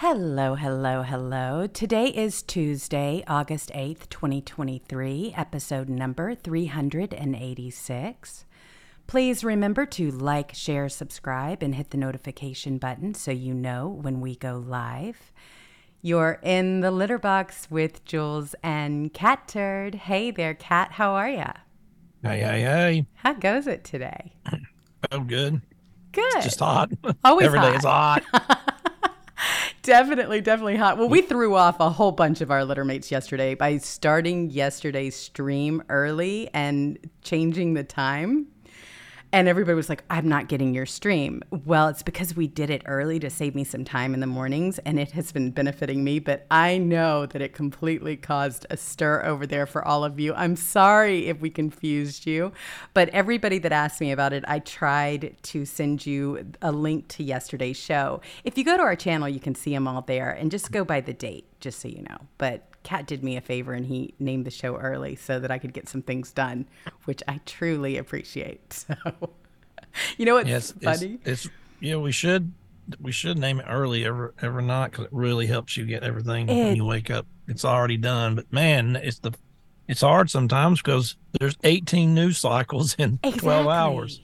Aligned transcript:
Hello, 0.00 0.54
hello, 0.54 1.02
hello. 1.02 1.66
Today 1.66 2.06
is 2.06 2.40
Tuesday, 2.40 3.22
August 3.28 3.70
8th, 3.74 4.08
2023, 4.08 5.34
episode 5.36 5.90
number 5.90 6.34
386. 6.34 8.46
Please 9.06 9.44
remember 9.44 9.84
to 9.84 10.10
like, 10.10 10.54
share, 10.54 10.88
subscribe, 10.88 11.62
and 11.62 11.74
hit 11.74 11.90
the 11.90 11.98
notification 11.98 12.78
button 12.78 13.12
so 13.12 13.30
you 13.30 13.52
know 13.52 13.88
when 13.88 14.22
we 14.22 14.36
go 14.36 14.64
live. 14.66 15.34
You're 16.00 16.40
in 16.42 16.80
the 16.80 16.90
litter 16.90 17.18
box 17.18 17.70
with 17.70 18.02
Jewels 18.06 18.54
and 18.62 19.12
Catturd. 19.12 19.96
Hey 19.96 20.30
there, 20.30 20.54
Cat. 20.54 20.92
How 20.92 21.12
are 21.12 21.28
ya? 21.28 21.52
Hey, 22.22 22.40
hey, 22.40 22.62
hey. 22.62 23.06
How 23.16 23.34
goes 23.34 23.66
it 23.66 23.84
today? 23.84 24.32
Oh, 25.12 25.20
good. 25.20 25.62
Good. 26.12 26.36
It's 26.36 26.44
just 26.44 26.60
hot. 26.60 26.92
Always 27.24 27.46
Every 27.46 27.58
day 27.58 27.74
hot. 27.76 28.22
it's 28.22 28.30
hot. 28.30 28.74
definitely, 29.82 30.40
definitely 30.40 30.76
hot. 30.76 30.98
Well, 30.98 31.08
we 31.08 31.22
threw 31.22 31.54
off 31.54 31.80
a 31.80 31.90
whole 31.90 32.12
bunch 32.12 32.40
of 32.40 32.50
our 32.50 32.60
littermates 32.60 33.10
yesterday 33.10 33.54
by 33.54 33.78
starting 33.78 34.50
yesterday's 34.50 35.16
stream 35.16 35.82
early 35.88 36.48
and 36.54 36.98
changing 37.22 37.74
the 37.74 37.84
time. 37.84 38.46
And 39.32 39.46
everybody 39.46 39.76
was 39.76 39.88
like, 39.88 40.02
I'm 40.10 40.28
not 40.28 40.48
getting 40.48 40.74
your 40.74 40.86
stream. 40.86 41.42
Well, 41.50 41.86
it's 41.86 42.02
because 42.02 42.34
we 42.34 42.48
did 42.48 42.68
it 42.68 42.82
early 42.86 43.20
to 43.20 43.30
save 43.30 43.54
me 43.54 43.62
some 43.62 43.84
time 43.84 44.12
in 44.12 44.18
the 44.18 44.26
mornings, 44.26 44.80
and 44.80 44.98
it 44.98 45.12
has 45.12 45.30
been 45.30 45.52
benefiting 45.52 46.02
me. 46.02 46.18
But 46.18 46.46
I 46.50 46.78
know 46.78 47.26
that 47.26 47.40
it 47.40 47.54
completely 47.54 48.16
caused 48.16 48.66
a 48.70 48.76
stir 48.76 49.24
over 49.24 49.46
there 49.46 49.66
for 49.66 49.86
all 49.86 50.02
of 50.02 50.18
you. 50.18 50.34
I'm 50.34 50.56
sorry 50.56 51.28
if 51.28 51.40
we 51.40 51.48
confused 51.48 52.26
you. 52.26 52.52
But 52.92 53.08
everybody 53.10 53.58
that 53.60 53.70
asked 53.70 54.00
me 54.00 54.10
about 54.10 54.32
it, 54.32 54.44
I 54.48 54.58
tried 54.58 55.36
to 55.42 55.64
send 55.64 56.04
you 56.04 56.50
a 56.60 56.72
link 56.72 57.06
to 57.08 57.22
yesterday's 57.22 57.76
show. 57.76 58.20
If 58.42 58.58
you 58.58 58.64
go 58.64 58.76
to 58.76 58.82
our 58.82 58.96
channel, 58.96 59.28
you 59.28 59.40
can 59.40 59.54
see 59.54 59.72
them 59.72 59.86
all 59.86 60.02
there 60.02 60.30
and 60.30 60.50
just 60.50 60.72
go 60.72 60.84
by 60.84 61.00
the 61.00 61.12
date, 61.12 61.46
just 61.60 61.78
so 61.78 61.86
you 61.86 62.02
know. 62.02 62.18
But 62.36 62.66
Kat 62.82 63.06
did 63.06 63.22
me 63.22 63.36
a 63.36 63.40
favor 63.40 63.72
and 63.72 63.86
he 63.86 64.14
named 64.18 64.44
the 64.46 64.50
show 64.50 64.76
early 64.76 65.16
so 65.16 65.38
that 65.38 65.50
I 65.50 65.58
could 65.58 65.72
get 65.72 65.88
some 65.88 66.02
things 66.02 66.32
done, 66.32 66.66
which 67.04 67.22
I 67.28 67.40
truly 67.46 67.96
appreciate. 67.96 68.84
So, 69.02 69.30
you 70.18 70.24
know 70.24 70.34
what's 70.34 70.48
yes, 70.48 70.72
funny? 70.82 71.18
It's, 71.24 71.46
it's 71.46 71.54
yeah. 71.80 71.96
We 71.96 72.12
should 72.12 72.52
we 73.00 73.10
should 73.10 73.38
name 73.38 73.58
it 73.58 73.66
early 73.68 74.04
every 74.04 74.30
every 74.40 74.62
night 74.62 74.92
because 74.92 75.06
it 75.06 75.12
really 75.12 75.46
helps 75.46 75.76
you 75.76 75.84
get 75.84 76.04
everything 76.04 76.48
It- 76.48 76.54
when 76.54 76.76
you 76.76 76.84
wake 76.84 77.10
up. 77.10 77.26
It's 77.48 77.64
already 77.64 77.96
done, 77.96 78.36
but 78.36 78.52
man, 78.52 78.94
it's 78.94 79.18
the 79.18 79.32
it's 79.88 80.02
hard 80.02 80.30
sometimes 80.30 80.80
because 80.80 81.16
there's 81.40 81.56
18 81.64 82.14
news 82.14 82.38
cycles 82.38 82.94
in 82.98 83.18
12 83.18 83.66
hours. 83.66 84.20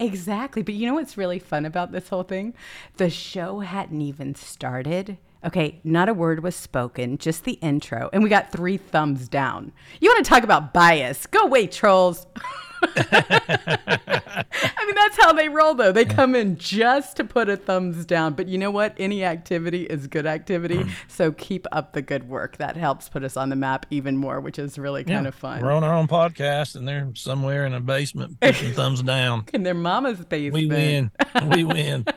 Exactly. 0.00 0.62
But 0.62 0.74
you 0.74 0.86
know 0.88 0.94
what's 0.94 1.16
really 1.16 1.38
fun 1.38 1.64
about 1.64 1.92
this 1.92 2.08
whole 2.08 2.24
thing? 2.24 2.54
The 2.96 3.08
show 3.08 3.60
hadn't 3.60 4.02
even 4.02 4.34
started. 4.34 5.18
Okay, 5.46 5.80
not 5.84 6.08
a 6.08 6.14
word 6.14 6.42
was 6.42 6.56
spoken, 6.56 7.18
just 7.18 7.44
the 7.44 7.52
intro. 7.52 8.10
And 8.12 8.22
we 8.22 8.28
got 8.28 8.50
three 8.50 8.78
thumbs 8.78 9.28
down. 9.28 9.70
You 10.00 10.10
want 10.10 10.24
to 10.24 10.28
talk 10.28 10.42
about 10.42 10.74
bias? 10.74 11.26
Go 11.26 11.42
away, 11.42 11.68
trolls. 11.68 12.26
I 12.82 14.44
mean, 14.86 14.94
that's 14.94 15.16
how 15.18 15.32
they 15.32 15.48
roll, 15.48 15.74
though. 15.74 15.92
They 15.92 16.04
come 16.04 16.34
in 16.34 16.58
just 16.58 17.16
to 17.18 17.24
put 17.24 17.48
a 17.48 17.56
thumbs 17.56 18.04
down. 18.04 18.34
But 18.34 18.48
you 18.48 18.58
know 18.58 18.72
what? 18.72 18.94
Any 18.98 19.24
activity 19.24 19.84
is 19.84 20.08
good 20.08 20.26
activity. 20.26 20.78
Mm. 20.78 20.90
So 21.06 21.30
keep 21.30 21.66
up 21.70 21.92
the 21.92 22.02
good 22.02 22.28
work. 22.28 22.56
That 22.56 22.76
helps 22.76 23.08
put 23.08 23.22
us 23.22 23.36
on 23.36 23.48
the 23.48 23.56
map 23.56 23.86
even 23.90 24.16
more, 24.16 24.40
which 24.40 24.58
is 24.58 24.78
really 24.78 25.04
kind 25.04 25.28
of 25.28 25.34
fun. 25.34 25.62
We're 25.62 25.72
on 25.72 25.84
our 25.84 25.94
own 25.94 26.08
podcast 26.08 26.74
and 26.74 26.86
they're 26.86 27.08
somewhere 27.14 27.66
in 27.66 27.72
a 27.72 27.80
basement 27.80 28.40
pushing 28.40 28.72
thumbs 28.72 29.02
down. 29.02 29.44
In 29.54 29.62
their 29.62 29.74
mama's 29.74 30.24
basement. 30.24 30.54
We 30.54 30.66
win. 30.66 31.10
We 31.50 31.64
win. 31.64 32.04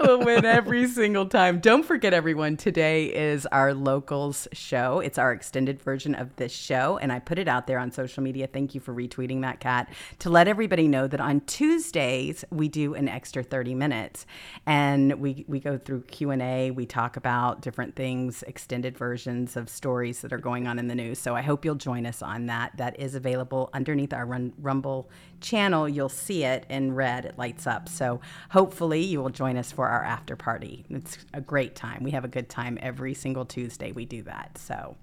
we'll 0.00 0.20
win 0.24 0.44
every 0.44 0.86
single 0.88 1.26
time. 1.26 1.60
Don't 1.60 1.84
forget, 1.84 2.12
everyone, 2.12 2.56
today 2.56 3.06
is 3.06 3.46
our 3.46 3.74
locals 3.74 4.48
show. 4.52 5.00
It's 5.00 5.18
our 5.18 5.32
extended 5.32 5.80
version 5.80 6.14
of 6.14 6.34
this 6.36 6.52
show, 6.52 6.98
and 6.98 7.12
I 7.12 7.18
put 7.18 7.38
it 7.38 7.48
out 7.48 7.66
there 7.66 7.78
on 7.78 7.90
social 7.90 8.22
media. 8.22 8.46
Thank 8.46 8.74
you 8.74 8.80
for 8.80 8.94
retweeting 8.94 9.42
that, 9.42 9.60
Kat, 9.60 9.92
to 10.20 10.30
let 10.30 10.48
everybody 10.48 10.88
know 10.88 11.06
that 11.06 11.20
on 11.20 11.40
Tuesdays 11.42 12.44
we 12.50 12.68
do 12.68 12.94
an 12.94 13.08
extra 13.08 13.42
30 13.42 13.74
minutes, 13.74 14.26
and 14.66 15.20
we 15.20 15.44
we 15.48 15.60
go 15.60 15.78
through 15.78 16.02
Q 16.02 16.30
and 16.30 16.42
A. 16.42 16.70
We 16.70 16.86
talk 16.86 17.16
about 17.16 17.60
different 17.60 17.96
things, 17.96 18.42
extended 18.44 18.96
versions 18.96 19.56
of 19.56 19.68
stories 19.68 20.20
that 20.20 20.32
are 20.32 20.38
going 20.38 20.66
on 20.66 20.78
in 20.78 20.88
the 20.88 20.94
news. 20.94 21.18
So 21.18 21.34
I 21.34 21.42
hope 21.42 21.64
you'll 21.64 21.74
join 21.74 22.06
us 22.06 22.22
on 22.22 22.46
that. 22.46 22.76
That 22.76 22.98
is 22.98 23.14
available 23.14 23.70
underneath 23.72 24.12
our 24.12 24.26
Rumble 24.26 25.10
channel. 25.40 25.88
You'll 25.88 26.08
see 26.08 26.44
it 26.44 26.66
in 26.68 26.94
red. 26.94 27.24
It 27.24 27.38
lights 27.38 27.66
up. 27.66 27.88
So 27.88 28.20
hopefully 28.50 29.00
you 29.00 29.20
will 29.20 29.30
join 29.30 29.56
us 29.56 29.72
for 29.72 29.88
our 29.88 30.04
after 30.04 30.36
party. 30.36 30.84
It's 30.90 31.18
a 31.32 31.40
great 31.40 31.74
time. 31.74 32.02
We 32.02 32.12
have 32.12 32.24
a 32.24 32.28
good 32.28 32.48
time 32.48 32.78
every 32.80 33.14
single 33.14 33.44
Tuesday. 33.44 33.92
We 33.92 34.04
do 34.04 34.22
that. 34.22 34.58
So 34.58 34.96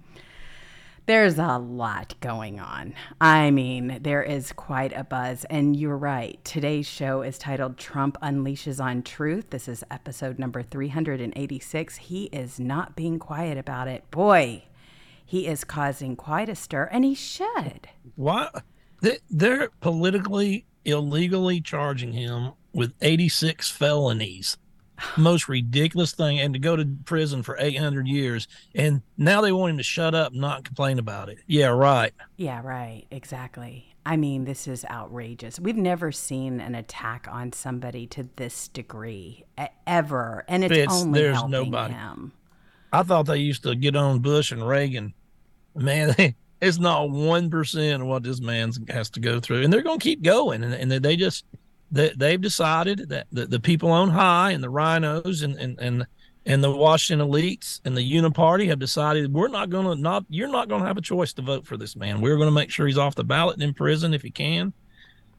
there's 1.05 1.39
a 1.39 1.57
lot 1.57 2.15
going 2.19 2.59
on. 2.59 2.93
I 3.21 3.49
mean, 3.49 3.99
there 4.01 4.23
is 4.23 4.51
quite 4.51 4.91
a 4.91 5.05
buzz. 5.05 5.45
And 5.49 5.73
you're 5.73 5.95
right. 5.95 6.43
Today's 6.43 6.85
show 6.85 7.21
is 7.21 7.37
titled 7.37 7.77
Trump 7.77 8.17
Unleashes 8.21 8.83
on 8.83 9.03
Truth. 9.03 9.51
This 9.51 9.69
is 9.69 9.85
episode 9.89 10.37
number 10.37 10.61
386. 10.61 11.95
He 11.95 12.25
is 12.25 12.59
not 12.59 12.97
being 12.97 13.19
quiet 13.19 13.57
about 13.57 13.87
it. 13.87 14.09
Boy, 14.11 14.65
he 15.25 15.47
is 15.47 15.63
causing 15.63 16.17
quite 16.17 16.49
a 16.49 16.55
stir, 16.55 16.89
and 16.91 17.05
he 17.05 17.13
should. 17.15 17.87
Why? 18.15 18.49
They- 19.01 19.19
They're 19.29 19.69
politically, 19.81 20.65
illegally 20.85 21.61
charging 21.61 22.13
him 22.13 22.51
with 22.73 22.93
86 23.01 23.69
felonies. 23.71 24.57
most 25.15 25.47
ridiculous 25.47 26.11
thing, 26.11 26.39
and 26.39 26.55
to 26.55 26.59
go 26.59 26.75
to 26.75 26.83
prison 27.05 27.43
for 27.43 27.55
800 27.59 28.07
years. 28.07 28.47
And 28.73 29.03
now 29.15 29.41
they 29.41 29.51
want 29.51 29.69
him 29.71 29.77
to 29.77 29.83
shut 29.83 30.15
up 30.15 30.31
and 30.31 30.41
not 30.41 30.63
complain 30.63 30.97
about 30.97 31.29
it. 31.29 31.37
Yeah, 31.45 31.67
right. 31.67 32.13
Yeah, 32.35 32.61
right. 32.63 33.03
Exactly. 33.11 33.93
I 34.07 34.17
mean, 34.17 34.45
this 34.45 34.67
is 34.67 34.83
outrageous. 34.89 35.59
We've 35.59 35.77
never 35.77 36.11
seen 36.11 36.59
an 36.59 36.73
attack 36.73 37.27
on 37.29 37.53
somebody 37.53 38.07
to 38.07 38.27
this 38.37 38.69
degree 38.69 39.43
ever, 39.85 40.43
and 40.47 40.63
it's, 40.63 40.75
it's 40.75 40.93
only 41.03 41.19
there's 41.21 41.35
helping 41.35 41.51
nobody. 41.51 41.93
him. 41.93 42.31
I 42.91 43.03
thought 43.03 43.27
they 43.27 43.37
used 43.37 43.61
to 43.63 43.75
get 43.75 43.95
on 43.95 44.17
Bush 44.19 44.51
and 44.51 44.67
Reagan. 44.67 45.13
Man, 45.75 46.15
they, 46.17 46.35
it's 46.61 46.79
not 46.79 47.09
one 47.09 47.49
percent 47.49 48.01
of 48.01 48.07
what 48.07 48.23
this 48.23 48.41
man 48.41 48.71
has 48.89 49.09
to 49.11 49.19
go 49.19 49.39
through, 49.39 49.63
and 49.63 49.71
they're 49.71 49.81
going 49.81 49.99
to 49.99 50.03
keep 50.03 50.23
going. 50.23 50.63
And, 50.63 50.73
and 50.73 50.91
they 50.91 51.15
just 51.15 51.45
they, 51.91 52.09
they've 52.15 52.41
decided 52.41 53.09
that 53.09 53.27
the, 53.31 53.45
the 53.45 53.59
people 53.59 53.91
on 53.91 54.09
high 54.09 54.51
and 54.51 54.63
the 54.63 54.69
rhinos 54.69 55.41
and 55.41 55.57
and 55.57 55.79
and 55.79 56.07
and 56.45 56.63
the 56.63 56.71
Washington 56.71 57.27
elites 57.27 57.81
and 57.83 57.95
the 57.95 58.11
Uniparty 58.11 58.67
have 58.69 58.79
decided 58.79 59.33
we're 59.33 59.49
not 59.49 59.69
going 59.69 59.85
to 59.85 60.01
not 60.01 60.25
you're 60.29 60.47
not 60.47 60.69
going 60.69 60.81
to 60.81 60.87
have 60.87 60.97
a 60.97 61.01
choice 61.01 61.33
to 61.33 61.41
vote 61.41 61.67
for 61.67 61.77
this 61.77 61.95
man. 61.95 62.21
We're 62.21 62.37
going 62.37 62.47
to 62.47 62.51
make 62.55 62.71
sure 62.71 62.87
he's 62.87 62.97
off 62.97 63.15
the 63.15 63.23
ballot 63.23 63.55
and 63.55 63.63
in 63.63 63.73
prison 63.73 64.13
if 64.13 64.21
he 64.21 64.31
can, 64.31 64.73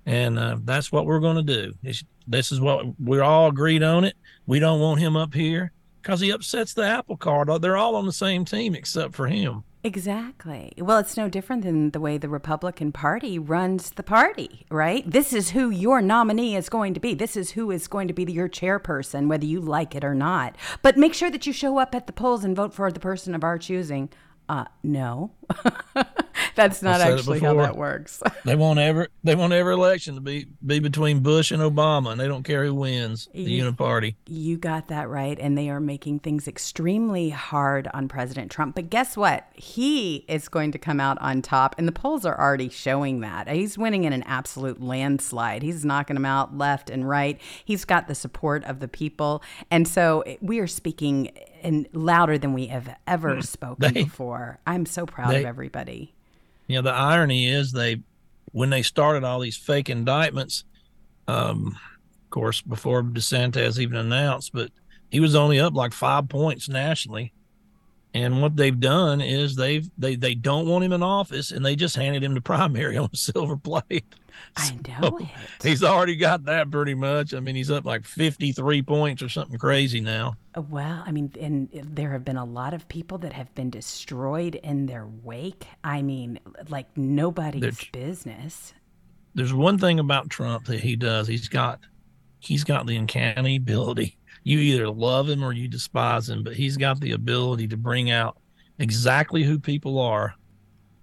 and 0.06 0.38
uh, 0.38 0.58
that's 0.62 0.92
what 0.92 1.06
we're 1.06 1.20
going 1.20 1.36
to 1.36 1.42
do. 1.42 1.72
It's, 1.82 2.04
this 2.26 2.52
is 2.52 2.60
what 2.60 2.84
we're 3.00 3.22
all 3.22 3.48
agreed 3.48 3.82
on 3.82 4.04
it. 4.04 4.14
We 4.46 4.60
don't 4.60 4.80
want 4.80 5.00
him 5.00 5.16
up 5.16 5.34
here 5.34 5.72
because 6.02 6.20
he 6.20 6.30
upsets 6.30 6.74
the 6.74 6.84
apple 6.84 7.16
cart. 7.16 7.48
They're 7.60 7.76
all 7.76 7.96
on 7.96 8.06
the 8.06 8.12
same 8.12 8.44
team 8.44 8.74
except 8.74 9.14
for 9.14 9.26
him. 9.26 9.64
Exactly. 9.84 10.72
Well, 10.76 10.98
it's 10.98 11.16
no 11.16 11.28
different 11.28 11.62
than 11.62 11.90
the 11.92 12.00
way 12.00 12.18
the 12.18 12.28
Republican 12.28 12.90
Party 12.90 13.38
runs 13.38 13.92
the 13.92 14.02
party, 14.02 14.66
right? 14.70 15.08
This 15.08 15.32
is 15.32 15.50
who 15.50 15.70
your 15.70 16.02
nominee 16.02 16.56
is 16.56 16.68
going 16.68 16.94
to 16.94 17.00
be. 17.00 17.14
This 17.14 17.36
is 17.36 17.52
who 17.52 17.70
is 17.70 17.86
going 17.86 18.08
to 18.08 18.14
be 18.14 18.24
your 18.24 18.48
chairperson, 18.48 19.28
whether 19.28 19.46
you 19.46 19.60
like 19.60 19.94
it 19.94 20.04
or 20.04 20.14
not. 20.14 20.56
But 20.82 20.96
make 20.96 21.14
sure 21.14 21.30
that 21.30 21.46
you 21.46 21.52
show 21.52 21.78
up 21.78 21.94
at 21.94 22.08
the 22.08 22.12
polls 22.12 22.44
and 22.44 22.56
vote 22.56 22.74
for 22.74 22.90
the 22.90 22.98
person 22.98 23.34
of 23.36 23.44
our 23.44 23.56
choosing. 23.56 24.10
Uh, 24.48 24.64
no. 24.82 25.30
That's 26.58 26.82
not 26.82 27.00
actually 27.00 27.38
how 27.38 27.54
that 27.54 27.76
works. 27.76 28.20
they 28.44 28.56
want 28.56 28.80
every 28.80 29.06
they 29.22 29.36
want 29.36 29.52
every 29.52 29.74
election 29.74 30.16
to 30.16 30.20
be 30.20 30.46
be 30.66 30.80
between 30.80 31.20
Bush 31.20 31.52
and 31.52 31.62
Obama, 31.62 32.10
and 32.10 32.20
they 32.20 32.26
don't 32.26 32.42
care 32.42 32.64
who 32.64 32.74
wins 32.74 33.28
the 33.32 33.42
you, 33.42 33.64
Uniparty. 33.64 34.16
You 34.26 34.56
got 34.56 34.88
that 34.88 35.08
right, 35.08 35.38
and 35.38 35.56
they 35.56 35.70
are 35.70 35.78
making 35.78 36.18
things 36.18 36.48
extremely 36.48 37.30
hard 37.30 37.86
on 37.94 38.08
President 38.08 38.50
Trump. 38.50 38.74
But 38.74 38.90
guess 38.90 39.16
what? 39.16 39.46
He 39.54 40.24
is 40.26 40.48
going 40.48 40.72
to 40.72 40.78
come 40.80 40.98
out 40.98 41.16
on 41.20 41.42
top, 41.42 41.76
and 41.78 41.86
the 41.86 41.92
polls 41.92 42.26
are 42.26 42.36
already 42.36 42.70
showing 42.70 43.20
that 43.20 43.46
he's 43.46 43.78
winning 43.78 44.02
in 44.02 44.12
an 44.12 44.24
absolute 44.24 44.82
landslide. 44.82 45.62
He's 45.62 45.84
knocking 45.84 46.14
them 46.14 46.26
out 46.26 46.58
left 46.58 46.90
and 46.90 47.08
right. 47.08 47.40
He's 47.64 47.84
got 47.84 48.08
the 48.08 48.16
support 48.16 48.64
of 48.64 48.80
the 48.80 48.88
people, 48.88 49.44
and 49.70 49.86
so 49.86 50.24
we 50.40 50.58
are 50.58 50.66
speaking 50.66 51.30
and 51.62 51.86
louder 51.92 52.36
than 52.36 52.52
we 52.52 52.66
have 52.66 52.96
ever 53.06 53.36
hmm. 53.36 53.40
spoken 53.42 53.94
they, 53.94 54.02
before. 54.02 54.58
I'm 54.66 54.86
so 54.86 55.06
proud 55.06 55.30
they, 55.30 55.38
of 55.38 55.46
everybody 55.46 56.16
you 56.68 56.76
know 56.76 56.82
the 56.82 56.94
irony 56.94 57.48
is 57.48 57.72
they 57.72 58.00
when 58.52 58.70
they 58.70 58.82
started 58.82 59.24
all 59.24 59.40
these 59.40 59.56
fake 59.56 59.90
indictments 59.90 60.64
um 61.26 61.76
of 62.24 62.30
course 62.30 62.60
before 62.60 63.02
DeSantis 63.02 63.78
even 63.78 63.96
announced 63.96 64.52
but 64.52 64.70
he 65.10 65.18
was 65.20 65.34
only 65.34 65.58
up 65.58 65.74
like 65.74 65.92
5 65.92 66.28
points 66.28 66.68
nationally 66.68 67.32
and 68.14 68.40
what 68.40 68.56
they've 68.56 68.80
done 68.80 69.20
is 69.20 69.56
they've 69.56 69.88
they 69.98 70.16
they 70.16 70.34
don't 70.34 70.66
want 70.66 70.84
him 70.84 70.92
in 70.92 71.02
office 71.02 71.50
and 71.50 71.64
they 71.64 71.76
just 71.76 71.96
handed 71.96 72.22
him 72.24 72.34
the 72.34 72.40
primary 72.42 72.96
on 72.96 73.10
a 73.12 73.16
silver 73.16 73.56
plate 73.56 74.14
I 74.56 74.78
know 74.88 75.18
it. 75.18 75.28
He's 75.62 75.82
already 75.82 76.16
got 76.16 76.44
that 76.44 76.70
pretty 76.70 76.94
much. 76.94 77.34
I 77.34 77.40
mean, 77.40 77.54
he's 77.54 77.70
up 77.70 77.84
like 77.84 78.04
53 78.04 78.82
points 78.82 79.22
or 79.22 79.28
something 79.28 79.58
crazy 79.58 80.00
now. 80.00 80.36
Uh, 80.56 80.62
well, 80.62 81.02
I 81.06 81.12
mean, 81.12 81.32
and 81.40 81.68
there 81.72 82.12
have 82.12 82.24
been 82.24 82.36
a 82.36 82.44
lot 82.44 82.74
of 82.74 82.88
people 82.88 83.18
that 83.18 83.32
have 83.32 83.54
been 83.54 83.70
destroyed 83.70 84.56
in 84.56 84.86
their 84.86 85.06
wake. 85.22 85.66
I 85.84 86.02
mean, 86.02 86.40
like 86.68 86.86
nobody's 86.96 87.84
business. 87.92 88.74
There's 89.34 89.54
one 89.54 89.78
thing 89.78 90.00
about 90.00 90.30
Trump 90.30 90.66
that 90.66 90.80
he 90.80 90.96
does. 90.96 91.28
He's 91.28 91.48
got 91.48 91.80
he's 92.40 92.64
got 92.64 92.86
the 92.86 92.96
uncanny 92.96 93.56
ability. 93.56 94.16
You 94.44 94.58
either 94.58 94.88
love 94.88 95.28
him 95.28 95.42
or 95.42 95.52
you 95.52 95.68
despise 95.68 96.28
him, 96.28 96.42
but 96.42 96.54
he's 96.54 96.76
got 96.76 97.00
the 97.00 97.12
ability 97.12 97.68
to 97.68 97.76
bring 97.76 98.10
out 98.10 98.38
exactly 98.78 99.42
who 99.42 99.58
people 99.58 99.98
are 99.98 100.34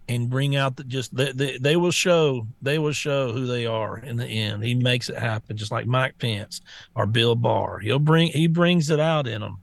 and 0.07 0.29
bring 0.29 0.55
out 0.55 0.75
the 0.75 0.83
just 0.83 1.15
they, 1.15 1.31
they, 1.31 1.57
they 1.57 1.75
will 1.75 1.91
show 1.91 2.47
they 2.61 2.77
will 2.77 2.91
show 2.91 3.31
who 3.31 3.45
they 3.47 3.65
are 3.65 3.97
in 3.97 4.17
the 4.17 4.25
end. 4.25 4.63
He 4.63 4.75
makes 4.75 5.09
it 5.09 5.17
happen 5.17 5.57
just 5.57 5.71
like 5.71 5.87
mike 5.87 6.17
pence 6.19 6.61
or 6.95 7.05
bill 7.05 7.35
barr. 7.35 7.79
He'll 7.79 7.99
bring 7.99 8.29
he 8.29 8.47
brings 8.47 8.89
it 8.89 8.99
out 8.99 9.27
in 9.27 9.41
them 9.41 9.57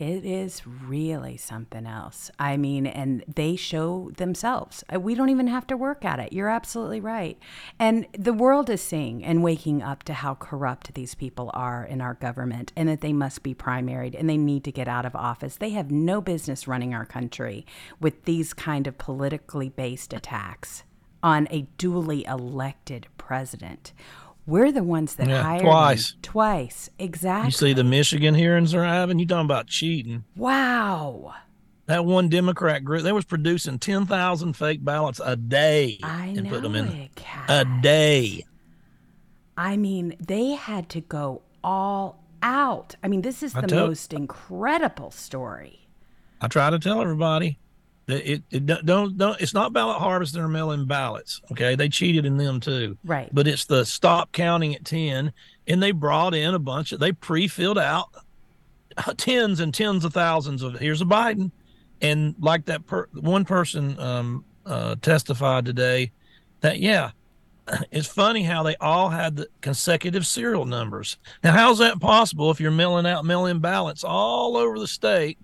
it 0.00 0.24
is 0.24 0.66
really 0.66 1.36
something 1.36 1.86
else. 1.86 2.30
I 2.38 2.56
mean, 2.56 2.86
and 2.86 3.22
they 3.28 3.54
show 3.54 4.10
themselves. 4.16 4.82
Uh, 4.92 4.98
we 4.98 5.14
don't 5.14 5.28
even 5.28 5.46
have 5.48 5.66
to 5.66 5.76
work 5.76 6.06
at 6.06 6.18
it. 6.18 6.32
You're 6.32 6.48
absolutely 6.48 7.00
right. 7.00 7.38
And 7.78 8.06
the 8.18 8.32
world 8.32 8.70
is 8.70 8.80
seeing 8.80 9.22
and 9.22 9.42
waking 9.42 9.82
up 9.82 10.02
to 10.04 10.14
how 10.14 10.36
corrupt 10.36 10.94
these 10.94 11.14
people 11.14 11.50
are 11.52 11.84
in 11.84 12.00
our 12.00 12.14
government 12.14 12.72
and 12.74 12.88
that 12.88 13.02
they 13.02 13.12
must 13.12 13.42
be 13.42 13.54
primaried 13.54 14.18
and 14.18 14.28
they 14.28 14.38
need 14.38 14.64
to 14.64 14.72
get 14.72 14.88
out 14.88 15.04
of 15.04 15.14
office. 15.14 15.56
They 15.56 15.70
have 15.70 15.90
no 15.90 16.22
business 16.22 16.66
running 16.66 16.94
our 16.94 17.04
country 17.04 17.66
with 18.00 18.24
these 18.24 18.54
kind 18.54 18.86
of 18.86 18.96
politically 18.96 19.68
based 19.68 20.14
attacks 20.14 20.84
on 21.22 21.46
a 21.50 21.62
duly 21.76 22.24
elected 22.24 23.06
president 23.18 23.92
we're 24.46 24.72
the 24.72 24.82
ones 24.82 25.14
that 25.16 25.28
yeah, 25.28 25.42
hired 25.42 25.62
twice. 25.62 26.12
Him. 26.12 26.18
Twice, 26.22 26.90
exactly. 26.98 27.48
You 27.48 27.52
see 27.52 27.72
the 27.72 27.84
Michigan 27.84 28.34
hearings 28.34 28.72
they're 28.72 28.84
having. 28.84 29.18
You 29.18 29.26
talking 29.26 29.44
about 29.44 29.66
cheating? 29.66 30.24
Wow. 30.36 31.34
That 31.86 32.04
one 32.04 32.28
Democrat 32.28 32.84
group, 32.84 33.02
they 33.02 33.12
was 33.12 33.24
producing 33.24 33.78
ten 33.78 34.06
thousand 34.06 34.54
fake 34.54 34.84
ballots 34.84 35.20
a 35.24 35.36
day 35.36 35.98
I 36.02 36.34
and 36.36 36.48
put 36.48 36.62
them 36.62 36.74
in 36.74 36.86
it, 36.86 37.10
a 37.48 37.64
day. 37.82 38.44
I 39.56 39.76
mean, 39.76 40.16
they 40.20 40.50
had 40.52 40.88
to 40.90 41.00
go 41.00 41.42
all 41.62 42.22
out. 42.42 42.94
I 43.02 43.08
mean, 43.08 43.22
this 43.22 43.42
is 43.42 43.52
the 43.52 43.68
most 43.68 44.12
incredible 44.12 45.10
story. 45.10 45.88
I 46.40 46.48
try 46.48 46.70
to 46.70 46.78
tell 46.78 47.02
everybody 47.02 47.58
it, 48.12 48.42
it 48.50 48.66
don't 48.66 49.16
don't 49.16 49.40
it's 49.40 49.54
not 49.54 49.72
ballot 49.72 49.98
harvesting 49.98 50.40
or 50.40 50.48
mail-in 50.48 50.86
ballots. 50.86 51.40
Okay, 51.52 51.74
they 51.74 51.88
cheated 51.88 52.26
in 52.26 52.36
them 52.36 52.60
too. 52.60 52.96
Right. 53.04 53.28
But 53.32 53.46
it's 53.46 53.64
the 53.64 53.84
stop 53.84 54.32
counting 54.32 54.74
at 54.74 54.84
ten, 54.84 55.32
and 55.66 55.82
they 55.82 55.92
brought 55.92 56.34
in 56.34 56.54
a 56.54 56.58
bunch 56.58 56.92
of 56.92 57.00
they 57.00 57.12
pre-filled 57.12 57.78
out 57.78 58.08
tens 59.16 59.60
and 59.60 59.72
tens 59.72 60.04
of 60.04 60.12
thousands 60.12 60.62
of 60.62 60.78
here's 60.78 61.02
a 61.02 61.06
Biden, 61.06 61.50
and 62.00 62.34
like 62.38 62.64
that 62.66 62.86
per, 62.86 63.06
one 63.12 63.44
person 63.44 63.98
um, 63.98 64.44
uh, 64.66 64.96
testified 65.02 65.64
today 65.64 66.12
that 66.60 66.78
yeah, 66.78 67.10
it's 67.90 68.06
funny 68.06 68.42
how 68.42 68.62
they 68.62 68.76
all 68.76 69.08
had 69.08 69.36
the 69.36 69.48
consecutive 69.60 70.26
serial 70.26 70.66
numbers. 70.66 71.18
Now, 71.42 71.52
how's 71.52 71.78
that 71.78 72.00
possible 72.00 72.50
if 72.50 72.60
you're 72.60 72.70
mailing 72.70 73.06
out 73.06 73.24
mail-in 73.24 73.60
ballots 73.60 74.04
all 74.04 74.56
over 74.56 74.78
the 74.78 74.88
state? 74.88 75.38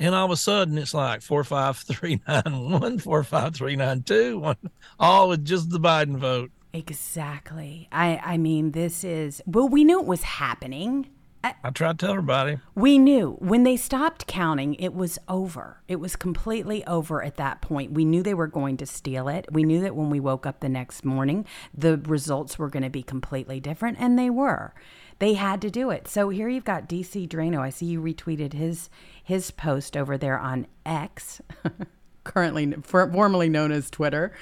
And 0.00 0.14
all 0.14 0.24
of 0.24 0.30
a 0.32 0.36
sudden 0.36 0.76
it's 0.78 0.94
like 0.94 1.22
four 1.22 1.44
five 1.44 1.76
three 1.76 2.20
nine 2.26 2.70
one 2.70 2.98
four 2.98 3.22
five 3.22 3.54
three 3.54 3.76
nine 3.76 4.02
two 4.02 4.38
one 4.40 4.56
all 4.98 5.28
with 5.28 5.44
just 5.44 5.70
the 5.70 5.78
biden 5.78 6.16
vote 6.16 6.50
exactly 6.72 7.88
i 7.92 8.20
i 8.24 8.36
mean 8.36 8.72
this 8.72 9.04
is 9.04 9.40
well 9.46 9.68
we 9.68 9.84
knew 9.84 10.00
it 10.00 10.06
was 10.06 10.22
happening 10.22 11.06
I, 11.42 11.54
I 11.64 11.70
tried 11.70 11.98
to 11.98 12.06
tell 12.06 12.14
everybody. 12.14 12.58
We 12.74 12.98
knew 12.98 13.36
when 13.38 13.62
they 13.62 13.76
stopped 13.76 14.26
counting, 14.26 14.74
it 14.74 14.92
was 14.92 15.18
over. 15.26 15.80
It 15.88 15.96
was 15.96 16.14
completely 16.14 16.84
over 16.86 17.22
at 17.22 17.36
that 17.36 17.62
point. 17.62 17.92
We 17.92 18.04
knew 18.04 18.22
they 18.22 18.34
were 18.34 18.46
going 18.46 18.76
to 18.78 18.86
steal 18.86 19.26
it. 19.28 19.46
We 19.50 19.62
knew 19.62 19.80
that 19.80 19.96
when 19.96 20.10
we 20.10 20.20
woke 20.20 20.44
up 20.44 20.60
the 20.60 20.68
next 20.68 21.02
morning, 21.02 21.46
the 21.72 21.96
results 21.96 22.58
were 22.58 22.68
going 22.68 22.82
to 22.82 22.90
be 22.90 23.02
completely 23.02 23.58
different, 23.58 23.96
and 23.98 24.18
they 24.18 24.28
were. 24.28 24.74
They 25.20 25.34
had 25.34 25.60
to 25.62 25.70
do 25.70 25.90
it. 25.90 26.08
So 26.08 26.30
here 26.30 26.48
you've 26.48 26.64
got 26.64 26.88
DC 26.88 27.28
Draino. 27.28 27.60
I 27.60 27.70
see 27.70 27.86
you 27.86 28.02
retweeted 28.02 28.54
his 28.54 28.90
his 29.22 29.50
post 29.52 29.96
over 29.96 30.18
there 30.18 30.38
on 30.38 30.66
X. 30.84 31.40
currently 32.24 32.72
formerly 32.82 33.48
known 33.48 33.72
as 33.72 33.90
Twitter. 33.90 34.32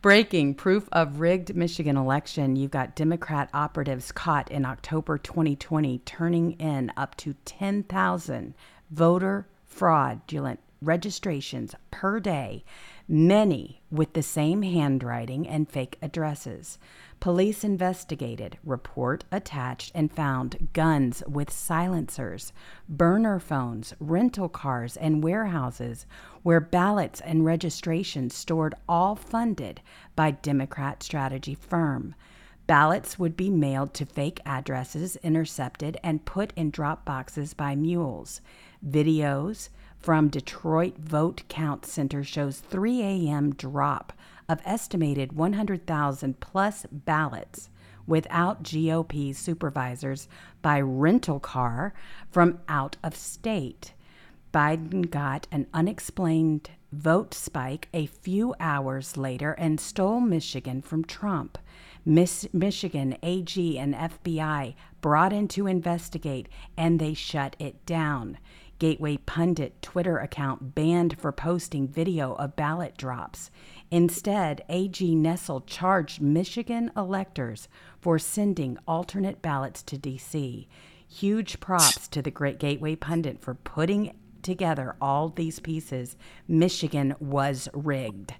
Breaking 0.00 0.54
proof 0.54 0.88
of 0.92 1.20
rigged 1.20 1.54
Michigan 1.54 1.96
election. 1.96 2.56
You've 2.56 2.70
got 2.70 2.94
Democrat 2.94 3.50
operatives 3.52 4.12
caught 4.12 4.50
in 4.50 4.64
October 4.64 5.18
2020 5.18 5.98
turning 6.00 6.52
in 6.52 6.92
up 6.96 7.16
to 7.16 7.34
10,000 7.44 8.54
voter 8.90 9.46
fraudulent 9.66 10.60
registrations 10.80 11.74
per 11.90 12.20
day, 12.20 12.64
many 13.08 13.82
with 13.90 14.12
the 14.12 14.22
same 14.22 14.62
handwriting 14.62 15.46
and 15.48 15.68
fake 15.68 15.98
addresses. 16.00 16.78
Police 17.20 17.64
investigated, 17.64 18.58
report 18.62 19.24
attached, 19.32 19.90
and 19.92 20.12
found 20.12 20.68
guns 20.72 21.22
with 21.26 21.52
silencers, 21.52 22.52
burner 22.88 23.40
phones, 23.40 23.92
rental 23.98 24.48
cars, 24.48 24.96
and 24.96 25.22
warehouses 25.22 26.06
where 26.44 26.60
ballots 26.60 27.20
and 27.20 27.44
registrations 27.44 28.34
stored 28.34 28.74
all 28.88 29.16
funded 29.16 29.80
by 30.14 30.30
Democrat 30.30 31.02
strategy 31.02 31.56
firm. 31.56 32.14
Ballots 32.68 33.18
would 33.18 33.36
be 33.36 33.50
mailed 33.50 33.94
to 33.94 34.06
fake 34.06 34.40
addresses, 34.44 35.16
intercepted, 35.16 35.96
and 36.04 36.24
put 36.24 36.52
in 36.54 36.70
drop 36.70 37.04
boxes 37.04 37.52
by 37.52 37.74
mules. 37.74 38.40
Videos 38.86 39.70
from 39.98 40.28
Detroit 40.28 40.96
Vote 40.98 41.42
Count 41.48 41.84
Center 41.84 42.22
shows 42.22 42.60
3 42.60 43.02
a.m. 43.02 43.54
drop 43.54 44.12
of 44.48 44.60
estimated 44.64 45.32
100,000 45.34 46.40
plus 46.40 46.86
ballots 46.90 47.68
without 48.06 48.62
GOP 48.62 49.34
supervisors 49.34 50.28
by 50.62 50.80
rental 50.80 51.38
car 51.38 51.92
from 52.30 52.58
out 52.68 52.96
of 53.04 53.14
state. 53.14 53.92
Biden 54.52 55.10
got 55.10 55.46
an 55.52 55.66
unexplained 55.74 56.70
vote 56.90 57.34
spike 57.34 57.88
a 57.92 58.06
few 58.06 58.54
hours 58.58 59.18
later 59.18 59.52
and 59.52 59.78
stole 59.78 60.20
Michigan 60.20 60.80
from 60.80 61.04
Trump. 61.04 61.58
Miss 62.04 62.48
Michigan 62.54 63.18
AG 63.22 63.78
and 63.78 63.94
FBI 63.94 64.74
brought 65.02 65.34
in 65.34 65.48
to 65.48 65.66
investigate 65.66 66.48
and 66.78 66.98
they 66.98 67.12
shut 67.12 67.54
it 67.58 67.84
down. 67.84 68.38
Gateway 68.78 69.18
Pundit 69.18 69.82
Twitter 69.82 70.18
account 70.18 70.74
banned 70.74 71.18
for 71.18 71.32
posting 71.32 71.88
video 71.88 72.34
of 72.34 72.56
ballot 72.56 72.96
drops. 72.96 73.50
Instead, 73.90 74.62
AG 74.68 75.14
Nessel 75.16 75.62
charged 75.66 76.20
Michigan 76.20 76.90
electors 76.96 77.68
for 78.00 78.18
sending 78.18 78.76
alternate 78.86 79.40
ballots 79.40 79.82
to 79.84 79.96
D.C. 79.96 80.68
Huge 81.08 81.58
props 81.58 82.06
to 82.08 82.20
the 82.20 82.30
Great 82.30 82.58
Gateway 82.58 82.96
Pundit 82.96 83.40
for 83.40 83.54
putting 83.54 84.14
together 84.42 84.96
all 85.00 85.30
these 85.30 85.58
pieces. 85.58 86.16
Michigan 86.46 87.14
was 87.18 87.68
rigged. 87.72 88.34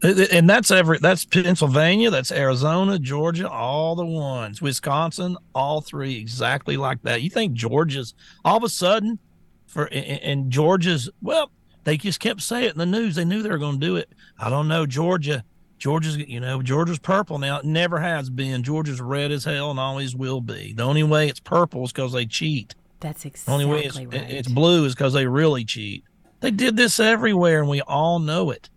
And 0.00 0.48
that's 0.48 0.70
every 0.70 0.98
that's 0.98 1.24
Pennsylvania, 1.24 2.10
that's 2.10 2.30
Arizona, 2.30 3.00
Georgia, 3.00 3.50
all 3.50 3.96
the 3.96 4.06
ones. 4.06 4.62
Wisconsin, 4.62 5.36
all 5.56 5.80
three 5.80 6.16
exactly 6.16 6.76
like 6.76 7.02
that. 7.02 7.22
You 7.22 7.30
think 7.30 7.54
Georgia's 7.54 8.14
all 8.44 8.58
of 8.58 8.62
a 8.62 8.68
sudden 8.68 9.18
for 9.66 9.86
and 9.86 10.52
Georgia's 10.52 11.10
well, 11.20 11.50
they 11.88 11.96
just 11.96 12.20
kept 12.20 12.42
saying 12.42 12.66
it 12.66 12.72
in 12.72 12.78
the 12.78 12.86
news. 12.86 13.14
They 13.14 13.24
knew 13.24 13.42
they 13.42 13.48
were 13.48 13.58
going 13.58 13.80
to 13.80 13.86
do 13.86 13.96
it. 13.96 14.10
I 14.38 14.50
don't 14.50 14.68
know 14.68 14.84
Georgia. 14.84 15.44
Georgia's 15.78 16.16
you 16.16 16.40
know 16.40 16.60
Georgia's 16.60 16.98
purple 16.98 17.38
now. 17.38 17.58
It 17.58 17.64
never 17.64 17.98
has 18.00 18.28
been. 18.30 18.62
Georgia's 18.62 19.00
red 19.00 19.32
as 19.32 19.44
hell 19.44 19.70
and 19.70 19.80
always 19.80 20.14
will 20.14 20.40
be. 20.40 20.74
The 20.74 20.82
only 20.82 21.02
way 21.02 21.28
it's 21.28 21.40
purple 21.40 21.84
is 21.84 21.92
because 21.92 22.12
they 22.12 22.26
cheat. 22.26 22.74
That's 23.00 23.24
exactly 23.24 23.64
the 23.64 23.70
only 23.70 23.80
way 23.80 23.86
it's, 23.86 23.96
right. 23.96 24.30
it's 24.30 24.48
blue 24.48 24.84
is 24.84 24.94
because 24.94 25.12
they 25.12 25.26
really 25.26 25.64
cheat. 25.64 26.04
They 26.40 26.50
did 26.50 26.76
this 26.76 27.00
everywhere, 27.00 27.60
and 27.60 27.68
we 27.68 27.80
all 27.80 28.18
know 28.18 28.50
it. 28.50 28.68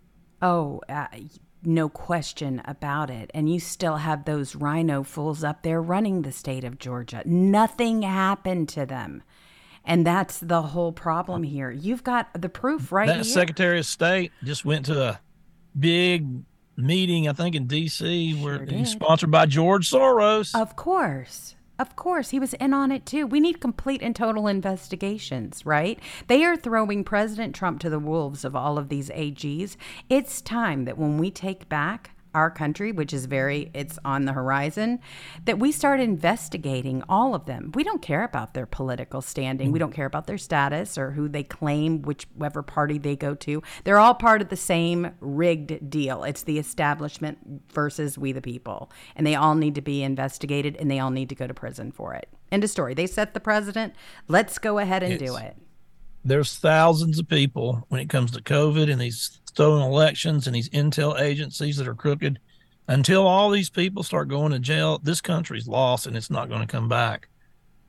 Oh, 0.41 0.81
uh, 0.87 1.07
no 1.63 1.89
question 1.89 2.61
about 2.65 3.09
it. 3.09 3.29
And 3.33 3.51
you 3.51 3.59
still 3.59 3.97
have 3.97 4.25
those 4.25 4.55
rhino 4.55 5.03
fools 5.03 5.43
up 5.43 5.63
there 5.63 5.81
running 5.81 6.21
the 6.21 6.31
state 6.31 6.63
of 6.63 6.79
Georgia. 6.79 7.23
Nothing 7.25 8.03
happened 8.03 8.69
to 8.69 8.85
them. 8.85 9.23
And 9.85 10.05
that's 10.05 10.39
the 10.39 10.61
whole 10.61 10.91
problem 10.91 11.43
here. 11.43 11.71
You've 11.71 12.03
got 12.03 12.29
the 12.39 12.49
proof 12.49 12.91
right 12.91 13.07
that 13.07 13.15
here. 13.15 13.23
Secretary 13.23 13.79
of 13.79 13.85
State 13.85 14.31
just 14.43 14.63
went 14.63 14.85
to 14.85 15.01
a 15.01 15.19
big 15.77 16.43
meeting, 16.77 17.27
I 17.27 17.33
think 17.33 17.55
in 17.55 17.67
D.C., 17.67 18.33
sure 18.33 18.43
where 18.43 18.65
he's 18.65 18.91
sponsored 18.91 19.31
by 19.31 19.45
George 19.45 19.89
Soros. 19.89 20.53
Of 20.59 20.75
course. 20.75 21.55
Of 21.79 21.95
course, 21.95 22.29
he 22.29 22.39
was 22.39 22.53
in 22.55 22.75
on 22.75 22.91
it 22.91 23.07
too. 23.07 23.25
We 23.25 23.39
need 23.39 23.59
complete 23.59 24.03
and 24.03 24.15
total 24.15 24.47
investigations, 24.47 25.65
right? 25.65 25.97
They 26.27 26.43
are 26.45 26.55
throwing 26.55 27.03
President 27.03 27.55
Trump 27.55 27.79
to 27.79 27.89
the 27.89 27.97
wolves 27.97 28.45
of 28.45 28.55
all 28.55 28.77
of 28.77 28.89
these 28.89 29.09
AGs. 29.09 29.77
It's 30.07 30.41
time 30.41 30.85
that 30.85 30.99
when 30.99 31.17
we 31.17 31.31
take 31.31 31.67
back 31.69 32.11
our 32.33 32.49
country, 32.49 32.91
which 32.91 33.13
is 33.13 33.25
very, 33.25 33.71
it's 33.73 33.99
on 34.05 34.25
the 34.25 34.33
horizon, 34.33 34.99
that 35.45 35.59
we 35.59 35.71
start 35.71 35.99
investigating 35.99 37.03
all 37.09 37.35
of 37.35 37.45
them. 37.45 37.71
We 37.75 37.83
don't 37.83 38.01
care 38.01 38.23
about 38.23 38.53
their 38.53 38.65
political 38.65 39.21
standing. 39.21 39.71
We 39.71 39.77
mm-hmm. 39.77 39.85
don't 39.85 39.93
care 39.93 40.05
about 40.05 40.27
their 40.27 40.37
status 40.37 40.97
or 40.97 41.11
who 41.11 41.27
they 41.27 41.43
claim, 41.43 42.01
whichever 42.01 42.63
party 42.63 42.97
they 42.97 43.15
go 43.15 43.35
to. 43.35 43.61
They're 43.83 43.99
all 43.99 44.13
part 44.13 44.41
of 44.41 44.49
the 44.49 44.55
same 44.55 45.11
rigged 45.19 45.89
deal. 45.89 46.23
It's 46.23 46.43
the 46.43 46.59
establishment 46.59 47.63
versus 47.71 48.17
we 48.17 48.31
the 48.31 48.41
people. 48.41 48.91
And 49.15 49.25
they 49.25 49.35
all 49.35 49.55
need 49.55 49.75
to 49.75 49.81
be 49.81 50.03
investigated 50.03 50.75
and 50.77 50.89
they 50.89 50.99
all 50.99 51.11
need 51.11 51.29
to 51.29 51.35
go 51.35 51.47
to 51.47 51.53
prison 51.53 51.91
for 51.91 52.13
it. 52.13 52.29
End 52.51 52.63
of 52.63 52.69
story. 52.69 52.93
They 52.93 53.07
set 53.07 53.33
the 53.33 53.39
president. 53.39 53.93
Let's 54.27 54.57
go 54.57 54.77
ahead 54.77 55.03
and 55.03 55.13
it's, 55.13 55.23
do 55.23 55.37
it. 55.37 55.55
There's 56.23 56.57
thousands 56.57 57.17
of 57.19 57.27
people 57.27 57.85
when 57.89 57.99
it 57.99 58.09
comes 58.09 58.31
to 58.31 58.41
COVID 58.41 58.91
and 58.91 59.01
these 59.01 59.39
stolen 59.45 59.81
elections 59.81 60.47
and 60.47 60.55
these 60.55 60.69
intel 60.69 61.19
agencies 61.19 61.77
that 61.77 61.87
are 61.87 61.95
crooked. 61.95 62.39
Until 62.87 63.25
all 63.25 63.49
these 63.49 63.69
people 63.69 64.03
start 64.03 64.27
going 64.27 64.51
to 64.51 64.59
jail, 64.59 64.99
this 64.99 65.21
country's 65.21 65.67
lost 65.67 66.07
and 66.07 66.15
it's 66.15 66.29
not 66.29 66.49
going 66.49 66.61
to 66.61 66.67
come 66.67 66.89
back. 66.89 67.27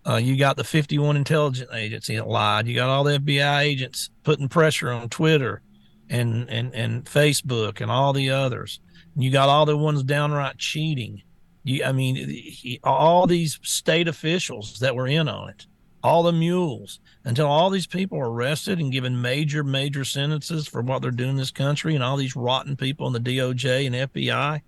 Uh, 0.06 0.16
you 0.16 0.36
got 0.36 0.56
the 0.56 0.64
51 0.64 1.16
intelligence 1.16 1.70
agency 1.72 2.16
that 2.16 2.26
lied. 2.26 2.66
You 2.66 2.74
got 2.74 2.88
all 2.88 3.04
the 3.04 3.18
FBI 3.18 3.60
agents 3.60 4.10
putting 4.22 4.48
pressure 4.48 4.90
on 4.90 5.08
Twitter 5.08 5.62
and, 6.08 6.48
and, 6.48 6.74
and 6.74 7.04
Facebook 7.04 7.80
and 7.80 7.90
all 7.90 8.12
the 8.12 8.30
others. 8.30 8.80
You 9.16 9.30
got 9.30 9.48
all 9.48 9.66
the 9.66 9.76
ones 9.76 10.02
downright 10.02 10.58
cheating. 10.58 11.22
You, 11.64 11.84
I 11.84 11.92
mean, 11.92 12.80
all 12.82 13.26
these 13.26 13.60
state 13.62 14.08
officials 14.08 14.78
that 14.80 14.96
were 14.96 15.06
in 15.06 15.28
on 15.28 15.50
it 15.50 15.66
all 16.02 16.22
the 16.22 16.32
mules 16.32 17.00
until 17.24 17.46
all 17.46 17.70
these 17.70 17.86
people 17.86 18.18
are 18.18 18.30
arrested 18.30 18.80
and 18.80 18.92
given 18.92 19.20
major, 19.20 19.62
major 19.62 20.04
sentences 20.04 20.66
for 20.66 20.82
what 20.82 21.02
they're 21.02 21.10
doing 21.10 21.30
in 21.30 21.36
this 21.36 21.50
country 21.50 21.94
and 21.94 22.02
all 22.02 22.16
these 22.16 22.36
rotten 22.36 22.76
people 22.76 23.06
in 23.06 23.12
the 23.12 23.20
DOJ 23.20 23.86
and 23.86 23.94
FBI. 24.12 24.60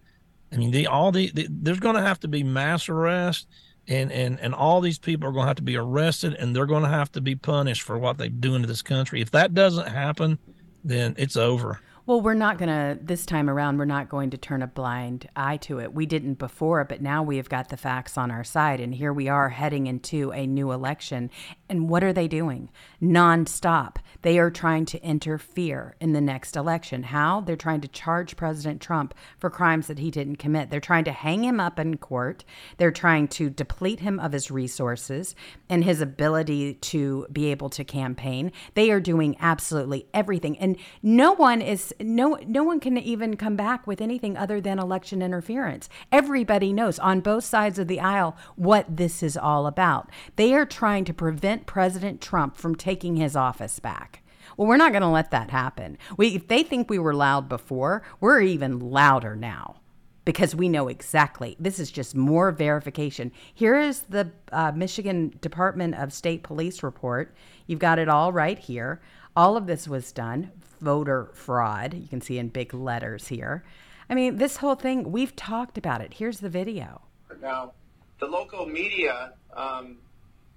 I 0.52 0.56
mean, 0.56 0.70
the, 0.70 0.86
all 0.86 1.10
the, 1.10 1.30
the 1.30 1.48
there's 1.50 1.80
going 1.80 1.96
to 1.96 2.02
have 2.02 2.20
to 2.20 2.28
be 2.28 2.44
mass 2.44 2.88
arrest 2.88 3.48
and, 3.88 4.12
and, 4.12 4.38
and 4.40 4.54
all 4.54 4.80
these 4.80 4.98
people 4.98 5.28
are 5.28 5.32
going 5.32 5.44
to 5.44 5.48
have 5.48 5.56
to 5.56 5.62
be 5.62 5.76
arrested 5.76 6.34
and 6.34 6.54
they're 6.54 6.66
going 6.66 6.84
to 6.84 6.88
have 6.88 7.10
to 7.12 7.20
be 7.20 7.34
punished 7.34 7.82
for 7.82 7.98
what 7.98 8.18
they 8.18 8.28
do 8.28 8.54
into 8.54 8.68
this 8.68 8.82
country. 8.82 9.20
If 9.20 9.32
that 9.32 9.54
doesn't 9.54 9.88
happen, 9.88 10.38
then 10.84 11.14
it's 11.18 11.36
over. 11.36 11.80
Well, 12.06 12.20
we're 12.20 12.34
not 12.34 12.58
going 12.58 12.68
to, 12.68 13.02
this 13.02 13.24
time 13.24 13.48
around, 13.48 13.78
we're 13.78 13.86
not 13.86 14.10
going 14.10 14.28
to 14.28 14.36
turn 14.36 14.60
a 14.60 14.66
blind 14.66 15.26
eye 15.34 15.56
to 15.58 15.80
it. 15.80 15.94
We 15.94 16.04
didn't 16.04 16.34
before, 16.34 16.84
but 16.84 17.00
now 17.00 17.22
we 17.22 17.38
have 17.38 17.48
got 17.48 17.70
the 17.70 17.78
facts 17.78 18.18
on 18.18 18.30
our 18.30 18.44
side. 18.44 18.78
And 18.78 18.94
here 18.94 19.10
we 19.10 19.26
are 19.26 19.48
heading 19.48 19.86
into 19.86 20.30
a 20.32 20.46
new 20.46 20.70
election. 20.70 21.30
And 21.66 21.88
what 21.88 22.04
are 22.04 22.12
they 22.12 22.28
doing? 22.28 22.68
Nonstop. 23.00 23.96
They 24.20 24.38
are 24.38 24.50
trying 24.50 24.84
to 24.86 25.02
interfere 25.02 25.96
in 25.98 26.12
the 26.12 26.20
next 26.20 26.56
election. 26.56 27.04
How? 27.04 27.40
They're 27.40 27.56
trying 27.56 27.80
to 27.80 27.88
charge 27.88 28.36
President 28.36 28.82
Trump 28.82 29.14
for 29.38 29.48
crimes 29.48 29.86
that 29.86 29.98
he 29.98 30.10
didn't 30.10 30.36
commit. 30.36 30.68
They're 30.68 30.80
trying 30.80 31.04
to 31.04 31.12
hang 31.12 31.42
him 31.42 31.58
up 31.58 31.78
in 31.78 31.96
court. 31.96 32.44
They're 32.76 32.90
trying 32.90 33.28
to 33.28 33.48
deplete 33.48 34.00
him 34.00 34.20
of 34.20 34.32
his 34.32 34.50
resources 34.50 35.34
and 35.70 35.82
his 35.82 36.02
ability 36.02 36.74
to 36.74 37.26
be 37.32 37.46
able 37.46 37.70
to 37.70 37.84
campaign. 37.84 38.52
They 38.74 38.90
are 38.90 39.00
doing 39.00 39.36
absolutely 39.40 40.06
everything. 40.12 40.58
And 40.58 40.76
no 41.02 41.32
one 41.32 41.62
is 41.62 41.93
no 42.00 42.38
no 42.46 42.62
one 42.62 42.80
can 42.80 42.96
even 42.98 43.36
come 43.36 43.56
back 43.56 43.86
with 43.86 44.00
anything 44.00 44.36
other 44.36 44.60
than 44.60 44.78
election 44.78 45.22
interference. 45.22 45.88
Everybody 46.12 46.72
knows 46.72 46.98
on 46.98 47.20
both 47.20 47.44
sides 47.44 47.78
of 47.78 47.88
the 47.88 48.00
aisle 48.00 48.36
what 48.56 48.96
this 48.96 49.22
is 49.22 49.36
all 49.36 49.66
about. 49.66 50.10
They 50.36 50.54
are 50.54 50.66
trying 50.66 51.04
to 51.06 51.14
prevent 51.14 51.66
President 51.66 52.20
Trump 52.20 52.56
from 52.56 52.74
taking 52.74 53.16
his 53.16 53.36
office 53.36 53.78
back. 53.78 54.22
Well, 54.56 54.68
we're 54.68 54.76
not 54.76 54.92
going 54.92 55.02
to 55.02 55.08
let 55.08 55.30
that 55.30 55.50
happen. 55.50 55.98
We, 56.16 56.34
if 56.36 56.48
they 56.48 56.62
think 56.62 56.88
we 56.88 56.98
were 56.98 57.14
loud 57.14 57.48
before, 57.48 58.02
we're 58.20 58.40
even 58.40 58.78
louder 58.78 59.34
now 59.34 59.76
because 60.24 60.54
we 60.54 60.68
know 60.68 60.88
exactly. 60.88 61.56
This 61.58 61.78
is 61.78 61.90
just 61.90 62.14
more 62.14 62.50
verification. 62.50 63.32
Here 63.52 63.78
is 63.78 64.02
the 64.02 64.30
uh, 64.52 64.72
Michigan 64.72 65.34
Department 65.40 65.94
of 65.96 66.12
State 66.12 66.42
Police 66.42 66.82
report. 66.82 67.34
You've 67.66 67.78
got 67.78 67.98
it 67.98 68.08
all 68.08 68.32
right 68.32 68.58
here. 68.58 69.00
All 69.36 69.56
of 69.56 69.66
this 69.66 69.88
was 69.88 70.12
done 70.12 70.52
voter 70.80 71.30
fraud. 71.34 71.94
You 71.94 72.08
can 72.08 72.20
see 72.20 72.38
in 72.38 72.48
big 72.48 72.74
letters 72.74 73.28
here. 73.28 73.64
I 74.08 74.14
mean, 74.14 74.36
this 74.36 74.58
whole 74.58 74.74
thing, 74.74 75.10
we've 75.10 75.34
talked 75.34 75.78
about 75.78 76.00
it. 76.00 76.14
Here's 76.14 76.40
the 76.40 76.48
video. 76.48 77.02
Now, 77.40 77.72
the 78.20 78.26
local 78.26 78.66
media 78.66 79.32
um, 79.54 79.98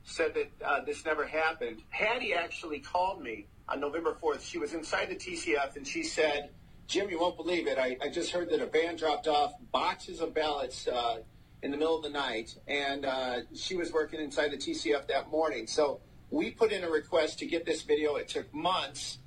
said 0.04 0.34
that 0.36 0.52
uh, 0.66 0.84
this 0.86 1.06
never 1.06 1.26
happened. 1.26 1.82
Hattie 1.90 2.34
actually 2.34 2.80
called 2.80 3.22
me 3.22 3.48
on 3.70 3.80
November 3.80 4.18
4th. 4.22 4.42
She 4.42 4.58
was 4.58 4.74
inside 4.74 5.10
the 5.10 5.16
TCF 5.16 5.76
and 5.76 5.88
she 5.88 6.04
said, 6.04 6.50
Jim, 6.88 7.10
you 7.10 7.20
won't 7.20 7.36
believe 7.36 7.68
it. 7.68 7.78
I, 7.78 7.98
I 8.02 8.10
just 8.10 8.32
heard 8.32 8.50
that 8.50 8.62
a 8.62 8.66
van 8.66 8.96
dropped 8.96 9.28
off 9.28 9.54
boxes 9.72 10.22
of 10.22 10.34
ballots 10.34 10.88
uh, 10.88 11.18
in 11.62 11.72
the 11.72 11.78
middle 11.78 11.98
of 11.98 12.04
the 12.04 12.10
night, 12.10 12.56
and 12.68 13.06
uh, 13.06 13.40
she 13.54 13.76
was 13.76 13.92
working 13.92 14.22
inside 14.22 14.52
the 14.52 14.58
TCF 14.58 15.08
that 15.08 15.30
morning. 15.30 15.68
So 15.68 16.00
we 16.30 16.52
put 16.52 16.72
in 16.72 16.84
a 16.84 16.90
request 16.90 17.40
to 17.40 17.46
get 17.46 17.66
this 17.66 17.82
video. 17.82 18.16
It 18.16 18.30
took 18.30 18.54
months 18.54 19.18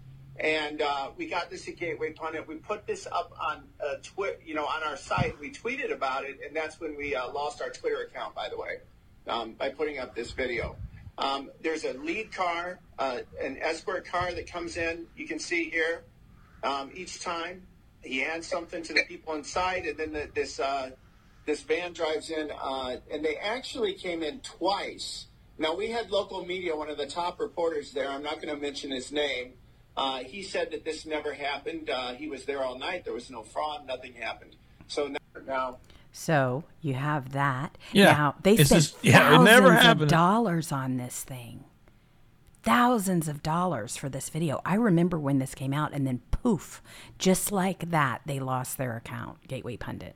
and 0.41 0.81
uh, 0.81 1.11
we 1.19 1.27
got 1.27 1.51
this 1.51 1.69
at 1.69 1.77
Gateway 1.77 2.13
Pundit. 2.13 2.49
We 2.49 2.57
put 2.57 2.87
this 2.87 3.07
up 3.07 3.33
on 3.39 3.63
uh, 3.85 3.97
you 4.45 4.55
know, 4.55 4.65
on 4.65 4.83
our 4.83 4.97
site. 4.97 5.39
We 5.39 5.51
tweeted 5.51 5.93
about 5.93 6.25
it, 6.25 6.41
and 6.45 6.57
that's 6.57 6.81
when 6.81 6.97
we 6.97 7.15
uh, 7.15 7.31
lost 7.31 7.61
our 7.61 7.69
Twitter 7.69 8.03
account, 8.03 8.35
by 8.35 8.49
the 8.49 8.57
way, 8.57 8.79
um, 9.29 9.53
by 9.53 9.69
putting 9.69 9.99
up 9.99 10.15
this 10.15 10.33
video. 10.33 10.77
Um, 11.19 11.51
there's 11.61 11.85
a 11.85 11.93
lead 11.93 12.33
car, 12.33 12.81
uh, 12.99 13.19
an 13.39 13.59
escort 13.61 14.07
car 14.07 14.33
that 14.33 14.51
comes 14.51 14.79
in. 14.79 15.07
You 15.15 15.27
can 15.27 15.39
see 15.39 15.69
here. 15.69 16.05
Um, 16.63 16.91
each 16.95 17.21
time 17.21 17.67
he 18.03 18.25
adds 18.25 18.47
something 18.47 18.83
to 18.83 18.95
the 18.95 19.03
people 19.05 19.35
inside, 19.35 19.85
and 19.85 19.99
then 19.99 20.13
the, 20.15 20.31
this 20.35 20.59
uh, 20.59 20.91
this 21.45 21.63
van 21.63 21.93
drives 21.93 22.31
in, 22.31 22.51
uh, 22.51 22.97
and 23.13 23.23
they 23.23 23.37
actually 23.37 23.93
came 23.93 24.23
in 24.23 24.41
twice. 24.41 25.27
Now, 25.59 25.75
we 25.75 25.91
had 25.91 26.11
local 26.11 26.47
media, 26.47 26.75
one 26.75 26.89
of 26.89 26.97
the 26.97 27.07
top 27.07 27.39
reporters 27.39 27.93
there, 27.93 28.09
I'm 28.09 28.23
not 28.23 28.41
going 28.41 28.55
to 28.55 28.61
mention 28.61 28.91
his 28.91 29.13
name. 29.13 29.53
Uh, 30.01 30.19
he 30.25 30.43
said 30.43 30.71
that 30.71 30.85
this 30.85 31.05
never 31.05 31.35
happened. 31.35 31.91
Uh, 31.91 32.15
he 32.15 32.27
was 32.29 32.45
there 32.47 32.63
all 32.65 32.79
night. 32.79 33.05
There 33.05 33.13
was 33.13 33.29
no 33.31 33.43
fraud. 33.43 33.87
Nothing 33.87 34.15
happened. 34.15 34.57
So 34.89 35.09
now, 35.09 35.19
now 35.47 35.77
So 36.11 36.65
you 36.81 36.95
have 36.95 37.33
that. 37.33 37.77
Yeah. 37.93 38.13
Now 38.13 38.35
they 38.43 38.55
It's 38.55 38.71
spent 38.71 38.83
just- 38.85 38.97
yeah, 39.05 39.19
it 39.29 39.31
thousands 39.37 39.45
never 39.45 40.03
of 40.03 40.09
dollars 40.09 40.73
on 40.73 40.97
this 40.97 41.23
thing. 41.23 41.65
Thousands 42.63 43.29
of 43.29 43.43
dollars 43.43 43.97
for 43.97 44.09
this 44.09 44.29
video. 44.31 44.61
I 44.65 44.75
remember 44.75 45.19
when 45.19 45.39
this 45.39 45.55
came 45.55 45.73
out, 45.73 45.93
and 45.95 46.07
then 46.07 46.21
poof, 46.31 46.83
just 47.19 47.53
like 47.53 47.91
that, 47.91 48.21
they 48.27 48.39
lost 48.41 48.77
their 48.79 48.97
account. 48.97 49.47
Gateway 49.49 49.77
Pundit. 49.79 50.15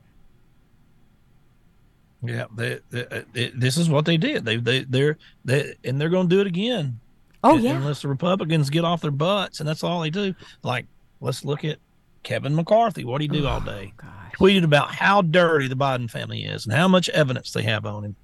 Yeah, 2.23 2.45
they, 2.55 2.79
they, 2.89 3.05
uh, 3.07 3.21
it- 3.33 3.59
this 3.59 3.77
is 3.77 3.89
what 3.89 4.05
they 4.05 4.17
did. 4.17 4.45
They 4.45 4.57
they 4.57 4.83
they're 4.83 5.17
they 5.43 5.75
and 5.83 5.99
they're 6.01 6.09
going 6.09 6.27
to 6.29 6.35
do 6.35 6.41
it 6.41 6.47
again. 6.47 6.99
Oh 7.45 7.57
yeah. 7.57 7.77
unless 7.77 8.01
the 8.01 8.07
Republicans 8.07 8.69
get 8.69 8.83
off 8.83 9.01
their 9.01 9.11
butts, 9.11 9.59
and 9.59 9.69
that's 9.69 9.83
all 9.83 10.01
they 10.01 10.09
do. 10.09 10.33
Like, 10.63 10.85
let's 11.21 11.45
look 11.45 11.63
at 11.63 11.77
Kevin 12.23 12.55
McCarthy. 12.55 13.05
What 13.05 13.19
do 13.19 13.23
he 13.23 13.27
do 13.27 13.47
all 13.47 13.61
oh, 13.61 13.65
day? 13.65 13.93
Oh, 13.99 14.03
Gosh. 14.03 14.33
Tweeted 14.37 14.63
about 14.63 14.93
how 14.93 15.21
dirty 15.21 15.67
the 15.67 15.75
Biden 15.75 16.09
family 16.09 16.43
is 16.43 16.65
and 16.65 16.73
how 16.73 16.87
much 16.87 17.07
evidence 17.09 17.51
they 17.51 17.63
have 17.63 17.85
on 17.85 18.03
him. 18.03 18.15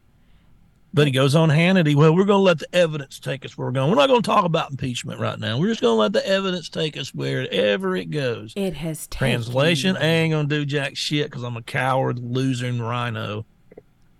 But 0.94 1.08
he 1.08 1.12
goes 1.12 1.36
on 1.36 1.48
Hannity. 1.48 1.96
Well, 1.96 2.14
we're 2.14 2.26
going 2.26 2.40
to 2.40 2.44
let 2.44 2.60
the 2.60 2.76
evidence 2.76 3.18
take 3.18 3.46
us 3.46 3.58
where 3.58 3.68
we're 3.68 3.72
going. 3.72 3.90
We're 3.90 3.96
not 3.96 4.10
going 4.10 4.22
to 4.22 4.28
talk 4.28 4.44
about 4.44 4.72
impeachment 4.72 5.22
right 5.22 5.40
now. 5.40 5.58
We're 5.58 5.70
just 5.70 5.80
going 5.80 5.94
to 5.96 6.00
let 6.00 6.12
the 6.12 6.28
evidence 6.28 6.68
take 6.68 6.98
us 6.98 7.14
wherever 7.14 7.96
it 7.96 8.10
goes. 8.10 8.52
It 8.58 8.74
has 8.74 9.08
taken 9.08 9.42
Translation: 9.42 9.96
I 9.96 10.06
ain't 10.06 10.34
gonna 10.34 10.50
do 10.50 10.66
jack 10.66 10.98
shit 10.98 11.28
because 11.28 11.44
I'm 11.44 11.56
a 11.56 11.62
coward, 11.62 12.20
loser, 12.20 12.66
and 12.66 12.86
rhino. 12.86 13.46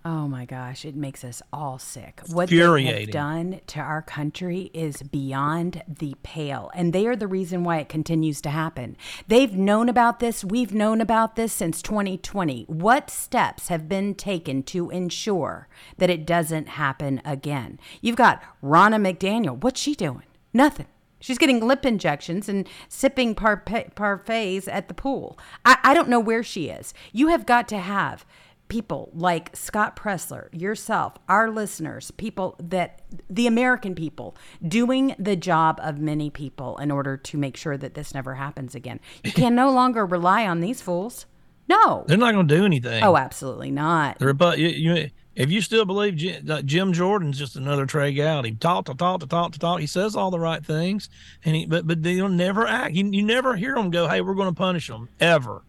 Oh 0.04 0.26
my 0.26 0.44
gosh, 0.46 0.84
it 0.84 0.96
makes 0.96 1.22
us 1.22 1.42
all 1.52 1.78
sick. 1.78 2.22
What 2.26 2.48
they 2.48 2.56
have 2.56 3.10
done 3.10 3.60
to 3.68 3.78
our 3.78 4.02
country 4.02 4.70
is 4.74 5.00
beyond 5.02 5.84
the 5.86 6.16
pale. 6.24 6.72
And 6.74 6.92
they 6.92 7.06
are 7.06 7.14
the 7.14 7.28
reason 7.28 7.62
why 7.62 7.78
it 7.78 7.88
continues 7.88 8.40
to 8.40 8.50
happen. 8.50 8.96
They've 9.28 9.54
known 9.54 9.88
about 9.88 10.18
this. 10.18 10.44
We've 10.44 10.74
known 10.74 11.00
about 11.00 11.36
this 11.36 11.52
since 11.52 11.80
2020. 11.82 12.64
What 12.64 13.10
steps 13.10 13.68
have 13.68 13.88
been 13.88 14.16
taken 14.16 14.64
to 14.64 14.90
ensure 14.90 15.68
that 15.98 16.10
it 16.10 16.26
doesn't 16.26 16.70
happen 16.70 17.22
again? 17.24 17.78
You've 18.00 18.16
got 18.16 18.42
Ronna 18.60 19.00
McDaniel. 19.00 19.62
What's 19.62 19.80
she 19.80 19.94
doing? 19.94 20.24
Nothing. 20.52 20.86
She's 21.20 21.38
getting 21.38 21.64
lip 21.64 21.86
injections 21.86 22.48
and 22.48 22.68
sipping 22.88 23.36
parpa- 23.36 23.94
parfaits 23.94 24.66
at 24.66 24.88
the 24.88 24.94
pool. 24.94 25.38
I, 25.64 25.78
I 25.84 25.94
don't 25.94 26.08
know 26.08 26.18
where 26.18 26.42
she 26.42 26.68
is. 26.68 26.92
You 27.12 27.28
have 27.28 27.46
got 27.46 27.68
to 27.68 27.78
have 27.78 28.26
people 28.72 29.10
like 29.12 29.54
Scott 29.54 29.96
Presler, 29.96 30.48
yourself, 30.50 31.12
our 31.28 31.50
listeners, 31.50 32.10
people 32.12 32.56
that 32.58 33.02
the 33.28 33.46
American 33.46 33.94
people 33.94 34.34
doing 34.66 35.14
the 35.18 35.36
job 35.36 35.78
of 35.82 35.98
many 35.98 36.30
people 36.30 36.78
in 36.78 36.90
order 36.90 37.18
to 37.18 37.36
make 37.36 37.54
sure 37.58 37.76
that 37.76 37.92
this 37.92 38.14
never 38.14 38.36
happens 38.36 38.74
again. 38.74 38.98
You 39.22 39.32
can 39.34 39.54
no 39.54 39.70
longer 39.70 40.06
rely 40.06 40.46
on 40.46 40.60
these 40.60 40.80
fools. 40.80 41.26
No. 41.68 42.06
They're 42.08 42.16
not 42.16 42.32
gonna 42.32 42.48
do 42.48 42.64
anything. 42.64 43.04
Oh, 43.04 43.18
absolutely 43.18 43.70
not. 43.70 44.18
The 44.18 44.24
Repu- 44.24 44.56
you, 44.56 44.68
you, 44.68 45.10
if 45.36 45.50
you 45.50 45.60
still 45.60 45.84
believe 45.84 46.16
Jim, 46.16 46.62
Jim 46.64 46.94
Jordan's 46.94 47.38
just 47.38 47.56
another 47.56 47.84
Trey 47.84 48.14
Gowdy, 48.14 48.50
he 48.50 48.54
talk 48.54 48.86
to 48.86 48.94
talk 48.94 49.20
to 49.20 49.26
talk 49.26 49.52
to 49.52 49.58
talk. 49.58 49.80
He 49.80 49.86
says 49.86 50.16
all 50.16 50.30
the 50.30 50.40
right 50.40 50.64
things, 50.64 51.10
and 51.44 51.54
he 51.54 51.66
but 51.66 51.86
but 51.86 52.02
they'll 52.02 52.30
never 52.30 52.66
act. 52.66 52.94
You, 52.94 53.04
you 53.04 53.22
never 53.22 53.54
hear 53.54 53.74
them 53.74 53.90
go, 53.90 54.08
"Hey, 54.08 54.22
we're 54.22 54.34
going 54.34 54.48
to 54.48 54.54
punish 54.54 54.88
them." 54.88 55.10
Ever. 55.20 55.62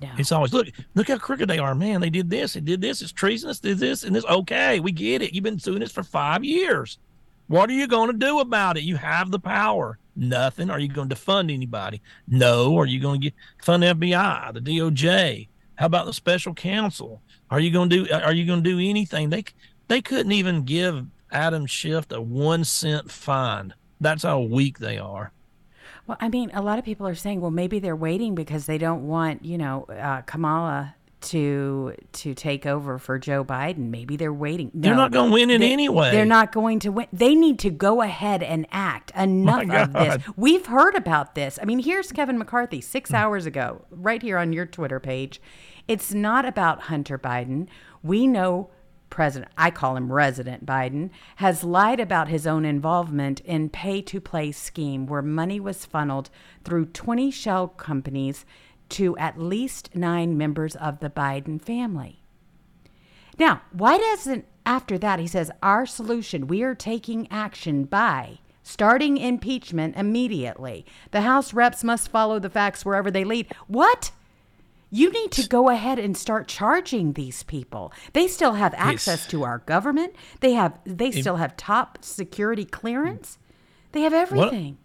No. 0.00 0.10
It's 0.16 0.32
always 0.32 0.52
look 0.52 0.68
look 0.94 1.08
how 1.08 1.18
crooked 1.18 1.48
they 1.48 1.58
are, 1.58 1.74
man. 1.74 2.00
They 2.00 2.10
did 2.10 2.30
this, 2.30 2.54
they 2.54 2.60
did 2.60 2.80
this. 2.80 3.02
It's 3.02 3.12
treasonous. 3.12 3.60
Did 3.60 3.78
this 3.78 4.02
and 4.02 4.14
this. 4.14 4.24
Okay, 4.24 4.80
we 4.80 4.92
get 4.92 5.22
it. 5.22 5.34
You've 5.34 5.44
been 5.44 5.56
doing 5.56 5.80
this 5.80 5.92
for 5.92 6.02
five 6.02 6.44
years. 6.44 6.98
What 7.48 7.68
are 7.68 7.74
you 7.74 7.88
going 7.88 8.12
to 8.12 8.16
do 8.16 8.38
about 8.38 8.76
it? 8.76 8.84
You 8.84 8.96
have 8.96 9.30
the 9.30 9.40
power. 9.40 9.98
Nothing. 10.14 10.70
Are 10.70 10.78
you 10.78 10.88
going 10.88 11.08
to 11.08 11.16
fund 11.16 11.50
anybody? 11.50 12.00
No. 12.28 12.78
Are 12.78 12.86
you 12.86 13.00
going 13.00 13.20
to 13.20 13.30
get 13.30 13.34
fund 13.62 13.82
FBI, 13.82 14.54
the 14.54 14.60
DOJ? 14.60 15.48
How 15.74 15.86
about 15.86 16.06
the 16.06 16.12
special 16.12 16.54
counsel? 16.54 17.22
Are 17.50 17.58
you 17.58 17.70
going 17.70 17.90
to 17.90 18.04
do? 18.04 18.12
Are 18.12 18.32
you 18.32 18.46
going 18.46 18.62
to 18.62 18.70
do 18.70 18.78
anything? 18.78 19.30
They 19.30 19.44
they 19.88 20.00
couldn't 20.00 20.32
even 20.32 20.64
give 20.64 21.06
Adam 21.32 21.66
Schiff 21.66 22.06
a 22.12 22.20
one 22.20 22.64
cent 22.64 23.10
fine. 23.10 23.74
That's 24.00 24.22
how 24.22 24.40
weak 24.40 24.78
they 24.78 24.98
are. 24.98 25.32
Well, 26.10 26.16
I 26.20 26.28
mean, 26.28 26.50
a 26.54 26.60
lot 26.60 26.80
of 26.80 26.84
people 26.84 27.06
are 27.06 27.14
saying, 27.14 27.40
well, 27.40 27.52
maybe 27.52 27.78
they're 27.78 27.94
waiting 27.94 28.34
because 28.34 28.66
they 28.66 28.78
don't 28.78 29.06
want, 29.06 29.44
you 29.44 29.56
know, 29.56 29.84
uh, 29.84 30.22
Kamala 30.22 30.96
to 31.20 31.94
to 32.10 32.34
take 32.34 32.66
over 32.66 32.98
for 32.98 33.16
Joe 33.16 33.44
Biden. 33.44 33.90
Maybe 33.90 34.16
they're 34.16 34.32
waiting. 34.32 34.72
They're 34.74 34.96
not 34.96 35.12
going 35.12 35.30
to 35.30 35.32
win 35.32 35.50
in 35.50 35.60
they- 35.60 35.72
anyway. 35.72 36.10
They're 36.10 36.24
not 36.24 36.50
going 36.50 36.80
to 36.80 36.90
win. 36.90 37.06
They 37.12 37.36
need 37.36 37.60
to 37.60 37.70
go 37.70 38.02
ahead 38.02 38.42
and 38.42 38.66
act. 38.72 39.12
Enough 39.14 39.70
of 39.70 39.92
this. 39.92 40.24
We've 40.34 40.66
heard 40.66 40.96
about 40.96 41.36
this. 41.36 41.60
I 41.62 41.64
mean, 41.64 41.78
here's 41.78 42.10
Kevin 42.10 42.38
McCarthy 42.38 42.80
six 42.80 43.14
hours 43.14 43.46
ago, 43.46 43.84
right 43.92 44.20
here 44.20 44.36
on 44.36 44.52
your 44.52 44.66
Twitter 44.66 44.98
page. 44.98 45.40
It's 45.86 46.12
not 46.12 46.44
about 46.44 46.82
Hunter 46.82 47.20
Biden. 47.20 47.68
We 48.02 48.26
know 48.26 48.70
President, 49.10 49.52
I 49.58 49.70
call 49.70 49.96
him 49.96 50.12
Resident 50.12 50.64
Biden, 50.64 51.10
has 51.36 51.64
lied 51.64 52.00
about 52.00 52.28
his 52.28 52.46
own 52.46 52.64
involvement 52.64 53.40
in 53.40 53.68
pay 53.68 54.00
to 54.02 54.20
play 54.20 54.52
scheme 54.52 55.06
where 55.06 55.22
money 55.22 55.60
was 55.60 55.84
funneled 55.84 56.30
through 56.64 56.86
20 56.86 57.30
shell 57.30 57.68
companies 57.68 58.46
to 58.90 59.16
at 59.18 59.38
least 59.38 59.94
nine 59.94 60.38
members 60.38 60.76
of 60.76 61.00
the 61.00 61.10
Biden 61.10 61.60
family. 61.60 62.22
Now, 63.38 63.62
why 63.72 63.98
doesn't 63.98 64.46
after 64.66 64.98
that 64.98 65.18
he 65.18 65.26
says 65.26 65.50
our 65.62 65.86
solution 65.86 66.46
we 66.46 66.62
are 66.62 66.74
taking 66.74 67.26
action 67.30 67.84
by 67.84 68.38
starting 68.62 69.16
impeachment 69.16 69.96
immediately. 69.96 70.86
The 71.10 71.22
House 71.22 71.52
reps 71.52 71.82
must 71.82 72.10
follow 72.10 72.38
the 72.38 72.50
facts 72.50 72.84
wherever 72.84 73.10
they 73.10 73.24
lead. 73.24 73.52
What? 73.66 74.12
You 74.90 75.12
need 75.12 75.30
to 75.32 75.48
go 75.48 75.68
ahead 75.68 75.98
and 75.98 76.16
start 76.16 76.48
charging 76.48 77.12
these 77.12 77.42
people. 77.44 77.92
They 78.12 78.26
still 78.26 78.54
have 78.54 78.74
access 78.76 79.26
to 79.28 79.44
our 79.44 79.58
government. 79.58 80.14
They 80.40 80.52
have 80.54 80.78
they 80.84 81.12
still 81.12 81.36
have 81.36 81.56
top 81.56 81.98
security 82.02 82.64
clearance. 82.64 83.38
They 83.92 84.02
have 84.02 84.12
everything. 84.12 84.78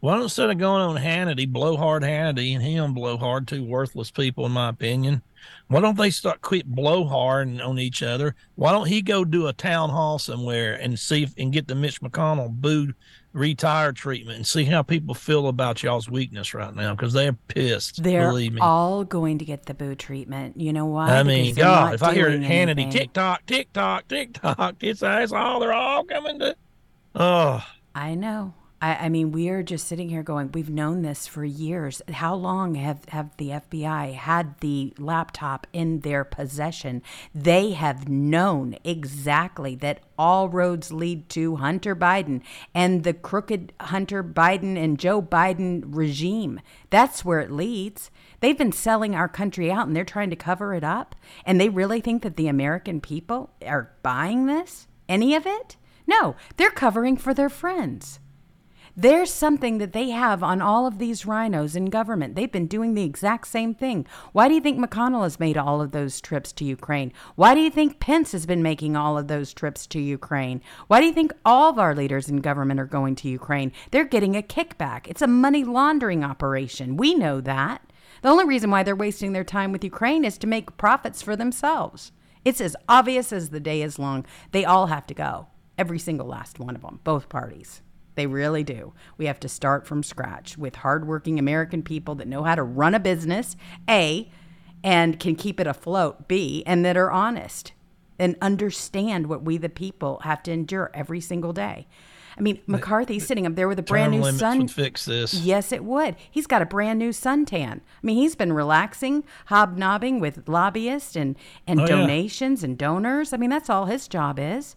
Why 0.00 0.14
don't 0.14 0.24
instead 0.24 0.50
of 0.50 0.58
going 0.58 0.82
on 0.82 0.96
Hannity, 0.96 1.48
blowhard 1.50 2.02
Hannity, 2.02 2.52
and 2.54 2.62
him 2.62 2.92
blowhard, 2.92 3.48
two 3.48 3.64
worthless 3.64 4.10
people 4.10 4.44
in 4.44 4.52
my 4.52 4.68
opinion, 4.68 5.22
why 5.68 5.80
don't 5.80 5.96
they 5.96 6.10
start 6.10 6.42
quit 6.42 6.66
blowhard 6.66 7.60
on 7.60 7.78
each 7.78 8.02
other? 8.02 8.34
Why 8.54 8.72
don't 8.72 8.88
he 8.88 9.00
go 9.00 9.24
do 9.24 9.46
a 9.46 9.54
town 9.54 9.88
hall 9.88 10.18
somewhere 10.18 10.74
and 10.74 10.98
see 10.98 11.22
if, 11.22 11.32
and 11.38 11.52
get 11.52 11.68
the 11.68 11.74
Mitch 11.74 12.02
McConnell 12.02 12.50
boo 12.50 12.92
retire 13.34 13.92
treatment 13.92 14.36
and 14.36 14.46
see 14.46 14.64
how 14.64 14.82
people 14.82 15.14
feel 15.14 15.48
about 15.48 15.82
y'all's 15.82 16.08
weakness 16.08 16.54
right 16.54 16.74
now 16.74 16.94
because 16.94 17.12
they're 17.12 17.32
pissed. 17.32 18.02
They're 18.02 18.28
believe 18.28 18.54
me. 18.54 18.60
all 18.62 19.04
going 19.04 19.38
to 19.38 19.44
get 19.44 19.66
the 19.66 19.74
boo 19.74 19.94
treatment. 19.94 20.58
You 20.58 20.72
know 20.72 20.86
why? 20.86 21.10
I 21.10 21.22
mean, 21.24 21.54
God, 21.54 21.94
if 21.94 22.02
I 22.02 22.14
hear 22.14 22.30
Hannity 22.30 22.90
tick 22.90 23.12
tock, 23.12 23.44
tick 23.46 23.72
tock, 23.72 24.08
tick 24.08 24.32
tock, 24.34 24.76
it's 24.80 25.00
that's 25.00 25.32
all 25.32 25.60
they're 25.60 25.72
all 25.72 26.04
coming 26.04 26.38
to. 26.38 26.56
Oh, 27.14 27.66
I 27.94 28.14
know. 28.14 28.54
I, 28.84 29.06
I 29.06 29.08
mean, 29.08 29.32
we 29.32 29.48
are 29.48 29.62
just 29.62 29.88
sitting 29.88 30.10
here 30.10 30.22
going, 30.22 30.52
we've 30.52 30.68
known 30.68 31.00
this 31.00 31.26
for 31.26 31.42
years. 31.42 32.02
How 32.12 32.34
long 32.34 32.74
have, 32.74 33.06
have 33.08 33.34
the 33.38 33.48
FBI 33.48 34.12
had 34.12 34.60
the 34.60 34.92
laptop 34.98 35.66
in 35.72 36.00
their 36.00 36.22
possession? 36.22 37.02
They 37.34 37.70
have 37.70 38.10
known 38.10 38.76
exactly 38.84 39.74
that 39.76 40.00
all 40.18 40.50
roads 40.50 40.92
lead 40.92 41.30
to 41.30 41.56
Hunter 41.56 41.96
Biden 41.96 42.42
and 42.74 43.04
the 43.04 43.14
crooked 43.14 43.72
Hunter 43.80 44.22
Biden 44.22 44.76
and 44.76 44.98
Joe 44.98 45.22
Biden 45.22 45.84
regime. 45.86 46.60
That's 46.90 47.24
where 47.24 47.40
it 47.40 47.50
leads. 47.50 48.10
They've 48.40 48.58
been 48.58 48.72
selling 48.72 49.14
our 49.14 49.28
country 49.28 49.72
out 49.72 49.86
and 49.86 49.96
they're 49.96 50.04
trying 50.04 50.28
to 50.28 50.36
cover 50.36 50.74
it 50.74 50.84
up. 50.84 51.16
And 51.46 51.58
they 51.58 51.70
really 51.70 52.02
think 52.02 52.22
that 52.22 52.36
the 52.36 52.48
American 52.48 53.00
people 53.00 53.48
are 53.66 53.92
buying 54.02 54.44
this? 54.44 54.88
Any 55.08 55.34
of 55.34 55.46
it? 55.46 55.76
No, 56.06 56.36
they're 56.58 56.68
covering 56.68 57.16
for 57.16 57.32
their 57.32 57.48
friends. 57.48 58.20
There's 58.96 59.32
something 59.32 59.78
that 59.78 59.92
they 59.92 60.10
have 60.10 60.44
on 60.44 60.62
all 60.62 60.86
of 60.86 60.98
these 60.98 61.26
rhinos 61.26 61.74
in 61.74 61.86
government. 61.86 62.36
They've 62.36 62.50
been 62.50 62.68
doing 62.68 62.94
the 62.94 63.02
exact 63.02 63.48
same 63.48 63.74
thing. 63.74 64.06
Why 64.30 64.46
do 64.46 64.54
you 64.54 64.60
think 64.60 64.78
McConnell 64.78 65.24
has 65.24 65.40
made 65.40 65.56
all 65.56 65.82
of 65.82 65.90
those 65.90 66.20
trips 66.20 66.52
to 66.52 66.64
Ukraine? 66.64 67.12
Why 67.34 67.56
do 67.56 67.60
you 67.60 67.70
think 67.70 67.98
Pence 67.98 68.30
has 68.30 68.46
been 68.46 68.62
making 68.62 68.94
all 68.94 69.18
of 69.18 69.26
those 69.26 69.52
trips 69.52 69.88
to 69.88 69.98
Ukraine? 69.98 70.62
Why 70.86 71.00
do 71.00 71.06
you 71.06 71.12
think 71.12 71.32
all 71.44 71.70
of 71.70 71.78
our 71.80 71.92
leaders 71.92 72.28
in 72.28 72.36
government 72.36 72.78
are 72.78 72.86
going 72.86 73.16
to 73.16 73.28
Ukraine? 73.28 73.72
They're 73.90 74.04
getting 74.04 74.36
a 74.36 74.42
kickback. 74.42 75.08
It's 75.08 75.22
a 75.22 75.26
money 75.26 75.64
laundering 75.64 76.22
operation. 76.22 76.96
We 76.96 77.16
know 77.16 77.40
that. 77.40 77.82
The 78.22 78.28
only 78.28 78.44
reason 78.44 78.70
why 78.70 78.84
they're 78.84 78.94
wasting 78.94 79.32
their 79.32 79.42
time 79.42 79.72
with 79.72 79.82
Ukraine 79.82 80.24
is 80.24 80.38
to 80.38 80.46
make 80.46 80.76
profits 80.76 81.20
for 81.20 81.34
themselves. 81.34 82.12
It's 82.44 82.60
as 82.60 82.76
obvious 82.88 83.32
as 83.32 83.50
the 83.50 83.58
day 83.58 83.82
is 83.82 83.98
long. 83.98 84.24
They 84.52 84.64
all 84.64 84.86
have 84.86 85.08
to 85.08 85.14
go. 85.14 85.48
Every 85.76 85.98
single 85.98 86.28
last 86.28 86.60
one 86.60 86.76
of 86.76 86.82
them, 86.82 87.00
both 87.02 87.28
parties. 87.28 87.82
They 88.14 88.26
really 88.26 88.62
do. 88.62 88.92
We 89.18 89.26
have 89.26 89.40
to 89.40 89.48
start 89.48 89.86
from 89.86 90.02
scratch 90.02 90.56
with 90.56 90.76
hardworking 90.76 91.38
American 91.38 91.82
people 91.82 92.14
that 92.16 92.28
know 92.28 92.44
how 92.44 92.54
to 92.54 92.62
run 92.62 92.94
a 92.94 93.00
business, 93.00 93.56
A, 93.88 94.30
and 94.82 95.18
can 95.18 95.34
keep 95.34 95.58
it 95.60 95.66
afloat 95.66 96.28
B, 96.28 96.62
and 96.66 96.84
that 96.84 96.96
are 96.96 97.10
honest 97.10 97.72
and 98.18 98.36
understand 98.40 99.26
what 99.26 99.42
we 99.42 99.56
the 99.56 99.68
people 99.68 100.20
have 100.24 100.42
to 100.44 100.52
endure 100.52 100.90
every 100.94 101.20
single 101.20 101.52
day. 101.52 101.86
I 102.36 102.40
mean, 102.40 102.60
McCarthy's 102.66 103.26
sitting 103.26 103.46
up 103.46 103.54
there 103.54 103.68
with 103.68 103.78
a 103.78 103.82
brand 103.82 104.10
new 104.12 104.30
sun. 104.32 104.58
would 104.58 104.70
fix 104.70 105.04
this. 105.04 105.34
Yes, 105.34 105.70
it 105.70 105.84
would. 105.84 106.16
He's 106.30 106.48
got 106.48 106.62
a 106.62 106.66
brand 106.66 106.98
new 106.98 107.10
suntan. 107.10 107.74
I 107.78 107.80
mean, 108.02 108.16
he's 108.16 108.34
been 108.34 108.52
relaxing, 108.52 109.22
hobnobbing 109.46 110.18
with 110.20 110.48
lobbyists 110.48 111.14
and, 111.14 111.36
and 111.66 111.80
Oh, 111.80 111.82
yeah. 111.84 111.88
donations 111.88 112.64
and 112.64 112.76
donors. 112.76 113.32
I 113.32 113.36
mean, 113.36 113.50
that's 113.50 113.70
all 113.70 113.86
his 113.86 114.08
job 114.08 114.38
is. 114.40 114.74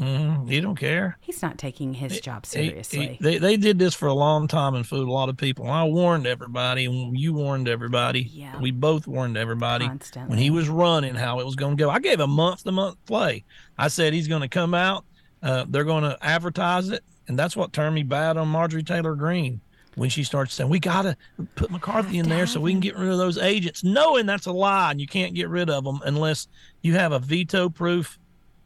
Mhm. 0.00 0.50
You 0.50 0.60
don't 0.60 0.74
care. 0.78 1.16
He's 1.20 1.40
not 1.40 1.56
taking 1.56 1.94
his 1.94 2.20
job 2.20 2.46
He- 2.46 2.62
he- 2.62 2.68
seriously. 2.68 3.18
they, 3.20 3.38
they 3.38 3.56
did 3.56 3.78
this 3.78 3.94
for 3.94 4.06
a 4.08 4.12
long 4.14 4.48
time 4.48 4.74
and 4.74 4.84
fooled 4.86 5.06
a 5.08 5.12
lot 5.12 5.28
of 5.28 5.36
people. 5.36 5.70
I 5.70 5.84
warned 5.84 6.26
everybody, 6.26 6.84
and 6.86 7.16
you 7.16 7.32
warned 7.32 7.68
everybody. 7.68 8.22
Yeah. 8.22 8.58
We 8.60 8.72
both 8.72 9.06
warned 9.06 9.36
everybody 9.36 9.86
Constantly. 9.86 10.30
when 10.30 10.38
he 10.38 10.50
was 10.50 10.68
running 10.68 11.14
how 11.14 11.38
it 11.38 11.46
was 11.46 11.54
going 11.54 11.76
to 11.76 11.80
go. 11.84 11.90
I 11.90 12.00
gave 12.00 12.18
a 12.18 12.26
month 12.26 12.64
to 12.64 12.72
month 12.72 12.96
play. 13.06 13.44
I 13.78 13.86
said 13.88 14.12
he's 14.12 14.26
going 14.28 14.42
to 14.42 14.48
come 14.48 14.74
out. 14.74 15.04
Uh, 15.42 15.64
they're 15.68 15.84
going 15.84 16.02
to 16.04 16.18
advertise 16.22 16.88
it, 16.88 17.04
and 17.28 17.38
that's 17.38 17.56
what 17.56 17.72
turned 17.72 17.94
me 17.94 18.02
bad 18.02 18.36
on 18.36 18.48
Marjorie 18.48 18.82
Taylor 18.82 19.14
Greene 19.14 19.60
when 19.94 20.10
she 20.10 20.24
starts 20.24 20.54
saying 20.54 20.68
we 20.68 20.80
got 20.80 21.02
to 21.02 21.16
put 21.54 21.70
McCarthy 21.70 22.18
in 22.18 22.28
there 22.28 22.48
so 22.48 22.58
we 22.60 22.72
can 22.72 22.80
get 22.80 22.96
rid 22.96 23.10
of 23.10 23.18
those 23.18 23.38
agents, 23.38 23.84
knowing 23.84 24.26
that's 24.26 24.46
a 24.46 24.52
lie 24.52 24.90
and 24.90 25.00
you 25.00 25.06
can't 25.06 25.34
get 25.34 25.48
rid 25.48 25.70
of 25.70 25.84
them 25.84 26.00
unless 26.04 26.48
you 26.82 26.94
have 26.94 27.12
a 27.12 27.20
veto-proof 27.20 28.18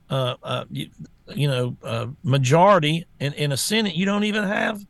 uh, 0.08 0.36
uh, 0.42 0.64
you, 0.70 0.88
you 1.34 1.48
know, 1.48 1.76
uh, 1.82 2.06
majority 2.22 3.06
in, 3.20 3.32
in 3.34 3.52
a 3.52 3.56
Senate, 3.56 3.94
you 3.94 4.04
don't 4.06 4.24
even 4.24 4.44
have 4.44 4.84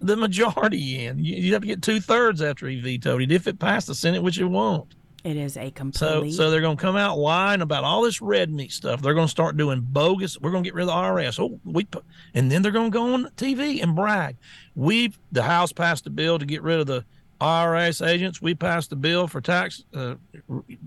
the 0.00 0.16
majority 0.16 1.04
in. 1.04 1.18
You, 1.18 1.36
you 1.36 1.52
have 1.52 1.62
to 1.62 1.68
get 1.68 1.82
two 1.82 2.00
thirds 2.00 2.42
after 2.42 2.66
he 2.68 2.80
vetoed 2.80 3.22
it 3.22 3.32
if 3.32 3.46
it 3.46 3.58
passed 3.58 3.86
the 3.86 3.94
Senate, 3.94 4.22
which 4.22 4.38
it 4.38 4.44
won't. 4.44 4.94
it 5.24 5.36
is 5.36 5.56
a 5.56 5.70
complete. 5.70 5.98
so 5.98 6.30
so 6.30 6.50
they're 6.50 6.60
going 6.60 6.76
to 6.76 6.80
come 6.80 6.96
out 6.96 7.18
lying 7.18 7.62
about 7.62 7.82
all 7.84 8.02
this 8.02 8.20
red 8.20 8.50
meat 8.52 8.72
stuff. 8.72 9.00
They're 9.00 9.14
going 9.14 9.26
to 9.26 9.30
start 9.30 9.56
doing 9.56 9.80
bogus. 9.80 10.38
We're 10.40 10.50
going 10.50 10.64
to 10.64 10.68
get 10.68 10.74
rid 10.74 10.82
of 10.82 10.88
the 10.88 10.92
IRS. 10.92 11.40
Oh, 11.40 11.58
we, 11.64 11.84
pu- 11.84 12.02
and 12.34 12.50
then 12.50 12.62
they're 12.62 12.72
going 12.72 12.90
to 12.90 12.98
go 12.98 13.14
on 13.14 13.30
TV 13.36 13.82
and 13.82 13.96
brag. 13.96 14.36
We, 14.74 15.12
the 15.32 15.42
House 15.42 15.72
passed 15.72 16.06
a 16.06 16.10
bill 16.10 16.38
to 16.38 16.44
get 16.46 16.62
rid 16.62 16.78
of 16.80 16.86
the 16.86 17.04
IRS 17.40 18.06
agents. 18.06 18.40
We 18.40 18.54
passed 18.54 18.90
the 18.90 18.96
bill 18.96 19.26
for 19.26 19.40
tax, 19.40 19.84
uh, 19.94 20.14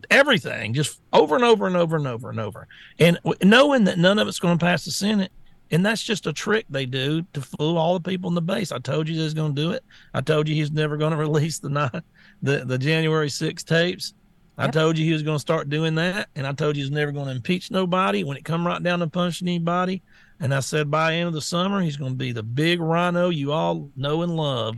everything, 0.10 0.74
just 0.74 1.02
over 1.14 1.36
and 1.36 1.44
over 1.44 1.68
and 1.68 1.76
over 1.76 1.96
and 1.96 2.08
over 2.08 2.30
and 2.30 2.40
over. 2.40 2.68
And 3.00 3.20
knowing 3.44 3.84
that 3.86 3.98
none 3.98 4.20
of 4.20 4.28
it's 4.28 4.40
going 4.40 4.58
to 4.58 4.64
pass 4.64 4.86
the 4.86 4.92
Senate. 4.92 5.32
And 5.72 5.86
that's 5.86 6.02
just 6.02 6.26
a 6.26 6.34
trick 6.34 6.66
they 6.68 6.88
do 6.88 7.22
to 7.34 7.42
fool 7.42 7.78
all 7.78 7.94
the 7.94 8.10
people 8.10 8.28
in 8.28 8.34
the 8.34 8.42
base. 8.42 8.72
I 8.72 8.80
told 8.80 9.08
you 9.08 9.16
they 9.16 9.24
was 9.24 9.36
going 9.36 9.54
to 9.54 9.62
do 9.62 9.72
it. 9.72 9.84
I 10.16 10.22
told 10.22 10.48
you 10.48 10.56
he's 10.56 10.72
never 10.72 10.98
going 10.98 11.12
to 11.16 11.18
release 11.18 11.60
the 11.60 11.70
ni- 11.70 12.02
the 12.42 12.66
the 12.66 12.78
January 12.78 13.30
6 13.30 13.64
tapes. 13.64 14.16
I 14.58 14.68
told 14.68 14.98
you 14.98 15.06
he 15.06 15.14
was 15.14 15.24
going 15.24 15.38
to 15.38 15.42
start 15.42 15.70
doing 15.70 15.96
that, 15.96 16.28
and 16.36 16.46
I 16.46 16.52
told 16.52 16.76
you 16.76 16.84
he's 16.84 16.92
never 16.92 17.14
going 17.14 17.28
to 17.28 17.32
impeach 17.32 17.72
nobody 17.72 18.26
when 18.26 18.36
it 18.36 18.44
come 18.44 18.68
right 18.68 18.84
down 18.84 19.00
to 19.00 19.08
punching 19.08 19.48
anybody. 19.48 20.02
And 20.42 20.54
I 20.54 20.60
said 20.60 20.92
by 20.92 21.12
the 21.12 21.18
end 21.18 21.28
of 21.28 21.34
the 21.34 21.42
summer, 21.42 21.82
he's 21.82 21.96
going 21.96 22.12
to 22.12 22.18
be 22.18 22.34
the 22.34 22.44
big 22.44 22.82
rhino 22.82 23.30
you 23.30 23.54
all 23.54 23.90
know 23.96 24.22
and 24.22 24.36
love. 24.36 24.76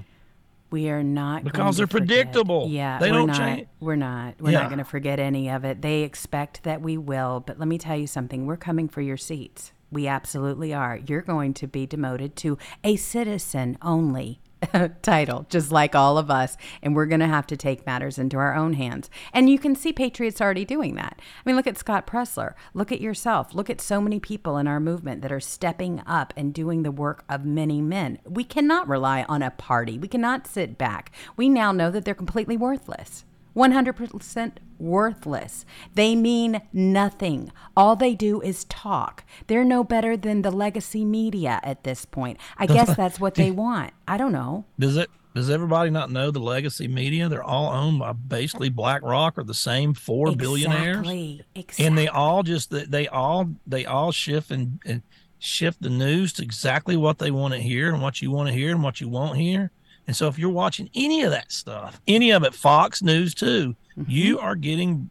We 0.72 0.90
are 0.90 1.04
not 1.04 1.44
Because 1.44 1.58
going 1.58 1.74
they're 1.76 1.88
forget. 1.88 2.08
predictable. 2.08 2.68
Yeah, 2.70 2.98
They 3.00 3.12
we're 3.12 3.18
don't 3.18 3.28
not. 3.28 3.38
change. 3.38 3.68
We're 3.80 3.96
not. 3.96 4.36
We're 4.40 4.52
Yeah. 4.52 4.60
not 4.62 4.70
going 4.70 4.80
to 4.80 4.86
forget 4.86 5.20
any 5.20 5.50
of 5.50 5.64
it. 5.66 5.82
They 5.82 6.02
expect 6.04 6.64
that 6.64 6.82
we 6.82 6.98
will. 6.98 7.42
But 7.46 7.60
let 7.60 7.68
me 7.68 7.78
tell 7.78 7.96
you 7.98 8.08
something. 8.08 8.46
We're 8.46 8.58
coming 8.58 8.88
for 8.88 9.02
your 9.02 9.18
seats. 9.18 9.74
We 9.92 10.08
absolutely 10.08 10.74
are. 10.74 10.98
You're 11.06 11.22
going 11.22 11.54
to 11.56 11.68
be 11.68 11.86
demoted 11.86 12.36
to 12.38 12.58
a 12.84 12.96
citizen 12.96 13.78
only 13.82 14.40
title, 15.02 15.46
just 15.50 15.72
like 15.72 15.96
all 15.96 16.18
of 16.18 16.30
us. 16.30 16.58
And 16.82 16.96
we're 16.96 17.06
going 17.06 17.20
to 17.20 17.28
have 17.28 17.48
to 17.48 17.58
take 17.58 17.86
matters 17.86 18.18
into 18.18 18.38
our 18.38 18.56
own 18.56 18.74
hands. 18.74 19.10
And 19.34 19.50
you 19.50 19.60
can 19.60 19.76
see 19.76 19.94
Patriots 19.94 20.42
already 20.42 20.66
doing 20.66 20.96
that. 20.96 21.20
I 21.20 21.42
mean, 21.46 21.56
look 21.56 21.68
at 21.68 21.78
Scott 21.78 22.08
Presler. 22.08 22.54
Look 22.74 22.92
at 22.92 23.02
yourself. 23.02 23.54
Look 23.54 23.70
at 23.70 23.82
so 23.82 24.02
many 24.02 24.20
people 24.20 24.58
in 24.58 24.68
our 24.68 24.80
movement 24.80 25.22
that 25.22 25.32
are 25.32 25.40
stepping 25.40 26.02
up 26.06 26.34
and 26.38 26.54
doing 26.54 26.84
the 26.84 26.92
work 26.92 27.24
of 27.30 27.46
many 27.46 27.82
men. 27.82 28.20
We 28.26 28.44
cannot 28.44 28.88
rely 28.88 29.24
on 29.24 29.42
a 29.42 29.52
party. 29.52 29.98
We 29.98 30.08
cannot 30.08 30.48
sit 30.48 30.78
back. 30.78 31.12
We 31.36 31.50
now 31.50 31.72
know 31.72 31.92
that 31.92 32.06
they're 32.06 32.14
completely 32.14 32.58
worthless. 32.58 33.26
100% 33.56 34.54
worthless. 34.80 35.66
They 35.94 36.16
mean 36.16 36.62
nothing. 36.74 37.52
All 37.78 37.96
they 37.96 38.16
do 38.16 38.42
is 38.42 38.66
talk. 38.66 39.24
They're 39.48 39.64
no 39.64 39.84
better 39.84 40.18
than 40.18 40.42
the 40.42 40.52
legacy 40.52 41.06
media 41.06 41.60
at 41.64 41.84
this 41.84 42.06
point. 42.06 42.40
I 42.58 42.66
guess 42.66 42.96
that's 42.96 43.20
what 43.20 43.36
they 43.36 43.52
want. 43.52 43.94
I 44.08 44.18
don't 44.18 44.32
know. 44.32 44.66
Does 44.80 44.98
it? 44.98 45.10
Does 45.34 45.50
everybody 45.50 45.90
not 45.92 46.12
know 46.12 46.30
the 46.30 46.42
legacy 46.42 46.90
media? 46.90 47.30
They're 47.30 47.42
all 47.44 47.72
owned 47.72 48.00
by 48.00 48.12
basically 48.12 48.68
BlackRock 48.68 49.38
or 49.38 49.44
the 49.46 49.54
same 49.54 49.94
four 49.94 50.36
billionaires. 50.36 50.98
Exactly. 50.98 51.42
Exactly. 51.56 51.86
and 51.86 51.98
they 51.98 52.08
all 52.10 52.44
just 52.44 52.70
they- 52.70 52.84
they 52.84 53.08
all 53.08 53.50
they 53.66 53.86
all 53.86 54.12
shift 54.12 54.52
and, 54.52 54.82
and 54.86 55.04
shift 55.40 55.82
the 55.82 55.90
news 55.90 56.34
to 56.34 56.44
exactly 56.44 56.98
what 56.98 57.20
they 57.20 57.32
want 57.32 57.54
to 57.54 57.62
hear 57.62 57.94
and 57.94 58.02
what 58.02 58.22
you 58.22 58.30
want 58.30 58.50
to 58.50 58.54
hear 58.54 58.72
and 58.72 58.84
what 58.84 59.00
you 59.00 59.08
won't 59.08 59.38
hear 59.38 59.72
and 60.12 60.16
so 60.18 60.28
if 60.28 60.38
you're 60.38 60.50
watching 60.50 60.90
any 60.94 61.22
of 61.22 61.32
that 61.32 61.50
stuff 61.50 62.02
any 62.06 62.32
of 62.32 62.44
it 62.44 62.54
fox 62.54 63.02
news 63.02 63.34
too 63.34 63.74
mm-hmm. 63.98 64.04
you 64.12 64.38
are 64.38 64.58
getting 64.58 65.10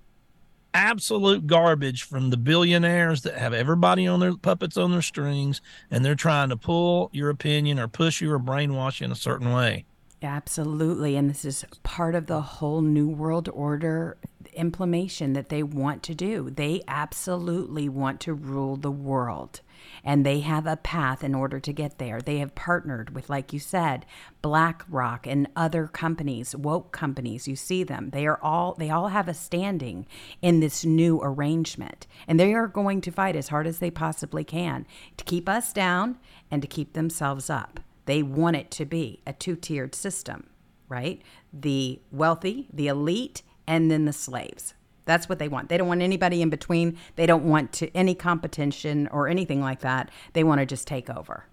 absolute 0.75 1.47
garbage 1.47 2.03
from 2.03 2.29
the 2.29 2.37
billionaires 2.37 3.23
that 3.23 3.39
have 3.39 3.55
everybody 3.55 4.07
on 4.07 4.21
their 4.21 4.37
puppets 4.37 4.77
on 4.77 4.91
their 4.91 5.01
strings 5.01 5.63
and 5.91 6.05
they're 6.05 6.15
trying 6.15 6.51
to 6.51 6.57
pull 6.57 7.09
your 7.15 7.31
opinion 7.31 7.79
or 7.79 7.89
push 7.89 8.21
you 8.21 8.31
or 8.31 8.39
brainwash 8.39 9.01
you 9.01 9.07
in 9.07 9.11
a 9.11 9.17
certain 9.17 9.51
way 9.53 9.87
Absolutely. 10.23 11.17
And 11.17 11.31
this 11.31 11.47
is 11.47 11.65
part 11.83 12.15
of 12.15 12.27
the 12.27 12.43
whole 12.43 12.83
New 12.83 13.09
World 13.09 13.49
Order 13.49 14.19
implementation 14.53 15.33
that 15.33 15.49
they 15.49 15.63
want 15.63 16.03
to 16.03 16.15
do. 16.15 16.51
They 16.51 16.83
absolutely 16.87 17.89
want 17.89 18.21
to 18.21 18.35
rule 18.35 18.77
the 18.77 18.91
world. 18.91 19.63
And 20.05 20.25
they 20.25 20.41
have 20.41 20.67
a 20.67 20.77
path 20.77 21.23
in 21.23 21.35
order 21.35 21.61
to 21.61 21.73
get 21.73 21.99
there. 21.99 22.21
They 22.21 22.39
have 22.39 22.55
partnered 22.55 23.15
with, 23.15 23.29
like 23.29 23.53
you 23.53 23.59
said, 23.59 24.07
BlackRock 24.43 25.27
and 25.27 25.49
other 25.55 25.87
companies, 25.87 26.57
woke 26.57 26.93
companies. 26.93 27.47
You 27.47 27.57
see 27.57 27.85
them. 27.85 28.11
They 28.11 28.27
are 28.27 28.39
all 28.43 28.75
they 28.75 28.91
all 28.91 29.09
have 29.09 29.29
a 29.29 29.35
standing 29.35 30.07
in 30.41 30.61
this 30.61 30.85
new 30.85 31.21
arrangement. 31.23 32.07
And 32.27 32.39
they 32.39 32.55
are 32.55 32.67
going 32.67 33.01
to 33.03 33.11
fight 33.11 33.37
as 33.37 33.49
hard 33.49 33.67
as 33.67 33.79
they 33.79 33.91
possibly 33.91 34.45
can 34.45 34.87
to 35.17 35.25
keep 35.25 35.49
us 35.49 35.73
down 35.73 36.19
and 36.51 36.63
to 36.63 36.69
keep 36.69 36.93
themselves 36.93 37.51
up. 37.51 37.81
They 38.07 38.23
want 38.23 38.57
it 38.57 38.71
to 38.73 38.85
be 38.85 39.23
a 39.27 39.33
two 39.33 39.57
tiered 39.57 39.95
system, 39.95 40.49
right? 40.89 41.23
The 41.53 42.01
wealthy, 42.11 42.69
the 42.73 42.89
elite, 42.89 43.43
and 43.67 43.91
then 43.91 44.05
the 44.05 44.13
slaves. 44.13 44.75
That's 45.11 45.29
what 45.29 45.41
they 45.41 45.49
want. 45.49 45.69
They 45.69 45.77
don't 45.77 45.89
want 45.89 46.03
anybody 46.03 46.41
in 46.41 46.51
between. 46.51 46.97
They 47.17 47.27
don't 47.27 47.43
want 47.43 47.73
to 47.73 47.91
any 47.97 48.15
competition 48.15 49.09
or 49.09 49.27
anything 49.27 49.61
like 49.61 49.81
that. 49.81 50.09
They 50.35 50.45
want 50.45 50.61
to 50.61 50.67
just 50.67 50.87
take 50.87 51.11
over 51.11 51.47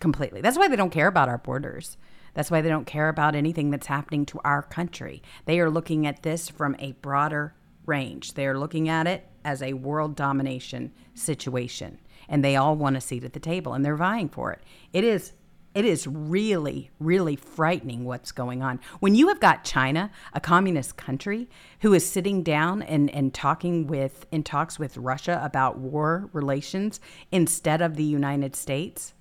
completely. 0.00 0.40
That's 0.40 0.58
why 0.58 0.66
they 0.66 0.74
don't 0.74 0.90
care 0.90 1.06
about 1.06 1.28
our 1.28 1.38
borders. 1.38 1.98
That's 2.34 2.50
why 2.50 2.62
they 2.62 2.68
don't 2.68 2.84
care 2.84 3.08
about 3.08 3.36
anything 3.36 3.70
that's 3.70 3.86
happening 3.86 4.26
to 4.26 4.40
our 4.44 4.60
country. 4.60 5.22
They 5.44 5.60
are 5.60 5.70
looking 5.70 6.04
at 6.04 6.24
this 6.24 6.48
from 6.48 6.74
a 6.80 6.92
broader 7.00 7.54
range. 7.86 8.34
They 8.34 8.44
are 8.46 8.58
looking 8.58 8.88
at 8.88 9.06
it 9.06 9.28
as 9.44 9.62
a 9.62 9.74
world 9.74 10.16
domination 10.16 10.92
situation. 11.14 12.00
And 12.28 12.44
they 12.44 12.56
all 12.56 12.74
want 12.74 12.96
a 12.96 13.00
seat 13.00 13.22
at 13.22 13.34
the 13.34 13.40
table 13.40 13.72
and 13.72 13.84
they're 13.84 13.94
vying 13.94 14.30
for 14.30 14.52
it. 14.52 14.62
It 14.92 15.04
is 15.04 15.32
it 15.76 15.84
is 15.84 16.06
really, 16.06 16.90
really 16.98 17.36
frightening 17.36 18.06
what's 18.06 18.32
going 18.32 18.62
on. 18.62 18.80
When 19.00 19.14
you 19.14 19.28
have 19.28 19.40
got 19.40 19.62
China, 19.62 20.10
a 20.32 20.40
communist 20.40 20.96
country, 20.96 21.50
who 21.80 21.92
is 21.92 22.10
sitting 22.10 22.42
down 22.42 22.80
and, 22.80 23.10
and 23.10 23.34
talking 23.34 23.86
with 23.86 24.24
in 24.32 24.42
talks 24.42 24.78
with 24.78 24.96
Russia 24.96 25.38
about 25.44 25.76
war 25.76 26.30
relations 26.32 26.98
instead 27.30 27.82
of 27.82 27.96
the 27.96 28.04
United 28.04 28.56
States, 28.56 29.12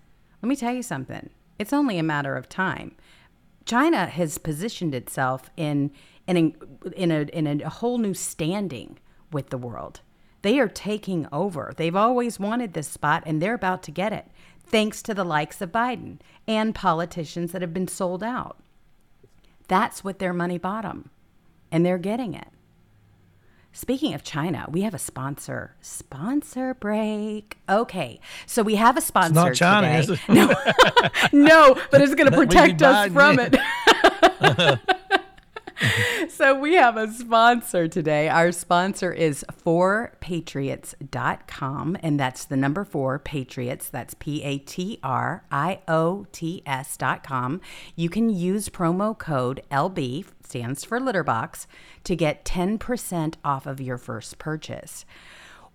let 0.41 0.47
me 0.47 0.55
tell 0.55 0.73
you 0.73 0.81
something. 0.81 1.29
It's 1.59 1.73
only 1.73 1.97
a 1.97 2.03
matter 2.03 2.37
of 2.37 2.47
time. 2.47 2.95
China 3.65 4.05
has 4.05 4.37
positioned 4.37 4.95
itself 4.95 5.49
in 5.57 5.91
in 6.25 6.55
in 6.95 7.11
a 7.11 7.23
in 7.33 7.61
a 7.61 7.69
whole 7.69 7.97
new 7.97 8.13
standing 8.13 8.97
with 9.29 9.49
the 9.49 9.57
world. 9.57 9.99
They 10.41 10.59
are 10.59 10.69
taking 10.69 11.27
over. 11.33 11.73
They've 11.75 11.95
always 11.95 12.39
wanted 12.39 12.73
this 12.73 12.87
spot 12.87 13.23
and 13.25 13.41
they're 13.41 13.55
about 13.55 13.83
to 13.83 13.91
get 13.91 14.13
it 14.13 14.27
thanks 14.65 15.01
to 15.03 15.13
the 15.13 15.23
likes 15.23 15.61
of 15.61 15.71
Biden 15.71 16.19
and 16.47 16.73
politicians 16.75 17.51
that 17.51 17.61
have 17.61 17.73
been 17.73 17.87
sold 17.87 18.23
out. 18.23 18.57
That's 19.67 20.03
what 20.03 20.19
their 20.19 20.33
money 20.33 20.57
bought 20.57 20.83
them, 20.83 21.09
and 21.71 21.85
they're 21.85 21.97
getting 21.97 22.33
it. 22.33 22.47
Speaking 23.71 24.13
of 24.13 24.23
China, 24.23 24.67
we 24.69 24.81
have 24.83 24.93
a 24.93 24.99
sponsor. 24.99 25.75
Sponsor 25.81 26.73
break. 26.75 27.57
Okay, 27.67 28.21
so 28.45 28.63
we 28.63 28.75
have 28.75 28.95
a 28.95 29.01
sponsor 29.01 29.51
It's 29.51 29.59
not 29.59 29.81
China, 29.81 30.01
today. 30.01 30.13
is 30.13 30.19
it? 30.19 30.19
No, 31.33 31.43
no, 31.73 31.81
but 31.91 32.01
it's 32.01 32.15
going 32.15 32.25
to 32.27 32.31
That 32.31 32.37
would 32.37 32.49
be 32.49 32.55
protect 32.55 32.81
us 32.81 33.11
from 33.11 33.39
it. 33.39 34.79
so 36.29 36.57
we 36.57 36.75
have 36.75 36.95
a 36.97 37.11
sponsor 37.11 37.87
today. 37.87 38.29
Our 38.29 38.51
sponsor 38.51 39.11
is 39.11 39.43
4patriots.com, 39.65 41.97
and 42.01 42.19
that's 42.19 42.45
the 42.45 42.57
number 42.57 42.85
4 42.85 43.17
Patriots. 43.19 43.89
That's 43.89 44.13
P 44.13 44.43
A 44.43 44.59
T 44.59 44.99
R 45.03 45.43
I 45.51 45.79
O 45.87 46.27
T 46.31 46.61
S.com. 46.65 47.61
You 47.95 48.09
can 48.09 48.29
use 48.29 48.69
promo 48.69 49.17
code 49.17 49.63
LB, 49.71 50.25
stands 50.43 50.85
for 50.85 50.99
Litterbox, 50.99 51.65
to 52.05 52.15
get 52.15 52.45
10% 52.45 53.35
off 53.43 53.65
of 53.65 53.81
your 53.81 53.97
first 53.97 54.37
purchase. 54.37 55.05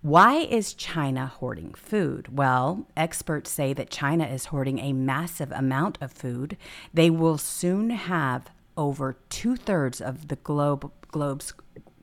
Why 0.01 0.37
is 0.37 0.73
China 0.73 1.27
hoarding 1.27 1.75
food? 1.75 2.35
Well, 2.35 2.87
experts 2.97 3.51
say 3.51 3.73
that 3.73 3.91
China 3.91 4.25
is 4.25 4.45
hoarding 4.45 4.79
a 4.79 4.93
massive 4.93 5.51
amount 5.51 5.99
of 6.01 6.11
food. 6.11 6.57
They 6.91 7.11
will 7.11 7.37
soon 7.37 7.91
have 7.91 8.49
over 8.77 9.17
two 9.29 9.55
thirds 9.55 10.01
of 10.01 10.27
the 10.27 10.35
globe, 10.37 10.91
globe's 11.11 11.53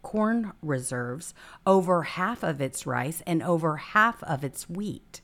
corn 0.03 0.53
reserves, 0.63 1.35
over 1.67 2.03
half 2.03 2.43
of 2.43 2.61
its 2.61 2.87
rice, 2.87 3.23
and 3.27 3.43
over 3.43 3.77
half 3.77 4.23
of 4.23 4.45
its 4.45 4.69
wheat. 4.69 5.21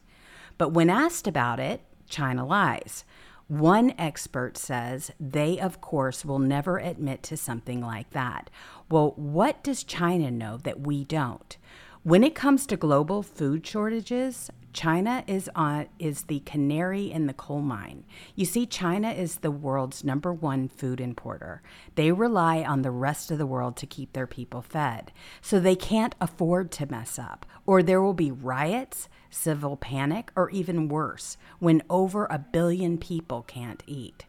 But 0.59 0.71
when 0.73 0.91
asked 0.91 1.27
about 1.27 1.61
it, 1.61 1.81
China 2.09 2.47
lies. 2.47 3.05
One 3.49 3.95
expert 3.99 4.57
says 4.57 5.11
they, 5.21 5.59
of 5.59 5.81
course, 5.81 6.25
will 6.25 6.39
never 6.39 6.79
admit 6.79 7.23
to 7.25 7.37
something 7.37 7.81
like 7.81 8.11
that. 8.11 8.49
Well, 8.91 9.13
what 9.17 9.63
does 9.63 9.85
China 9.85 10.31
know 10.31 10.57
that 10.59 10.81
we 10.81 11.05
don't? 11.05 11.57
When 12.03 12.25
it 12.25 12.35
comes 12.35 12.67
to 12.67 12.77
global 12.77 13.23
food 13.23 13.67
shortages, 13.67 14.51
China 14.75 15.23
is 15.29 15.49
on 15.55 15.87
is 16.01 16.25
the 16.25 16.41
canary 16.41 17.11
in 17.11 17.27
the 17.27 17.33
coal 17.33 17.61
mine. 17.61 18.05
You 18.35 18.45
see, 18.45 18.67
China 18.67 19.13
is 19.13 19.37
the 19.37 19.53
world's 19.53 20.03
number 20.03 20.33
one 20.33 20.69
food 20.69 21.01
importer. 21.01 21.63
They 21.95 22.11
rely 22.11 22.65
on 22.65 22.83
the 22.83 22.91
rest 22.91 23.31
of 23.31 23.39
the 23.39 23.47
world 23.47 23.77
to 23.77 23.87
keep 23.87 24.13
their 24.13 24.27
people 24.27 24.63
fed. 24.63 25.13
So 25.41 25.61
they 25.61 25.77
can't 25.77 26.17
afford 26.21 26.73
to 26.73 26.91
mess 26.91 27.21
up, 27.21 27.47
or 27.65 27.83
there 27.83 28.03
will 28.03 28.15
be 28.15 28.33
riots, 28.33 29.09
civil 29.31 29.77
panic, 29.77 30.33
or 30.35 30.51
even 30.51 30.89
worse, 30.89 31.37
when 31.61 31.83
over 31.89 32.27
a 32.27 32.39
billion 32.41 32.99
people 32.99 33.43
can't 33.43 33.85
eat. 33.87 34.27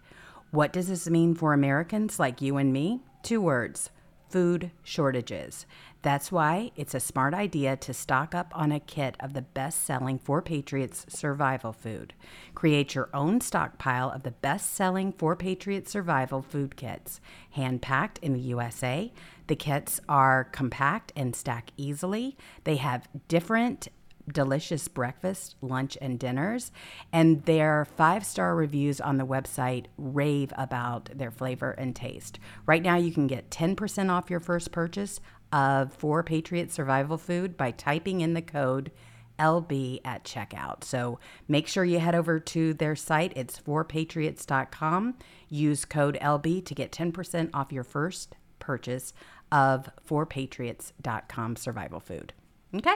What 0.52 0.72
does 0.72 0.88
this 0.88 1.10
mean 1.10 1.34
for 1.34 1.54
Americans 1.54 2.20
like 2.20 2.40
you 2.40 2.58
and 2.58 2.72
me? 2.72 3.02
Two 3.24 3.42
words 3.42 3.90
food 4.30 4.70
shortages. 4.84 5.66
That's 6.06 6.32
why 6.32 6.70
it's 6.76 6.94
a 6.94 7.00
smart 7.00 7.34
idea 7.34 7.76
to 7.78 7.92
stock 7.92 8.36
up 8.36 8.52
on 8.54 8.72
a 8.72 8.80
kit 8.80 9.18
of 9.22 9.34
the 9.34 9.42
best 9.42 9.82
selling 9.82 10.20
4 10.20 10.44
Patriots 10.44 11.04
survival 11.10 11.74
food. 11.74 12.14
Create 12.54 12.94
your 12.94 13.10
own 13.12 13.42
stockpile 13.42 14.12
of 14.12 14.22
the 14.22 14.30
best 14.30 14.72
selling 14.76 15.12
4 15.14 15.36
Patriots 15.36 15.90
survival 15.90 16.44
food 16.44 16.76
kits. 16.76 17.20
Hand 17.54 17.82
packed 17.82 18.20
in 18.20 18.34
the 18.34 18.40
USA, 18.40 19.12
the 19.48 19.56
kits 19.56 20.00
are 20.08 20.44
compact 20.44 21.12
and 21.16 21.36
stack 21.36 21.72
easily. 21.76 22.38
They 22.66 22.76
have 22.76 23.08
different 23.28 23.88
delicious 24.32 24.88
breakfast, 24.88 25.56
lunch, 25.62 25.98
and 26.02 26.20
dinners. 26.20 26.72
And 27.12 27.44
their 27.46 27.86
five 27.86 28.26
star 28.26 28.56
reviews 28.56 29.00
on 29.00 29.18
the 29.18 29.26
website 29.26 29.86
rave 29.98 30.52
about 30.58 31.10
their 31.14 31.32
flavor 31.32 31.72
and 31.72 31.96
taste. 31.96 32.40
Right 32.66 32.82
now, 32.82 32.96
you 32.96 33.12
can 33.12 33.28
get 33.28 33.50
10% 33.50 34.10
off 34.10 34.30
your 34.30 34.40
first 34.40 34.72
purchase 34.72 35.20
of 35.52 35.94
4 35.94 36.24
Patriot 36.24 36.72
Survival 36.72 37.18
Food 37.18 37.58
by 37.58 37.72
typing 37.72 38.22
in 38.22 38.34
the 38.34 38.42
code 38.42 38.92
LB 39.40 40.02
at 40.06 40.24
checkout. 40.24 40.84
So 40.84 41.20
make 41.48 41.68
sure 41.68 41.84
you 41.84 42.00
head 42.00 42.16
over 42.16 42.40
to 42.40 42.74
their 42.74 42.96
site. 42.96 43.34
It's 43.36 43.60
4patriots.com. 43.60 45.16
Use 45.50 45.86
code 45.86 46.18
LB 46.22 46.66
to 46.66 46.76
get 46.76 46.92
10% 46.92 47.50
off 47.54 47.72
your 47.72 47.84
first 47.84 48.36
purchase 48.60 49.14
of 49.52 49.90
4patriots.com 50.08 51.56
survival 51.56 52.00
food. 52.00 52.34
Okay? 52.74 52.96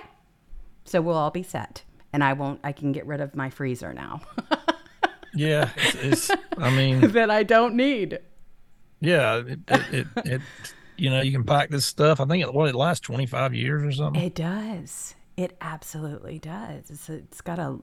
So 0.85 1.01
we'll 1.01 1.15
all 1.15 1.31
be 1.31 1.43
set. 1.43 1.83
And 2.12 2.23
I 2.23 2.33
won't, 2.33 2.59
I 2.63 2.71
can 2.71 2.91
get 2.91 3.05
rid 3.05 3.21
of 3.21 3.35
my 3.35 3.49
freezer 3.49 3.93
now. 3.93 4.21
yeah. 5.35 5.69
It's, 5.77 6.29
it's, 6.29 6.41
I 6.57 6.71
mean, 6.71 7.01
that 7.12 7.29
I 7.29 7.43
don't 7.43 7.75
need. 7.75 8.19
Yeah. 8.99 9.38
It, 9.45 9.59
it, 9.67 9.81
it, 9.91 10.07
it 10.25 10.41
you 10.99 11.09
know, 11.09 11.21
you 11.21 11.31
can 11.31 11.43
pack 11.43 11.69
this 11.69 11.85
stuff. 11.85 12.19
I 12.19 12.25
think 12.25 12.43
it 12.43 12.53
what 12.53 12.69
it 12.69 12.75
lasts 12.75 13.05
twenty 13.05 13.25
five 13.25 13.53
years 13.53 13.83
or 13.83 13.91
something. 13.91 14.21
It 14.21 14.35
does. 14.35 15.15
It 15.39 15.55
absolutely 15.62 16.38
does. 16.38 16.89
It's, 16.89 17.09
it's 17.09 17.39
got 17.39 17.59
a 17.59 17.77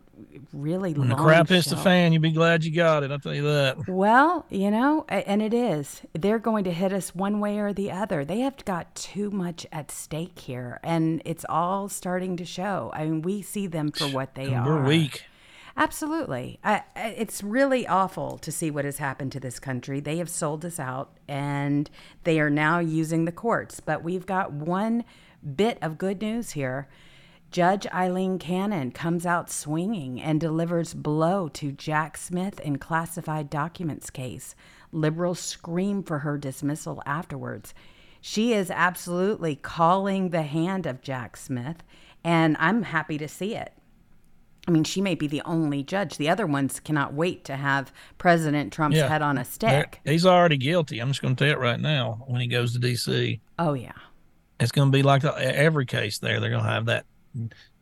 really 0.52 0.92
when 0.92 1.08
long. 1.08 1.16
the 1.16 1.24
crap 1.24 1.48
hits 1.48 1.70
the 1.70 1.76
fan, 1.78 2.12
you'll 2.12 2.20
be 2.20 2.30
glad 2.30 2.64
you 2.64 2.70
got 2.70 3.02
it. 3.02 3.10
I'll 3.10 3.18
tell 3.18 3.32
you 3.32 3.44
that. 3.44 3.88
Well, 3.88 4.44
you 4.50 4.70
know, 4.70 5.06
and 5.08 5.40
it 5.40 5.54
is. 5.54 6.02
They're 6.12 6.38
going 6.38 6.64
to 6.64 6.70
hit 6.70 6.92
us 6.92 7.14
one 7.14 7.40
way 7.40 7.58
or 7.58 7.72
the 7.72 7.90
other. 7.90 8.26
They 8.26 8.40
have 8.40 8.62
got 8.66 8.94
too 8.94 9.30
much 9.30 9.66
at 9.72 9.90
stake 9.90 10.38
here, 10.38 10.80
and 10.82 11.22
it's 11.24 11.46
all 11.48 11.88
starting 11.88 12.36
to 12.36 12.44
show. 12.44 12.90
I 12.92 13.04
mean, 13.04 13.22
we 13.22 13.40
see 13.40 13.66
them 13.66 13.90
for 13.90 14.04
what 14.08 14.34
they 14.34 14.52
and 14.52 14.56
are. 14.56 14.66
We're 14.66 14.84
weak. 14.84 15.24
Absolutely. 15.78 16.58
I, 16.64 16.82
it's 16.96 17.42
really 17.42 17.86
awful 17.86 18.38
to 18.38 18.50
see 18.50 18.70
what 18.70 18.86
has 18.86 18.96
happened 18.96 19.32
to 19.32 19.40
this 19.40 19.58
country. 19.58 20.00
They 20.00 20.16
have 20.16 20.30
sold 20.30 20.64
us 20.64 20.80
out 20.80 21.12
and 21.28 21.90
they 22.24 22.40
are 22.40 22.48
now 22.48 22.78
using 22.78 23.26
the 23.26 23.32
courts. 23.32 23.80
But 23.80 24.02
we've 24.02 24.24
got 24.24 24.52
one 24.52 25.04
bit 25.54 25.78
of 25.82 25.98
good 25.98 26.22
news 26.22 26.52
here. 26.52 26.88
Judge 27.50 27.86
Aileen 27.92 28.38
Cannon 28.38 28.90
comes 28.90 29.26
out 29.26 29.50
swinging 29.50 30.20
and 30.20 30.40
delivers 30.40 30.94
blow 30.94 31.48
to 31.48 31.72
Jack 31.72 32.16
Smith 32.16 32.58
in 32.60 32.78
classified 32.78 33.50
documents 33.50 34.08
case. 34.10 34.54
Liberals 34.92 35.40
scream 35.40 36.02
for 36.02 36.20
her 36.20 36.38
dismissal 36.38 37.02
afterwards. 37.04 37.74
She 38.20 38.52
is 38.54 38.70
absolutely 38.70 39.56
calling 39.56 40.30
the 40.30 40.42
hand 40.42 40.86
of 40.86 41.02
Jack 41.02 41.36
Smith, 41.36 41.84
and 42.24 42.56
I'm 42.58 42.82
happy 42.82 43.18
to 43.18 43.28
see 43.28 43.54
it. 43.54 43.72
I 44.68 44.72
mean, 44.72 44.82
she 44.84 45.00
may 45.00 45.14
be 45.14 45.26
the 45.28 45.42
only 45.44 45.82
judge. 45.84 46.16
The 46.16 46.28
other 46.28 46.46
ones 46.46 46.80
cannot 46.80 47.14
wait 47.14 47.44
to 47.44 47.56
have 47.56 47.92
President 48.18 48.72
Trump's 48.72 48.96
Yeah. 48.96 49.08
head 49.08 49.22
on 49.22 49.38
a 49.38 49.44
stick. 49.44 50.00
He's 50.04 50.26
already 50.26 50.56
guilty. 50.56 50.98
I'm 50.98 51.08
just 51.08 51.22
going 51.22 51.36
to 51.36 51.44
tell 51.44 51.52
it 51.52 51.58
right 51.60 51.78
now. 51.78 52.24
When 52.26 52.40
he 52.40 52.48
goes 52.48 52.72
to 52.72 52.78
D.C., 52.80 53.40
Oh, 53.58 53.74
yeah. 53.74 53.92
it's 54.58 54.72
going 54.72 54.90
to 54.90 54.96
be 54.96 55.02
like 55.04 55.22
the, 55.22 55.32
every 55.38 55.86
case 55.86 56.18
there. 56.18 56.40
They're 56.40 56.50
going 56.50 56.64
to 56.64 56.68
have 56.70 56.86
that 56.86 57.06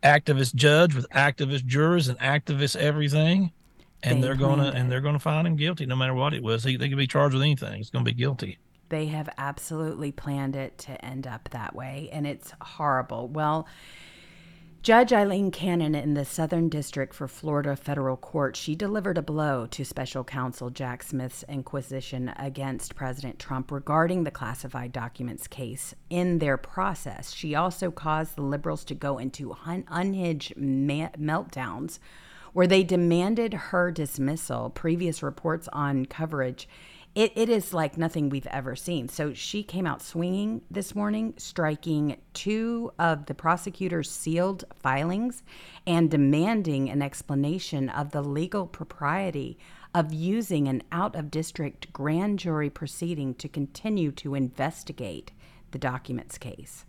activist 0.02 0.54
judge 0.54 0.94
with 0.94 1.08
activist 1.10 1.64
jurors 1.64 2.08
and 2.08 2.18
activist 2.18 2.76
everything, 2.76 3.52
and 4.02 4.22
they 4.22 4.28
are 4.28 4.34
going 4.34 4.58
to 4.58 4.66
and 4.76 4.90
they're 4.92 5.00
going 5.00 5.14
to 5.14 5.18
find 5.20 5.46
him 5.46 5.56
guilty 5.56 5.86
no 5.86 5.96
matter 5.96 6.14
what 6.14 6.34
it 6.34 6.42
was. 6.42 6.64
He, 6.64 6.76
they 6.76 6.88
could 6.88 6.98
be 6.98 7.06
charged 7.06 7.32
with 7.34 7.42
anything. 7.42 7.74
He's 7.76 7.90
going 7.90 8.04
to 8.04 8.10
be 8.10 8.16
guilty. 8.16 8.58
They 8.90 9.06
have 9.06 9.30
absolutely 9.38 10.12
planned 10.12 10.54
it 10.56 10.76
to 10.78 11.02
end 11.04 11.26
up 11.26 11.48
that 11.52 11.74
way, 11.74 12.10
and 12.12 12.26
it's 12.26 12.52
horrible. 12.60 13.28
Well, 13.28 13.66
Judge 14.84 15.14
Aileen 15.14 15.50
Cannon 15.50 15.94
in 15.94 16.12
the 16.12 16.26
Southern 16.26 16.68
District 16.68 17.14
for 17.14 17.26
Florida 17.26 17.74
Federal 17.74 18.18
Court, 18.18 18.54
she 18.54 18.74
delivered 18.74 19.16
a 19.16 19.22
blow 19.22 19.64
to 19.68 19.82
special 19.82 20.22
counsel 20.22 20.68
Jack 20.68 21.02
Smith's 21.02 21.42
inquisition 21.48 22.34
against 22.36 22.94
President 22.94 23.38
Trump 23.38 23.70
regarding 23.70 24.24
the 24.24 24.30
classified 24.30 24.92
documents 24.92 25.48
case. 25.48 25.94
In 26.10 26.38
their 26.38 26.58
process, 26.58 27.32
she 27.32 27.54
also 27.54 27.90
caused 27.90 28.36
the 28.36 28.42
liberals 28.42 28.84
to 28.84 28.94
go 28.94 29.16
into 29.16 29.56
un- 29.64 29.86
unhinged 29.88 30.54
ma- 30.58 31.08
meltdowns 31.18 31.98
where 32.52 32.66
they 32.66 32.84
demanded 32.84 33.54
her 33.54 33.90
dismissal. 33.90 34.68
Previous 34.68 35.22
reports 35.22 35.66
on 35.72 36.04
coverage 36.04 36.68
it, 37.14 37.32
it 37.36 37.48
is 37.48 37.72
like 37.72 37.96
nothing 37.96 38.28
we've 38.28 38.46
ever 38.48 38.74
seen. 38.74 39.08
So 39.08 39.32
she 39.32 39.62
came 39.62 39.86
out 39.86 40.02
swinging 40.02 40.62
this 40.70 40.94
morning, 40.94 41.34
striking 41.36 42.16
two 42.32 42.92
of 42.98 43.26
the 43.26 43.34
prosecutor's 43.34 44.10
sealed 44.10 44.64
filings 44.74 45.44
and 45.86 46.10
demanding 46.10 46.90
an 46.90 47.02
explanation 47.02 47.88
of 47.88 48.10
the 48.10 48.22
legal 48.22 48.66
propriety 48.66 49.58
of 49.94 50.12
using 50.12 50.66
an 50.66 50.82
out 50.90 51.14
of 51.14 51.30
district 51.30 51.92
grand 51.92 52.40
jury 52.40 52.68
proceeding 52.68 53.34
to 53.34 53.48
continue 53.48 54.10
to 54.10 54.34
investigate 54.34 55.30
the 55.70 55.78
documents 55.78 56.36
case. 56.36 56.84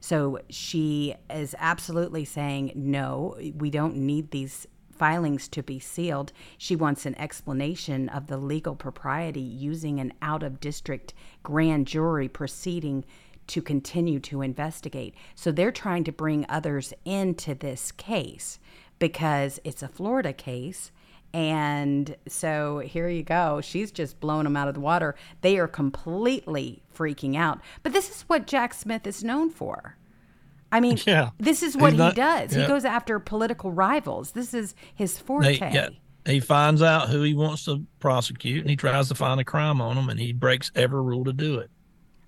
So 0.00 0.38
she 0.48 1.14
is 1.28 1.54
absolutely 1.58 2.24
saying, 2.24 2.72
no, 2.74 3.36
we 3.54 3.68
don't 3.68 3.96
need 3.96 4.30
these 4.30 4.66
filings 4.98 5.48
to 5.48 5.62
be 5.62 5.78
sealed. 5.78 6.32
She 6.56 6.76
wants 6.76 7.06
an 7.06 7.14
explanation 7.18 8.08
of 8.08 8.26
the 8.26 8.36
legal 8.36 8.74
propriety 8.74 9.40
using 9.40 10.00
an 10.00 10.12
out 10.20 10.42
of 10.42 10.60
district 10.60 11.14
grand 11.42 11.86
jury 11.86 12.28
proceeding 12.28 13.04
to 13.48 13.62
continue 13.62 14.20
to 14.20 14.42
investigate. 14.42 15.14
So 15.34 15.50
they're 15.50 15.72
trying 15.72 16.04
to 16.04 16.12
bring 16.12 16.46
others 16.48 16.92
into 17.04 17.54
this 17.54 17.92
case 17.92 18.58
because 18.98 19.58
it's 19.64 19.82
a 19.82 19.88
Florida 19.88 20.32
case. 20.32 20.92
And 21.32 22.16
so 22.26 22.78
here 22.78 23.08
you 23.08 23.22
go. 23.22 23.60
She's 23.60 23.90
just 23.90 24.20
blowing 24.20 24.44
them 24.44 24.56
out 24.56 24.68
of 24.68 24.74
the 24.74 24.80
water. 24.80 25.14
They 25.40 25.58
are 25.58 25.68
completely 25.68 26.82
freaking 26.94 27.36
out. 27.36 27.60
But 27.82 27.92
this 27.92 28.10
is 28.10 28.22
what 28.22 28.46
Jack 28.46 28.74
Smith 28.74 29.06
is 29.06 29.24
known 29.24 29.50
for. 29.50 29.96
I 30.70 30.80
mean, 30.80 30.98
Yeah. 31.06 31.30
this 31.38 31.62
is 31.62 31.76
what 31.76 31.92
He's 31.92 32.00
he 32.00 32.06
not- 32.06 32.14
does. 32.14 32.52
He 32.52 32.66
goes 32.66 32.84
after 32.84 33.18
political 33.18 33.72
rivals. 33.72 34.32
This 34.32 34.52
is 34.54 34.74
his 34.94 35.16
They, 35.16 35.22
forte. 35.24 35.58
yeah, 35.72 35.88
he 36.26 36.40
finds 36.40 36.82
out 36.82 37.08
who 37.08 37.22
he 37.22 37.34
wants 37.34 37.64
to 37.66 37.84
prosecute, 38.00 38.60
and 38.60 38.70
he 38.70 38.76
tries 38.76 39.08
to 39.08 39.14
find 39.14 39.40
a 39.40 39.44
crime 39.44 39.80
on 39.80 39.96
them, 39.96 40.08
and 40.10 40.20
he 40.20 40.32
breaks 40.32 40.70
every 40.74 41.00
rule 41.02 41.24
to 41.24 41.32
do 41.32 41.58
it. 41.58 41.70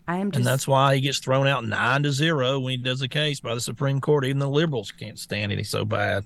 I 0.09 0.17
am 0.17 0.31
just, 0.31 0.39
and 0.39 0.47
that's 0.47 0.67
why 0.67 0.95
he 0.97 1.01
gets 1.03 1.19
thrown 1.19 1.47
out 1.47 1.65
nine 1.67 2.03
to 2.03 2.11
zero 2.13 2.59
when 2.59 2.71
he 2.73 2.77
does 2.79 3.01
a 3.03 3.09
case 3.09 3.39
by 3.41 3.55
the 3.55 3.61
Supreme 3.61 4.01
Court. 4.01 4.25
Even 4.25 4.39
the 4.41 4.49
liberals 4.49 4.91
can't 4.91 5.19
stand 5.19 5.53
it. 5.53 5.59
He's 5.59 5.69
so 5.71 5.85
bad. 5.85 6.25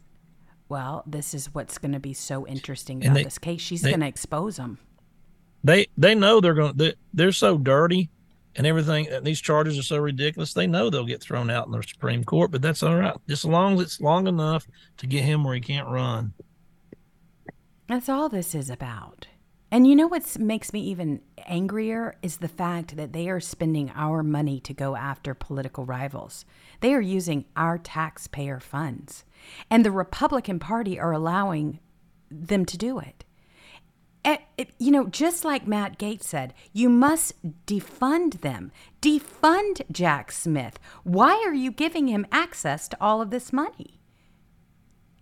well, 0.70 1.02
this 1.06 1.34
is 1.34 1.52
what's 1.52 1.76
going 1.78 1.92
to 1.92 2.00
be 2.00 2.14
so 2.14 2.46
interesting 2.46 3.04
about 3.04 3.14
they- 3.14 3.24
this 3.24 3.38
case. 3.38 3.60
She's 3.60 3.82
going 3.82 4.00
to 4.00 4.06
expose 4.06 4.56
him. 4.56 4.78
They 5.62 5.86
they 5.98 6.14
know 6.14 6.40
they're 6.40 6.54
going. 6.54 6.76
to 6.78 6.94
They're 7.12 7.32
so 7.32 7.58
dirty, 7.58 8.10
and 8.56 8.66
everything. 8.66 9.08
These 9.22 9.40
charges 9.40 9.78
are 9.78 9.82
so 9.82 9.98
ridiculous. 9.98 10.54
They 10.54 10.66
know 10.66 10.90
they'll 10.90 11.04
get 11.04 11.22
thrown 11.22 11.50
out 11.50 11.66
in 11.66 11.72
the 11.72 11.82
Supreme 11.82 12.24
Court, 12.24 12.50
but 12.50 12.62
that's 12.62 12.82
all 12.82 12.96
right. 12.96 13.16
Just 13.28 13.44
as 13.44 13.50
long 13.50 13.74
as 13.74 13.80
it's 13.80 14.00
long 14.00 14.26
enough 14.26 14.66
to 14.98 15.06
get 15.06 15.24
him 15.24 15.44
where 15.44 15.54
he 15.54 15.60
can't 15.60 15.88
run. 15.88 16.32
That's 17.88 18.08
all 18.08 18.28
this 18.28 18.54
is 18.54 18.70
about. 18.70 19.26
And 19.70 19.88
you 19.88 19.96
know 19.96 20.06
what 20.06 20.38
makes 20.38 20.72
me 20.72 20.80
even 20.82 21.20
angrier 21.46 22.14
is 22.22 22.36
the 22.36 22.46
fact 22.46 22.96
that 22.96 23.12
they 23.12 23.28
are 23.28 23.40
spending 23.40 23.90
our 23.96 24.22
money 24.22 24.60
to 24.60 24.72
go 24.72 24.94
after 24.94 25.34
political 25.34 25.84
rivals. 25.84 26.44
They 26.80 26.94
are 26.94 27.00
using 27.00 27.44
our 27.56 27.76
taxpayer 27.76 28.60
funds. 28.60 29.24
And 29.68 29.84
the 29.84 29.90
Republican 29.90 30.60
Party 30.60 31.00
are 31.00 31.12
allowing 31.12 31.80
them 32.30 32.64
to 32.66 32.78
do 32.78 33.00
it. 33.00 33.24
You 34.78 34.90
know, 34.90 35.06
just 35.06 35.44
like 35.44 35.66
Matt 35.66 35.98
Gaetz 35.98 36.22
said, 36.24 36.54
you 36.72 36.88
must 36.88 37.34
defund 37.66 38.40
them. 38.40 38.72
Defund 39.02 39.82
Jack 39.90 40.32
Smith. 40.32 40.78
Why 41.02 41.42
are 41.46 41.52
you 41.54 41.70
giving 41.70 42.08
him 42.08 42.26
access 42.32 42.88
to 42.88 42.96
all 43.00 43.20
of 43.20 43.30
this 43.30 43.52
money? 43.52 44.00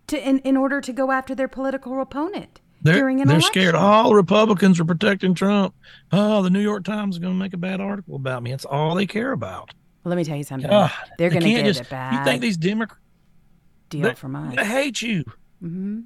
To, 0.07 0.27
in, 0.29 0.39
in 0.39 0.55
order 0.57 0.79
to 0.81 0.93
go 0.93 1.11
after 1.11 1.33
their 1.35 1.47
political 1.47 1.99
opponent 2.01 2.61
They're, 2.81 2.95
during 2.95 3.21
an 3.21 3.27
they're 3.27 3.37
election. 3.37 3.51
scared. 3.61 3.75
All 3.75 4.13
Republicans 4.13 4.79
are 4.79 4.85
protecting 4.85 5.33
Trump. 5.33 5.73
Oh, 6.11 6.41
the 6.43 6.49
New 6.49 6.59
York 6.61 6.83
Times 6.83 7.15
is 7.15 7.19
going 7.19 7.33
to 7.33 7.39
make 7.39 7.53
a 7.53 7.57
bad 7.57 7.81
article 7.81 8.15
about 8.15 8.43
me. 8.43 8.51
That's 8.51 8.65
all 8.65 8.95
they 8.95 9.05
care 9.07 9.31
about. 9.31 9.71
Let 10.05 10.17
me 10.17 10.23
tell 10.25 10.35
you 10.37 10.43
something. 10.43 10.69
God, 10.69 10.91
They're 11.17 11.29
they 11.29 11.39
going 11.39 11.55
to 11.55 11.63
get 11.63 11.65
just- 11.75 11.89
bad 11.89 12.13
You 12.13 12.23
think 12.25 12.41
these 12.41 12.57
Democrats? 12.57 12.99
deal 13.89 14.03
they, 14.03 14.13
from 14.15 14.35
us. 14.35 14.55
they 14.55 14.65
hate 14.65 15.01
you. 15.01 15.23
Mm-hmm. 15.63 16.01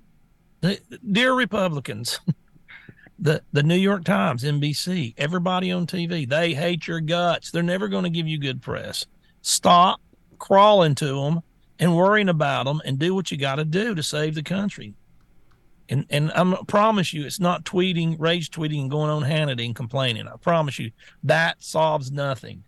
dear 1.12 1.34
Republicans, 1.34 2.20
the 3.20 3.42
the 3.52 3.64
New 3.64 3.76
York 3.76 4.04
Times, 4.04 4.44
NBC, 4.44 5.14
everybody 5.18 5.72
on 5.72 5.88
TV, 5.88 6.28
they 6.28 6.54
hate 6.54 6.88
your 6.88 7.00
guts. 7.00 7.52
They're 7.52 7.64
never 7.64 7.88
going 7.88 8.04
to 8.04 8.10
give 8.10 8.28
you 8.28 8.38
good 8.38 8.62
press. 8.62 9.06
Stop 9.42 10.02
crawling 10.38 10.96
to 10.96 11.22
them 11.24 11.42
and 11.80 11.96
worrying 11.96 12.30
about 12.30 12.66
them, 12.66 12.82
and 12.86 12.98
do 12.98 13.14
what 13.14 13.32
you 13.32 13.38
got 13.38 13.56
to 13.56 13.66
do 13.66 13.94
to 13.94 14.02
save 14.02 14.36
the 14.36 14.44
country. 14.44 14.94
And 15.90 16.06
and 16.10 16.32
I'm- 16.34 16.54
I 16.56 16.60
promise 16.68 17.14
you, 17.14 17.26
it's 17.26 17.40
not 17.40 17.64
tweeting, 17.64 18.16
rage 18.20 18.50
tweeting, 18.50 18.82
and 18.82 18.92
going 18.92 19.10
on 19.10 19.24
Hannity 19.24 19.66
and 19.66 19.76
complaining. 19.76 20.28
I 20.28 20.36
promise 20.38 20.80
you, 20.80 20.92
that 21.24 21.64
solves 21.64 22.12
nothing. 22.12 22.64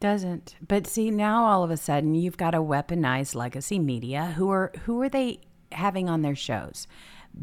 Doesn't. 0.00 0.54
But 0.66 0.86
see, 0.86 1.10
now 1.10 1.44
all 1.44 1.64
of 1.64 1.70
a 1.70 1.76
sudden 1.76 2.14
you've 2.14 2.36
got 2.36 2.54
a 2.54 2.58
weaponized 2.58 3.34
legacy 3.34 3.78
media. 3.78 4.34
Who 4.36 4.48
are 4.50 4.70
who 4.84 5.00
are 5.02 5.08
they 5.08 5.40
having 5.72 6.08
on 6.08 6.22
their 6.22 6.36
shows? 6.36 6.86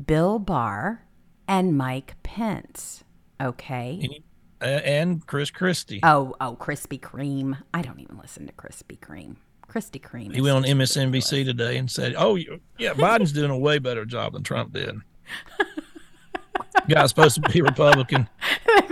Bill 0.05 0.39
Barr 0.39 1.05
and 1.47 1.77
Mike 1.77 2.15
Pence. 2.23 3.03
Okay. 3.41 3.99
And, 4.01 4.23
uh, 4.61 4.81
and 4.83 5.27
Chris 5.27 5.51
Christie. 5.51 5.99
Oh, 6.03 6.35
oh, 6.39 6.57
Krispy 6.59 6.99
Kreme. 6.99 7.57
I 7.73 7.81
don't 7.81 7.99
even 7.99 8.17
listen 8.17 8.47
to 8.47 8.53
Krispy 8.53 8.97
Kreme. 8.99 9.35
Krispy 9.67 10.01
Kreme. 10.01 10.33
He 10.33 10.41
went 10.41 10.55
on 10.55 10.63
just 10.63 10.95
ridiculous. 10.95 11.31
MSNBC 11.31 11.45
today 11.45 11.77
and 11.77 11.89
said, 11.89 12.15
"Oh, 12.17 12.35
yeah, 12.35 12.93
Biden's 12.93 13.31
doing 13.33 13.51
a 13.51 13.57
way 13.57 13.79
better 13.79 14.05
job 14.05 14.33
than 14.33 14.43
Trump 14.43 14.73
did." 14.73 14.95
Guy's 16.87 17.09
supposed 17.09 17.35
to 17.35 17.49
be 17.49 17.61
Republican. 17.61 18.29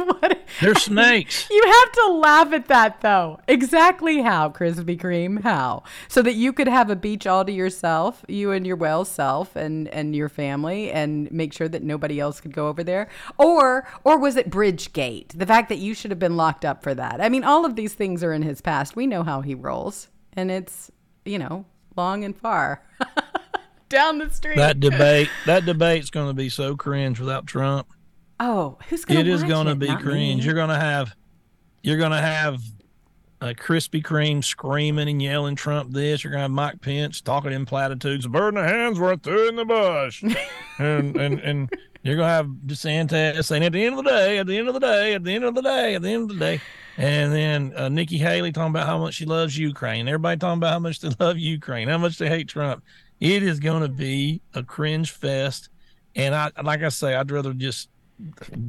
They're 0.64 0.76
snakes. 0.80 1.48
You 1.50 1.64
have 1.66 1.92
to 1.92 2.14
laugh 2.14 2.54
at 2.54 2.68
that 2.68 3.02
though. 3.02 3.40
Exactly 3.48 4.22
how, 4.22 4.50
Krispy 4.50 5.00
Kreme? 5.00 5.42
How? 5.42 5.84
So 6.08 6.22
that 6.22 6.34
you 6.34 6.54
could 6.54 6.68
have 6.68 6.90
a 6.90 6.96
beach 6.96 7.28
all 7.28 7.46
to 7.46 7.52
yourself, 7.52 8.24
you 8.28 8.52
and 8.52 8.66
your 8.66 8.76
well 8.76 9.06
self 9.06 9.56
and 9.56 9.88
and 9.90 10.16
your 10.16 10.30
family 10.30 10.92
and 10.92 11.32
make 11.32 11.54
sure 11.54 11.68
that 11.68 11.84
nobody 11.84 12.20
else 12.20 12.40
could 12.42 12.54
go 12.54 12.68
over 12.68 12.84
there? 12.84 13.10
Or 13.38 13.88
or 14.04 14.18
was 14.18 14.36
it 14.36 14.50
Bridgegate? 14.50 15.38
The 15.38 15.46
fact 15.46 15.70
that 15.70 15.80
you 15.80 15.94
should 15.94 16.12
have 16.12 16.20
been 16.20 16.38
locked 16.38 16.66
up 16.66 16.82
for 16.84 16.94
that. 16.96 17.22
I 17.22 17.30
mean, 17.30 17.44
all 17.44 17.66
of 17.66 17.76
these 17.76 17.94
things 17.94 18.24
are 18.24 18.34
in 18.34 18.42
his 18.42 18.62
past. 18.62 18.96
We 18.96 19.08
know 19.08 19.24
how 19.24 19.42
he 19.42 19.56
rolls. 19.56 20.08
And 20.34 20.50
it's, 20.50 20.92
you 21.26 21.38
know, 21.38 21.66
long 21.96 22.24
and 22.24 22.36
far. 22.36 22.84
Down 23.90 24.18
the 24.18 24.30
street. 24.30 24.58
That 24.58 24.80
debate, 24.80 25.30
that 25.46 25.66
debate's 25.66 26.10
going 26.10 26.28
to 26.28 26.34
be 26.34 26.50
so 26.50 26.76
cringe 26.76 27.20
without 27.20 27.46
Trump. 27.46 27.93
Oh, 28.44 28.78
who's 28.90 29.06
gonna? 29.06 29.24
is 29.24 29.44
going 29.44 29.68
to 29.68 29.76
be 29.76 29.88
Not 29.88 30.02
cringe. 30.02 30.40
me. 30.40 30.46
You're 30.46 30.56
going 30.56 30.70
to 30.70 30.80
have, 30.80 31.14
you're 31.82 31.98
going 31.98 32.12
to 32.12 32.22
have 32.22 32.62
a 33.42 33.54
Krispy 33.54 34.02
Kreme 34.02 34.44
screaming 34.44 35.10
and 35.10 35.22
yelling 35.22 35.56
Trump 35.56 35.92
this. 35.92 36.24
You're 36.24 36.32
going 36.32 36.40
to 36.40 36.44
have 36.44 36.52
Mike 36.52 36.82
Pence 36.82 37.22
talking 37.22 37.52
in 37.52 37.66
platitudes. 37.66 38.26
A 38.26 38.30
bird 38.30 38.56
in 38.56 38.62
the 38.62 38.68
hand's 38.68 39.00
worth 39.00 39.22
two 39.22 39.48
in 39.48 39.56
the 39.56 39.66
bush. 39.66 40.24
and 40.80 41.16
and 41.18 41.40
and 41.40 41.70
you're 42.04 42.18
going 42.18 42.28
to 42.28 42.34
have 42.34 42.48
DeSantis 42.66 43.46
saying, 43.46 43.64
at 43.64 43.72
the 43.72 43.84
end 43.86 43.98
of 43.98 44.04
the 44.04 44.10
day, 44.10 44.38
at 44.38 44.48
the 44.48 44.58
end 44.58 44.68
of 44.68 44.74
the 44.74 44.80
day, 44.80 45.14
at 45.14 45.24
the 45.24 45.34
end 45.34 45.46
of 45.46 45.56
the 45.56 45.62
day, 45.62 45.96
at 45.96 46.02
the 46.02 46.10
end 46.10 46.24
of 46.24 46.38
the 46.38 46.46
day. 46.46 46.62
And 46.98 47.32
then 47.34 47.74
uh, 47.76 47.90
Nikki 47.90 48.18
Haley 48.18 48.52
talking 48.52 48.72
about 48.72 48.88
how 48.88 49.00
much 49.00 49.16
she 49.16 49.26
loves 49.26 49.58
Ukraine. 49.58 50.08
Everybody 50.08 50.38
talking 50.38 50.60
about 50.60 50.74
how 50.74 50.80
much 50.80 51.00
they 51.00 51.10
love 51.20 51.38
Ukraine, 51.38 51.88
how 51.88 51.98
much 51.98 52.18
they 52.18 52.28
hate 52.28 52.50
Trump. 52.50 52.84
It 53.20 53.42
is 53.42 53.60
going 53.60 53.82
to 53.84 53.90
be 53.90 54.42
a 54.54 54.64
cringe 54.64 55.12
fest. 55.12 55.70
And 56.16 56.36
I, 56.36 56.52
like 56.62 56.84
I 56.84 56.90
say, 56.90 57.16
I'd 57.16 57.32
rather 57.32 57.54
just 57.54 57.90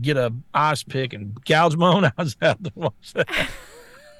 get 0.00 0.16
a 0.16 0.32
ice 0.52 0.82
pick 0.82 1.12
and 1.12 1.42
gouge 1.44 1.76
my 1.76 1.92
own 1.92 2.10
eyes 2.18 2.36
out 2.42 2.62
to 2.64 2.72
watch 2.74 3.12
that. 3.14 3.28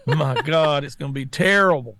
My 0.07 0.40
God, 0.42 0.85
it's 0.85 0.94
going 0.94 1.12
to 1.12 1.14
be 1.14 1.27
terrible. 1.27 1.97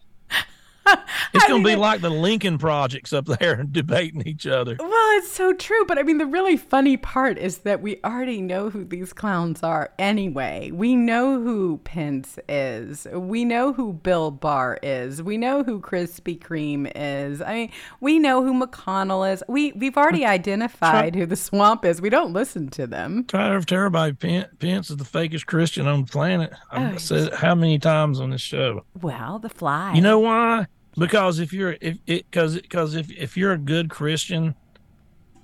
It's 1.35 1.47
going 1.47 1.65
to 1.65 1.69
be 1.69 1.77
like 1.77 2.01
the 2.01 2.11
Lincoln 2.11 2.59
projects 2.59 3.13
up 3.13 3.27
there 3.27 3.63
debating 3.71 4.27
each 4.27 4.47
other. 4.47 4.77
Well, 4.79 5.19
it's 5.19 5.33
so 5.33 5.53
true. 5.53 5.85
But 5.85 5.99
I 5.99 6.03
mean, 6.03 6.19
the 6.19 6.27
really 6.27 6.57
funny 6.57 6.97
part 6.97 7.39
is 7.39 7.59
that 7.59 7.83
we 7.83 8.01
already 8.05 8.41
know 8.41 8.71
who 8.71 8.85
these 8.85 9.13
clowns 9.13 9.63
are 9.63 9.93
anyway. 9.99 10.71
We 10.73 10.95
know 10.95 11.43
who 11.43 11.79
Pence 11.85 12.39
is. 12.49 13.07
We 13.13 13.45
know 13.45 13.73
who 13.73 13.95
Bill 13.95 14.31
Barr 14.31 14.79
is. 14.83 15.23
We 15.23 15.37
know 15.37 15.65
who 15.65 15.81
Krispy 15.81 16.39
Kreme 16.39 16.91
is. 16.95 17.43
I 17.43 17.55
mean, 17.55 17.73
we 18.01 18.19
know 18.19 18.45
who 18.45 18.55
McConnell 18.55 19.31
is. 19.33 19.43
We, 19.49 19.73
we've 19.73 19.97
already 19.97 20.25
identified 20.25 21.15
who 21.15 21.27
the 21.27 21.37
swamp 21.37 21.85
is. 21.85 22.01
We 22.01 22.11
don't 22.11 22.33
listen 22.33 22.69
to 22.71 22.87
them. 22.87 23.25
Try 23.27 23.49
to 23.49 23.65
tell 23.65 23.79
everybody 23.79 24.13
Pence, 24.13 24.49
Pence 24.59 24.91
is 24.91 24.97
the 24.99 25.05
fakest 25.05 25.47
Christian 25.47 25.87
on 25.87 26.03
the 26.03 26.11
planet. 26.11 26.53
I've 26.71 26.95
oh, 26.95 26.99
said 26.99 27.29
it 27.29 27.35
how 27.35 27.55
many 27.55 27.79
times 27.79 28.21
on 28.21 28.31
this 28.31 28.41
show. 28.41 28.85
Well, 29.01 29.41
the 29.41 29.49
fly. 29.49 29.95
You 29.95 30.01
know 30.01 30.21
why? 30.21 30.67
Because 30.97 31.39
if 31.39 31.53
you're 31.53 31.77
if 31.81 31.99
it 32.07 32.31
because 32.31 32.57
because 32.57 32.95
if 32.95 33.11
if 33.11 33.37
you're 33.37 33.53
a 33.53 33.59
good 33.59 33.91
Christian 33.91 34.55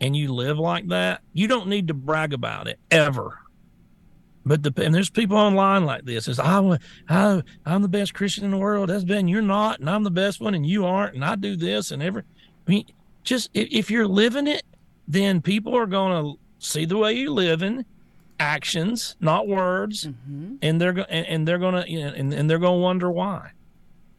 and 0.01 0.17
you 0.17 0.33
live 0.33 0.59
like 0.59 0.89
that, 0.89 1.23
you 1.33 1.49
don't 1.49 1.69
need 1.69 1.89
to 1.89 1.95
brag 1.95 2.33
about 2.33 2.69
it 2.69 2.79
ever. 2.91 3.39
But 4.47 4.63
the 4.63 4.73
and 4.83 4.95
there's 4.95 5.11
people 5.11 5.37
online 5.37 5.85
like 5.85 6.05
this. 6.05 6.29
Is 6.29 6.39
I 6.39 6.79
I 7.09 7.43
I'm 7.67 7.83
the 7.83 7.89
best 7.89 8.15
Christian 8.15 8.45
in 8.45 8.51
the 8.51 8.57
world. 8.59 8.89
That's 8.89 9.05
been 9.05 9.29
you're 9.29 9.43
not, 9.43 9.81
and 9.81 9.91
I'm 9.91 10.05
the 10.05 10.11
best 10.11 10.41
one, 10.41 10.55
and 10.55 10.65
you 10.65 10.87
aren't, 10.87 11.15
and 11.15 11.25
I 11.25 11.37
do 11.37 11.57
this 11.57 11.91
and 11.91 12.03
every. 12.03 12.23
I 12.67 12.71
mean, 12.71 12.87
just 13.23 13.51
if, 13.53 13.69
if 13.71 13.91
you're 13.91 14.07
living 14.09 14.47
it, 14.47 14.63
then 15.07 15.43
people 15.43 15.77
are 15.77 15.87
gonna 15.87 16.35
see 16.59 16.85
the 16.85 16.97
way 16.97 17.13
you 17.13 17.33
live 17.33 17.63
in 17.63 17.85
actions, 18.39 19.17
not 19.21 19.47
words, 19.47 20.07
mm-hmm. 20.07 20.57
and 20.63 20.81
they're 20.81 20.95
go- 20.95 21.07
and, 21.11 21.27
and 21.27 21.49
they're 21.49 21.59
gonna 21.59 21.85
you 21.87 22.01
know, 22.01 22.09
and, 22.09 22.33
and 22.33 22.49
they're 22.49 22.59
gonna 22.59 22.79
wonder 22.79 23.11
why. 23.11 23.51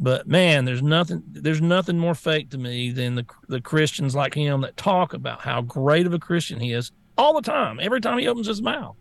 But 0.04 0.28
man, 0.28 0.66
there's 0.66 0.82
nothing 0.82 1.22
there's 1.28 1.62
nothing 1.62 2.00
more 2.00 2.16
fake 2.16 2.50
to 2.50 2.58
me 2.58 2.90
than 2.92 3.14
the 3.14 3.26
the 3.48 3.62
Christians 3.62 4.16
like 4.16 4.34
him 4.34 4.62
that 4.62 4.76
talk 4.76 5.14
about 5.14 5.42
how 5.42 5.62
great 5.62 6.08
of 6.08 6.14
a 6.14 6.20
Christian 6.20 6.60
he 6.60 6.74
is 6.74 6.92
all 7.20 7.36
the 7.36 7.42
time, 7.42 7.80
every 7.80 8.02
time 8.02 8.18
he 8.18 8.28
opens 8.28 8.48
his 8.48 8.64
mouth. 8.64 8.96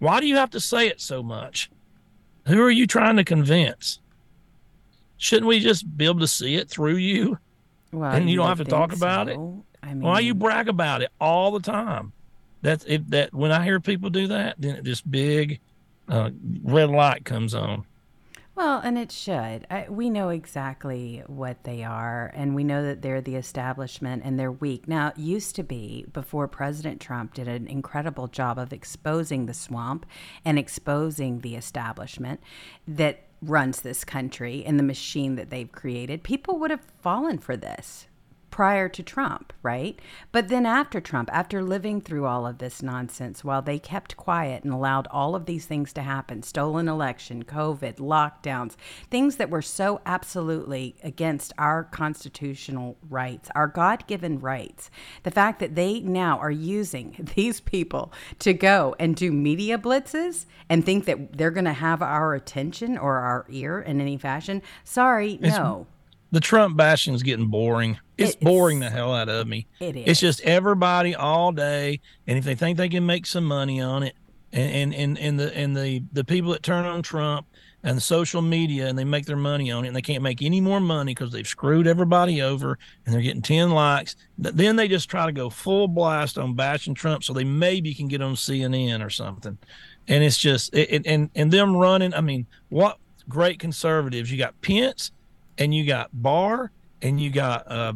Why 0.00 0.20
do 0.20 0.26
you 0.26 0.36
have 0.36 0.50
to 0.50 0.60
say 0.60 0.86
it 0.88 1.00
so 1.00 1.22
much? 1.22 1.70
Who 2.46 2.60
are 2.62 2.70
you 2.70 2.86
trying 2.86 3.16
to 3.16 3.24
convince? 3.24 4.00
Shouldn't 5.16 5.46
we 5.46 5.60
just 5.60 5.96
be 5.96 6.04
able 6.04 6.20
to 6.20 6.26
see 6.26 6.56
it 6.56 6.68
through 6.68 6.96
you? 6.96 7.38
well, 7.90 8.12
and 8.12 8.28
you 8.28 8.36
don't 8.36 8.48
have 8.48 8.58
to 8.58 8.64
talk 8.64 8.90
think 8.90 9.00
about 9.00 9.28
it? 9.28 9.38
I 9.82 9.94
mean, 9.94 10.00
Why 10.00 10.20
you 10.20 10.34
brag 10.34 10.68
about 10.68 11.00
it 11.00 11.10
all 11.20 11.52
the 11.52 11.60
time? 11.60 12.12
That's 12.60 12.84
if 12.86 13.06
that 13.08 13.32
when 13.32 13.50
I 13.52 13.64
hear 13.64 13.80
people 13.80 14.10
do 14.10 14.26
that, 14.26 14.56
then 14.58 14.80
this 14.82 15.00
big 15.00 15.60
uh, 16.08 16.30
red 16.62 16.90
light 16.90 17.24
comes 17.24 17.54
on. 17.54 17.86
Well, 18.56 18.80
and 18.84 18.96
it 18.96 19.10
should. 19.10 19.66
I, 19.68 19.86
we 19.88 20.10
know 20.10 20.28
exactly 20.28 21.24
what 21.26 21.64
they 21.64 21.82
are, 21.82 22.30
and 22.34 22.54
we 22.54 22.62
know 22.62 22.84
that 22.84 23.02
they're 23.02 23.20
the 23.20 23.34
establishment 23.34 24.22
and 24.24 24.38
they're 24.38 24.52
weak. 24.52 24.86
Now, 24.86 25.08
it 25.08 25.18
used 25.18 25.56
to 25.56 25.64
be 25.64 26.06
before 26.12 26.46
President 26.46 27.00
Trump 27.00 27.34
did 27.34 27.48
an 27.48 27.66
incredible 27.66 28.28
job 28.28 28.58
of 28.58 28.72
exposing 28.72 29.46
the 29.46 29.54
swamp 29.54 30.06
and 30.44 30.56
exposing 30.56 31.40
the 31.40 31.56
establishment 31.56 32.40
that 32.86 33.24
runs 33.42 33.80
this 33.80 34.04
country 34.04 34.64
and 34.64 34.78
the 34.78 34.84
machine 34.84 35.34
that 35.34 35.50
they've 35.50 35.72
created, 35.72 36.22
people 36.22 36.58
would 36.58 36.70
have 36.70 36.86
fallen 37.02 37.38
for 37.38 37.56
this. 37.56 38.06
Prior 38.54 38.88
to 38.88 39.02
Trump, 39.02 39.52
right? 39.64 39.98
But 40.30 40.46
then 40.46 40.64
after 40.64 41.00
Trump, 41.00 41.28
after 41.32 41.60
living 41.60 42.00
through 42.00 42.24
all 42.26 42.46
of 42.46 42.58
this 42.58 42.84
nonsense, 42.84 43.42
while 43.42 43.62
they 43.62 43.80
kept 43.80 44.16
quiet 44.16 44.62
and 44.62 44.72
allowed 44.72 45.08
all 45.10 45.34
of 45.34 45.46
these 45.46 45.66
things 45.66 45.92
to 45.94 46.02
happen 46.02 46.40
stolen 46.44 46.86
election, 46.88 47.42
COVID, 47.44 47.96
lockdowns, 47.96 48.76
things 49.10 49.38
that 49.38 49.50
were 49.50 49.60
so 49.60 50.00
absolutely 50.06 50.94
against 51.02 51.52
our 51.58 51.82
constitutional 51.82 52.96
rights, 53.10 53.50
our 53.56 53.66
God 53.66 54.06
given 54.06 54.38
rights, 54.38 54.88
the 55.24 55.32
fact 55.32 55.58
that 55.58 55.74
they 55.74 55.98
now 55.98 56.38
are 56.38 56.48
using 56.52 57.28
these 57.34 57.58
people 57.58 58.12
to 58.38 58.54
go 58.54 58.94
and 59.00 59.16
do 59.16 59.32
media 59.32 59.78
blitzes 59.78 60.46
and 60.68 60.86
think 60.86 61.06
that 61.06 61.36
they're 61.36 61.50
going 61.50 61.64
to 61.64 61.72
have 61.72 62.02
our 62.02 62.34
attention 62.34 62.96
or 62.98 63.16
our 63.16 63.46
ear 63.48 63.80
in 63.80 64.00
any 64.00 64.16
fashion, 64.16 64.62
sorry, 64.84 65.32
It's- 65.32 65.56
no. 65.58 65.88
The 66.34 66.40
Trump 66.40 66.76
bashing 66.76 67.14
is 67.14 67.22
getting 67.22 67.46
boring. 67.46 67.98
It's 68.18 68.32
It- 68.32 68.40
boring 68.40 68.80
the 68.80 68.90
hell 68.90 69.14
out 69.14 69.28
of 69.28 69.46
me. 69.46 69.66
It 69.80 69.96
is. 69.96 70.02
It's 70.06 70.20
just 70.20 70.40
everybody 70.42 71.14
all 71.14 71.52
day, 71.52 72.00
and 72.26 72.36
if 72.38 72.44
they 72.44 72.54
think 72.54 72.76
they 72.76 72.88
can 72.88 73.06
make 73.06 73.24
some 73.26 73.44
money 73.44 73.80
on 73.80 74.02
it, 74.02 74.14
and 74.52 74.92
and 74.92 74.94
and, 74.94 75.18
and 75.18 75.40
the 75.40 75.56
and 75.56 75.76
the 75.76 76.02
the 76.12 76.24
people 76.24 76.52
that 76.52 76.62
turn 76.62 76.84
on 76.84 77.02
Trump 77.02 77.46
and 77.82 78.02
social 78.02 78.40
media 78.40 78.86
and 78.88 78.98
they 78.98 79.04
make 79.04 79.26
their 79.26 79.36
money 79.36 79.70
on 79.70 79.84
it, 79.84 79.88
and 79.88 79.96
they 79.96 80.00
can't 80.00 80.22
make 80.22 80.40
any 80.42 80.60
more 80.60 80.80
money 80.80 81.12
because 81.12 81.32
they've 81.32 81.46
screwed 81.46 81.86
everybody 81.86 82.40
over, 82.40 82.78
and 83.04 83.14
they're 83.14 83.20
getting 83.22 83.42
ten 83.42 83.70
likes. 83.70 84.16
Then 84.38 84.76
they 84.76 84.88
just 84.88 85.08
try 85.10 85.26
to 85.26 85.32
go 85.32 85.50
full 85.50 85.88
blast 85.88 86.38
on 86.38 86.54
bashing 86.54 86.94
Trump, 86.94 87.24
so 87.24 87.32
they 87.32 87.44
maybe 87.44 87.94
can 87.94 88.08
get 88.08 88.22
on 88.22 88.34
CNN 88.36 89.04
or 89.04 89.10
something. 89.10 89.58
And 90.08 90.22
it's 90.24 90.38
just 90.38 90.74
it, 90.74 90.88
it- 90.92 91.06
and 91.06 91.30
and 91.34 91.50
them 91.50 91.76
running. 91.76 92.14
I 92.14 92.20
mean, 92.20 92.46
what 92.70 92.98
great 93.28 93.58
conservatives 93.58 94.30
you 94.30 94.38
got 94.38 94.60
Pence 94.62 95.10
and 95.58 95.74
you 95.74 95.86
got 95.86 96.10
Barr 96.12 96.70
and 97.02 97.20
you 97.20 97.30
got 97.30 97.70
uh, 97.70 97.92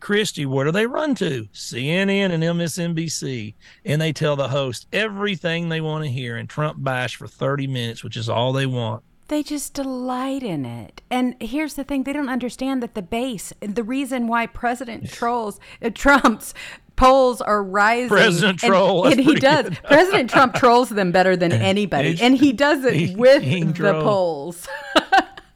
Christie. 0.00 0.46
Where 0.46 0.64
do 0.64 0.72
they 0.72 0.86
run 0.86 1.14
to? 1.16 1.44
CNN 1.52 2.30
and 2.32 2.42
MSNBC, 2.42 3.54
and 3.84 4.00
they 4.00 4.12
tell 4.12 4.36
the 4.36 4.48
host 4.48 4.86
everything 4.92 5.68
they 5.68 5.80
want 5.80 6.04
to 6.04 6.10
hear 6.10 6.36
and 6.36 6.48
Trump 6.48 6.82
bash 6.82 7.16
for 7.16 7.26
30 7.26 7.66
minutes, 7.66 8.04
which 8.04 8.16
is 8.16 8.28
all 8.28 8.52
they 8.52 8.66
want. 8.66 9.02
They 9.28 9.42
just 9.42 9.72
delight 9.72 10.42
in 10.42 10.66
it. 10.66 11.00
And 11.10 11.34
here's 11.40 11.74
the 11.74 11.84
thing 11.84 12.02
they 12.02 12.12
don't 12.12 12.28
understand 12.28 12.82
that 12.82 12.94
the 12.94 13.00
base, 13.02 13.54
the 13.60 13.82
reason 13.82 14.26
why 14.28 14.46
President 14.46 15.10
trolls, 15.10 15.58
uh, 15.82 15.88
Trump's 15.94 16.52
polls 16.96 17.40
are 17.40 17.62
rising. 17.64 18.08
President 18.10 18.62
and- 18.62 18.70
troll, 18.70 19.06
And, 19.06 19.18
he 19.18 19.34
does. 19.36 19.64
good. 19.70 19.78
President 19.84 20.28
Trump 20.28 20.54
trolls 20.54 20.90
them 20.90 21.10
better 21.10 21.36
than 21.36 21.52
anybody. 21.72 22.18
And 22.20 22.36
he 22.36 22.52
does 22.52 22.84
it 22.84 23.16
with 23.16 23.42
he 23.42 23.62
the 23.62 23.72
troll. 23.72 24.02
polls. 24.02 24.68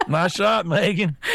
Nice 0.18 0.32
shot, 0.32 0.64
Megan. 0.64 1.18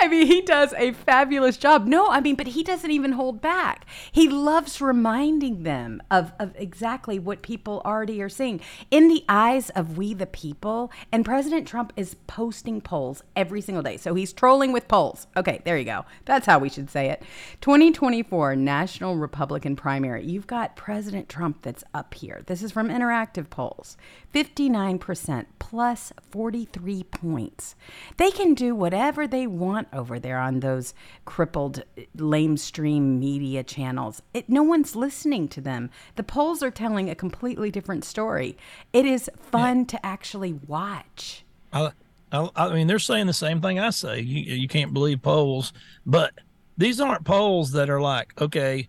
I 0.00 0.06
mean, 0.08 0.26
he 0.26 0.40
does 0.40 0.72
a 0.78 0.92
fabulous 0.92 1.56
job. 1.56 1.86
No, 1.86 2.08
I 2.08 2.20
mean, 2.20 2.36
but 2.36 2.46
he 2.46 2.62
doesn't 2.62 2.90
even 2.90 3.12
hold 3.12 3.42
back. 3.42 3.84
He 4.12 4.28
loves 4.28 4.80
reminding 4.80 5.64
them 5.64 6.00
of, 6.10 6.32
of 6.38 6.54
exactly 6.56 7.18
what 7.18 7.42
people 7.42 7.82
already 7.84 8.22
are 8.22 8.28
seeing 8.28 8.60
in 8.90 9.08
the 9.08 9.24
eyes 9.28 9.70
of 9.70 9.98
we 9.98 10.14
the 10.14 10.26
people. 10.26 10.92
And 11.10 11.24
President 11.24 11.66
Trump 11.66 11.92
is 11.96 12.14
posting 12.26 12.80
polls 12.80 13.22
every 13.34 13.60
single 13.60 13.82
day. 13.82 13.96
So 13.96 14.14
he's 14.14 14.32
trolling 14.32 14.72
with 14.72 14.88
polls. 14.88 15.26
Okay, 15.36 15.60
there 15.64 15.76
you 15.76 15.84
go. 15.84 16.04
That's 16.24 16.46
how 16.46 16.58
we 16.58 16.68
should 16.68 16.90
say 16.90 17.10
it. 17.10 17.22
2024 17.60 18.54
National 18.56 19.16
Republican 19.16 19.74
Primary. 19.74 20.24
You've 20.24 20.46
got 20.46 20.76
President 20.76 21.28
Trump 21.28 21.62
that's 21.62 21.84
up 21.92 22.14
here. 22.14 22.42
This 22.46 22.62
is 22.62 22.70
from 22.72 22.88
Interactive 22.88 23.50
Polls 23.50 23.96
59% 24.32 25.46
plus 25.58 26.12
43 26.30 27.02
points. 27.04 27.74
They 28.16 28.30
can 28.30 28.54
do 28.54 28.74
whatever 28.74 29.26
they 29.26 29.46
want 29.46 29.88
over 29.92 30.18
there 30.18 30.38
on 30.38 30.60
those 30.60 30.94
crippled 31.24 31.82
lamestream 32.16 33.18
media 33.18 33.62
channels. 33.62 34.22
It, 34.32 34.48
no 34.48 34.62
one's 34.62 34.96
listening 34.96 35.48
to 35.48 35.60
them. 35.60 35.90
The 36.16 36.22
polls 36.22 36.62
are 36.62 36.70
telling 36.70 37.10
a 37.10 37.14
completely 37.14 37.70
different 37.70 38.04
story. 38.04 38.56
It 38.92 39.06
is 39.06 39.30
fun 39.36 39.86
to 39.86 40.04
actually 40.04 40.52
watch. 40.52 41.44
I, 41.72 41.92
I, 42.32 42.48
I 42.56 42.74
mean, 42.74 42.86
they're 42.86 42.98
saying 42.98 43.26
the 43.26 43.32
same 43.32 43.60
thing 43.60 43.78
I 43.78 43.90
say. 43.90 44.20
You, 44.20 44.54
you 44.54 44.68
can't 44.68 44.92
believe 44.92 45.22
polls, 45.22 45.72
but 46.06 46.32
these 46.76 47.00
aren't 47.00 47.24
polls 47.24 47.72
that 47.72 47.90
are 47.90 48.00
like, 48.00 48.40
okay, 48.40 48.88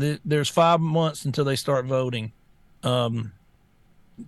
th- 0.00 0.20
there's 0.24 0.48
five 0.48 0.80
months 0.80 1.24
until 1.24 1.44
they 1.44 1.56
start 1.56 1.86
voting. 1.86 2.32
Um, 2.82 3.32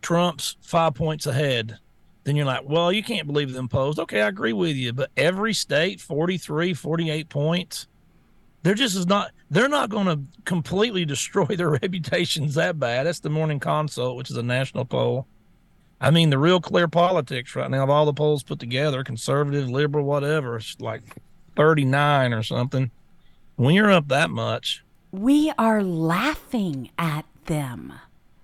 Trump's 0.02 0.56
five 0.62 0.94
points 0.94 1.26
ahead. 1.26 1.78
Then 2.24 2.36
you're 2.36 2.46
like, 2.46 2.68
well, 2.68 2.92
you 2.92 3.02
can't 3.02 3.26
believe 3.26 3.52
them 3.52 3.68
polls. 3.68 3.98
Okay, 3.98 4.20
I 4.20 4.28
agree 4.28 4.52
with 4.52 4.76
you, 4.76 4.92
but 4.92 5.10
every 5.16 5.54
state, 5.54 6.00
43, 6.00 6.74
48 6.74 7.28
points. 7.28 7.86
They're 8.62 8.74
just 8.74 8.94
is 8.94 9.06
not. 9.06 9.30
They're 9.50 9.68
not 9.68 9.88
going 9.88 10.06
to 10.06 10.20
completely 10.44 11.04
destroy 11.06 11.44
their 11.56 11.70
reputations 11.70 12.54
that 12.54 12.78
bad. 12.78 13.06
That's 13.06 13.20
the 13.20 13.30
Morning 13.30 13.58
Consult, 13.58 14.16
which 14.16 14.30
is 14.30 14.36
a 14.36 14.42
national 14.42 14.84
poll. 14.84 15.26
I 16.00 16.10
mean, 16.10 16.30
the 16.30 16.38
real 16.38 16.60
clear 16.60 16.88
politics 16.88 17.54
right 17.56 17.70
now 17.70 17.82
of 17.82 17.90
all 17.90 18.06
the 18.06 18.12
polls 18.12 18.42
put 18.42 18.58
together, 18.58 19.04
conservative, 19.04 19.68
liberal, 19.68 20.04
whatever, 20.04 20.56
it's 20.56 20.80
like 20.80 21.02
39 21.56 22.32
or 22.32 22.42
something. 22.42 22.90
When 23.56 23.74
you're 23.74 23.90
up 23.90 24.08
that 24.08 24.30
much, 24.30 24.82
We 25.12 25.52
are 25.58 25.82
laughing 25.82 26.90
at 26.98 27.24
them. 27.46 27.92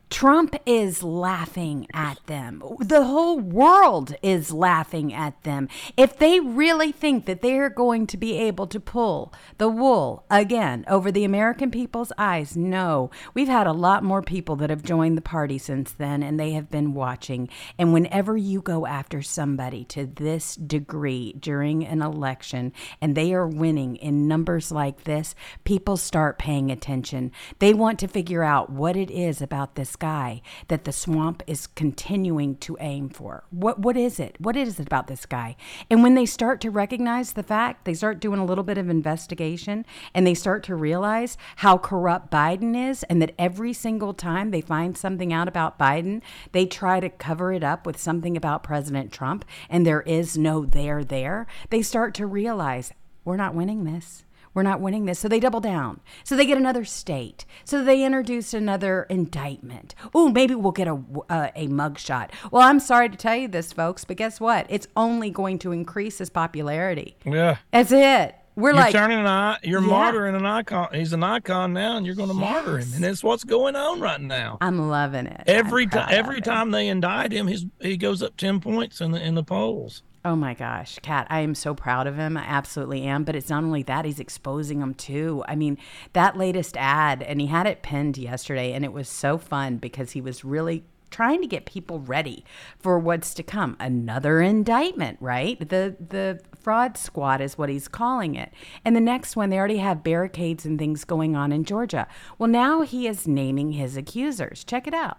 Trump 0.09 0.55
is 0.65 1.03
laughing 1.03 1.87
at 1.93 2.25
them. 2.27 2.63
The 2.79 3.05
whole 3.05 3.41
world 3.41 4.15
is 4.23 4.53
laughing 4.53 5.13
at 5.13 5.43
them. 5.43 5.69
If 5.97 6.17
they 6.17 6.39
really 6.39 6.93
think 6.93 7.27
that 7.27 7.43
they 7.43 7.59
are 7.59 7.69
going 7.69 8.07
to 8.07 8.17
be 8.17 8.39
able 8.39 8.69
to 8.69 8.79
pull 8.79 9.35
the 9.59 9.69
wool 9.69 10.25
again 10.31 10.85
over 10.87 11.11
the 11.11 11.25
American 11.25 11.73
people's 11.73 12.13
eyes, 12.17 12.57
no. 12.57 13.11
We've 13.35 13.49
had 13.49 13.67
a 13.67 13.73
lot 13.73 14.05
more 14.05 14.23
people 14.23 14.55
that 14.57 14.71
have 14.71 14.85
joined 14.85 15.19
the 15.19 15.23
party 15.23 15.59
since 15.59 15.91
then, 15.91 16.23
and 16.23 16.39
they 16.39 16.53
have 16.53 16.71
been 16.71 16.95
watching. 16.95 17.49
And 17.77 17.93
whenever 17.93 18.37
you 18.37 18.63
go 18.63 18.87
after 18.87 19.23
somebody 19.23 19.85
to 19.87 20.07
this 20.07 20.55
degree 20.55 21.33
during 21.33 21.85
an 21.85 22.01
election 22.01 22.73
and 23.01 23.17
they 23.17 23.35
are 23.35 23.47
winning 23.47 23.97
in 23.97 24.29
numbers 24.29 24.71
like 24.71 25.03
this, 25.03 25.35
people 25.65 25.97
start 25.97 26.39
paying 26.39 26.71
attention. 26.71 27.33
They 27.59 27.75
want 27.75 27.99
to 27.99 28.09
figure 28.09 28.45
out 28.45 28.71
what 28.71 28.97
it 28.97 29.11
is 29.11 29.43
about 29.43 29.75
this 29.75 29.96
guy 29.99 30.43
that 30.69 30.85
the 30.85 30.93
swamp 30.93 31.43
is 31.47 31.67
continuing 31.67 32.57
to 32.57 32.77
aim 32.81 33.09
for. 33.09 33.45
What 33.51 33.79
what 33.79 33.97
is 33.97 34.21
it? 34.21 34.37
What 34.39 34.57
is 34.57 34.79
it 34.79 34.87
about 34.87 35.07
this 35.07 35.27
guy? 35.27 35.57
And 35.91 36.03
when 36.03 36.15
they 36.15 36.27
start 36.27 36.61
to 36.61 36.71
recognize 36.71 37.33
the 37.33 37.43
fact, 37.43 37.85
they 37.85 37.95
start 37.95 38.21
doing 38.21 38.41
a 38.41 38.45
little 38.45 38.65
bit 38.65 38.79
of 38.79 38.89
investigation 38.89 39.87
and 40.15 40.27
they 40.27 40.35
start 40.35 40.63
to 40.65 40.75
realize 40.75 41.39
how 41.57 41.79
corrupt 41.79 42.31
Biden 42.31 42.77
is 42.77 43.03
and 43.05 43.23
that 43.23 43.35
every 43.39 43.73
single 43.73 44.15
time 44.15 44.51
they 44.51 44.61
find 44.61 44.97
something 44.97 45.33
out 45.33 45.49
about 45.49 45.79
Biden, 45.79 46.21
they 46.53 46.67
try 46.67 47.01
to 47.01 47.09
cover 47.09 47.53
it 47.53 47.65
up 47.65 47.87
with 47.87 47.99
something 47.99 48.37
about 48.37 48.63
President 48.63 49.13
Trump 49.13 49.45
and 49.71 49.87
there 49.87 50.03
is 50.03 50.37
no 50.37 50.65
there 50.65 51.03
there. 51.03 51.47
They 51.71 51.83
start 51.83 52.15
to 52.15 52.27
realize 52.27 52.93
we're 53.25 53.37
not 53.37 53.55
winning 53.55 53.85
this. 53.85 54.26
We're 54.57 54.63
not 54.63 54.81
winning 54.81 55.05
this. 55.05 55.19
So 55.19 55.29
they 55.29 55.39
double 55.39 55.61
down. 55.61 56.01
So 56.25 56.35
they 56.35 56.47
get 56.47 56.57
another 56.57 56.87
state. 56.87 57.45
So 57.67 57.85
they 57.85 58.03
introduce 58.03 58.55
another 58.55 59.03
indictment. 59.11 59.95
Oh, 60.15 60.31
maybe 60.31 60.55
we'll 60.55 60.73
get 60.73 60.89
a, 60.89 60.95
a, 60.95 61.21
uh, 61.33 61.51
a 61.55 61.69
mugshot. 61.69 62.31
Well, 62.51 62.63
I'm 62.63 62.81
sorry 62.81 63.11
to 63.11 63.17
tell 63.19 63.37
you 63.37 63.49
this, 63.49 63.75
folks, 63.75 64.07
but 64.07 64.17
guess 64.17 64.41
what? 64.41 64.65
It's 64.71 64.87
only 64.97 65.29
going 65.29 65.59
to 65.59 65.73
increase 65.73 66.17
his 66.17 66.31
popularity. 66.31 67.19
yeah, 67.27 67.59
That's 67.71 67.93
it. 67.93 68.35
We're 68.55 68.71
you're 68.71 68.77
like, 68.77 68.93
turning 68.93 69.19
an 69.19 69.27
eye, 69.27 69.59
you're 69.63 69.83
Yeah. 69.83 69.89
martyring 69.89 70.35
an 70.35 70.47
icon. 70.47 70.89
He's 70.95 71.13
an 71.13 71.23
icon 71.23 71.75
now, 71.75 71.99
and 71.99 72.07
you're 72.07 72.15
going 72.15 72.31
to 72.31 72.35
martyr 72.35 72.79
him, 72.79 72.89
and 72.95 73.05
that's 73.05 73.23
what's 73.23 73.45
going 73.45 73.77
on 73.77 74.01
right 74.01 74.19
now. 74.19 74.57
I'm 74.63 74.89
loving 74.89 75.27
it. 75.27 75.43
Every 75.47 75.83
I'm 75.85 75.91
time, 75.91 76.09
every 76.11 76.39
it. 76.39 76.45
time 76.45 76.71
they 76.71 76.89
indict 76.89 77.33
him, 77.33 77.47
his 77.49 77.67
he 77.83 77.99
goes 77.99 78.23
up 78.23 78.39
ten 78.39 78.61
points 78.61 79.03
in 79.03 79.11
the 79.11 79.23
in 79.23 79.35
the 79.35 79.45
polls. 79.45 80.03
Oh 80.27 80.35
my 80.35 80.55
gosh, 80.55 80.99
Kat, 81.03 81.29
I 81.31 81.39
am 81.43 81.55
so 81.55 81.73
proud 81.73 82.09
of 82.09 82.17
him. 82.17 82.37
I 82.37 82.43
absolutely 82.43 83.05
am. 83.05 83.23
But 83.23 83.37
it's 83.37 83.49
not 83.49 83.63
only 83.63 83.85
that, 83.85 84.05
he's 84.05 84.19
exposing 84.19 84.81
them 84.81 84.93
too. 84.93 85.45
I 85.47 85.55
mean, 85.55 85.79
that 86.15 86.37
latest 86.37 86.77
ad, 86.77 87.23
and 87.23 87.41
he 87.41 87.47
had 87.47 87.69
it 87.69 87.83
pinned 87.83 88.19
yesterday, 88.19 88.73
and 88.73 88.85
it 88.85 88.93
was 88.93 89.09
so 89.09 89.39
fun 89.39 89.77
because 89.77 90.11
he 90.11 90.21
was 90.21 90.45
really 90.45 90.83
trying 91.11 91.43
to 91.43 91.47
get 91.47 91.65
people 91.65 92.01
ready 92.01 92.45
for 92.81 92.99
what's 92.99 93.35
to 93.35 93.45
come. 93.45 93.77
Another 93.79 94.41
indictment, 94.41 95.17
right? 95.21 95.61
The 95.61 95.95
the 96.01 96.41
fraud 96.67 96.97
squad 96.97 97.41
is 97.41 97.57
what 97.57 97.69
he's 97.69 97.87
calling 97.87 98.35
it. 98.35 98.53
And 98.85 98.97
the 98.97 99.01
next 99.01 99.37
one, 99.37 99.51
they 99.51 99.57
already 99.57 99.77
have 99.77 100.03
barricades 100.03 100.67
and 100.67 100.77
things 100.77 101.05
going 101.05 101.37
on 101.37 101.53
in 101.53 101.63
Georgia. 101.63 102.09
Well, 102.41 102.51
now 102.51 102.81
he 102.81 103.07
is 103.07 103.29
naming 103.29 103.71
his 103.71 103.97
accusers. 103.97 104.65
Check 104.65 104.89
it 104.89 104.93
out. 104.93 105.17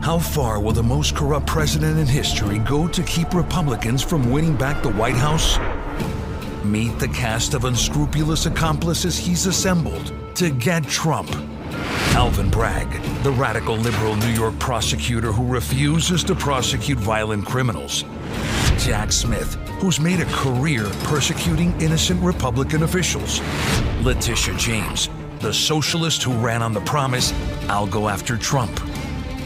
How 0.00 0.18
far 0.18 0.58
will 0.58 0.72
the 0.72 0.82
most 0.82 1.14
corrupt 1.14 1.46
president 1.46 1.98
in 1.98 2.06
history 2.06 2.60
go 2.60 2.88
to 2.88 3.02
keep 3.02 3.34
Republicans 3.34 4.02
from 4.02 4.32
winning 4.32 4.56
back 4.56 4.82
the 4.82 4.88
White 4.88 5.16
House? 5.16 5.58
Meet 6.64 6.98
the 6.98 7.08
cast 7.08 7.52
of 7.52 7.66
unscrupulous 7.66 8.46
accomplices 8.46 9.18
he's 9.18 9.44
assembled 9.44 10.14
to 10.36 10.48
get 10.48 10.82
Trump. 10.84 11.30
Alvin 12.16 12.48
Bragg, 12.48 12.88
the 13.22 13.32
radical 13.32 13.76
liberal 13.76 14.16
New 14.16 14.32
York 14.32 14.58
prosecutor 14.58 15.30
who 15.30 15.46
refuses 15.46 16.24
to 16.24 16.34
prosecute 16.34 16.96
violent 16.96 17.44
criminals. 17.44 18.02
Jack 18.78 19.12
Smith, 19.12 19.58
who's 19.78 20.00
made 20.00 20.20
a 20.20 20.24
career 20.26 20.84
persecuting 21.04 21.78
innocent 21.80 22.22
Republican 22.22 22.82
officials. 22.82 23.40
Letitia 24.02 24.56
James, 24.56 25.08
the 25.40 25.52
socialist 25.52 26.22
who 26.22 26.32
ran 26.32 26.62
on 26.62 26.72
the 26.72 26.80
promise, 26.80 27.32
I'll 27.68 27.86
go 27.86 28.08
after 28.08 28.36
Trump. 28.36 28.72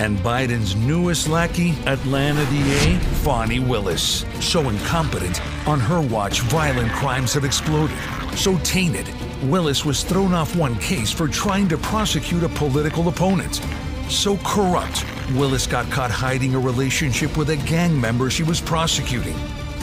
And 0.00 0.18
Biden's 0.18 0.76
newest 0.76 1.28
lackey, 1.28 1.74
Atlanta 1.86 2.44
DA, 2.50 2.98
Fani 3.22 3.60
Willis. 3.60 4.24
So 4.40 4.68
incompetent, 4.68 5.40
on 5.66 5.80
her 5.80 6.00
watch, 6.00 6.40
violent 6.42 6.90
crimes 6.92 7.34
have 7.34 7.44
exploded. 7.44 7.96
So 8.36 8.56
tainted, 8.58 9.08
Willis 9.42 9.84
was 9.84 10.02
thrown 10.04 10.32
off 10.32 10.54
one 10.56 10.76
case 10.76 11.10
for 11.10 11.28
trying 11.28 11.68
to 11.68 11.76
prosecute 11.76 12.44
a 12.44 12.48
political 12.48 13.08
opponent. 13.08 13.60
So 14.08 14.36
corrupt, 14.38 15.04
Willis 15.34 15.66
got 15.66 15.90
caught 15.90 16.10
hiding 16.10 16.54
a 16.54 16.58
relationship 16.58 17.36
with 17.36 17.50
a 17.50 17.56
gang 17.56 18.00
member 18.00 18.30
she 18.30 18.42
was 18.42 18.60
prosecuting. 18.60 19.36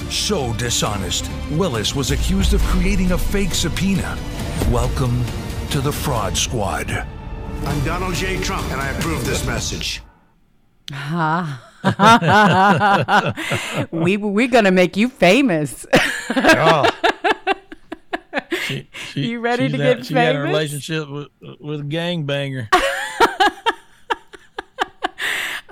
So 0.09 0.53
dishonest, 0.53 1.29
Willis 1.51 1.93
was 1.93 2.11
accused 2.11 2.53
of 2.53 2.61
creating 2.63 3.11
a 3.11 3.17
fake 3.17 3.53
subpoena. 3.53 4.17
Welcome 4.71 5.23
to 5.71 5.81
the 5.81 5.91
Fraud 5.91 6.37
Squad. 6.37 6.89
I'm 6.89 7.83
Donald 7.85 8.13
J. 8.15 8.39
Trump, 8.41 8.65
and 8.71 8.79
I 8.79 8.89
approve 8.91 9.25
this 9.25 9.45
message. 9.45 10.01
we 13.91 14.15
we're 14.17 14.47
gonna 14.47 14.71
make 14.71 14.95
you 14.95 15.09
famous. 15.09 15.85
Oh. 16.35 16.89
She, 18.61 18.87
she, 19.11 19.27
You 19.29 19.39
ready 19.39 19.67
to 19.69 19.77
got- 19.77 19.97
get 19.97 20.05
she 20.05 20.13
had 20.13 20.35
a 20.35 20.39
relationship 20.39 21.09
with 21.09 21.27
with 21.59 21.79
a 21.79 21.83
gangbanger. 21.83 22.67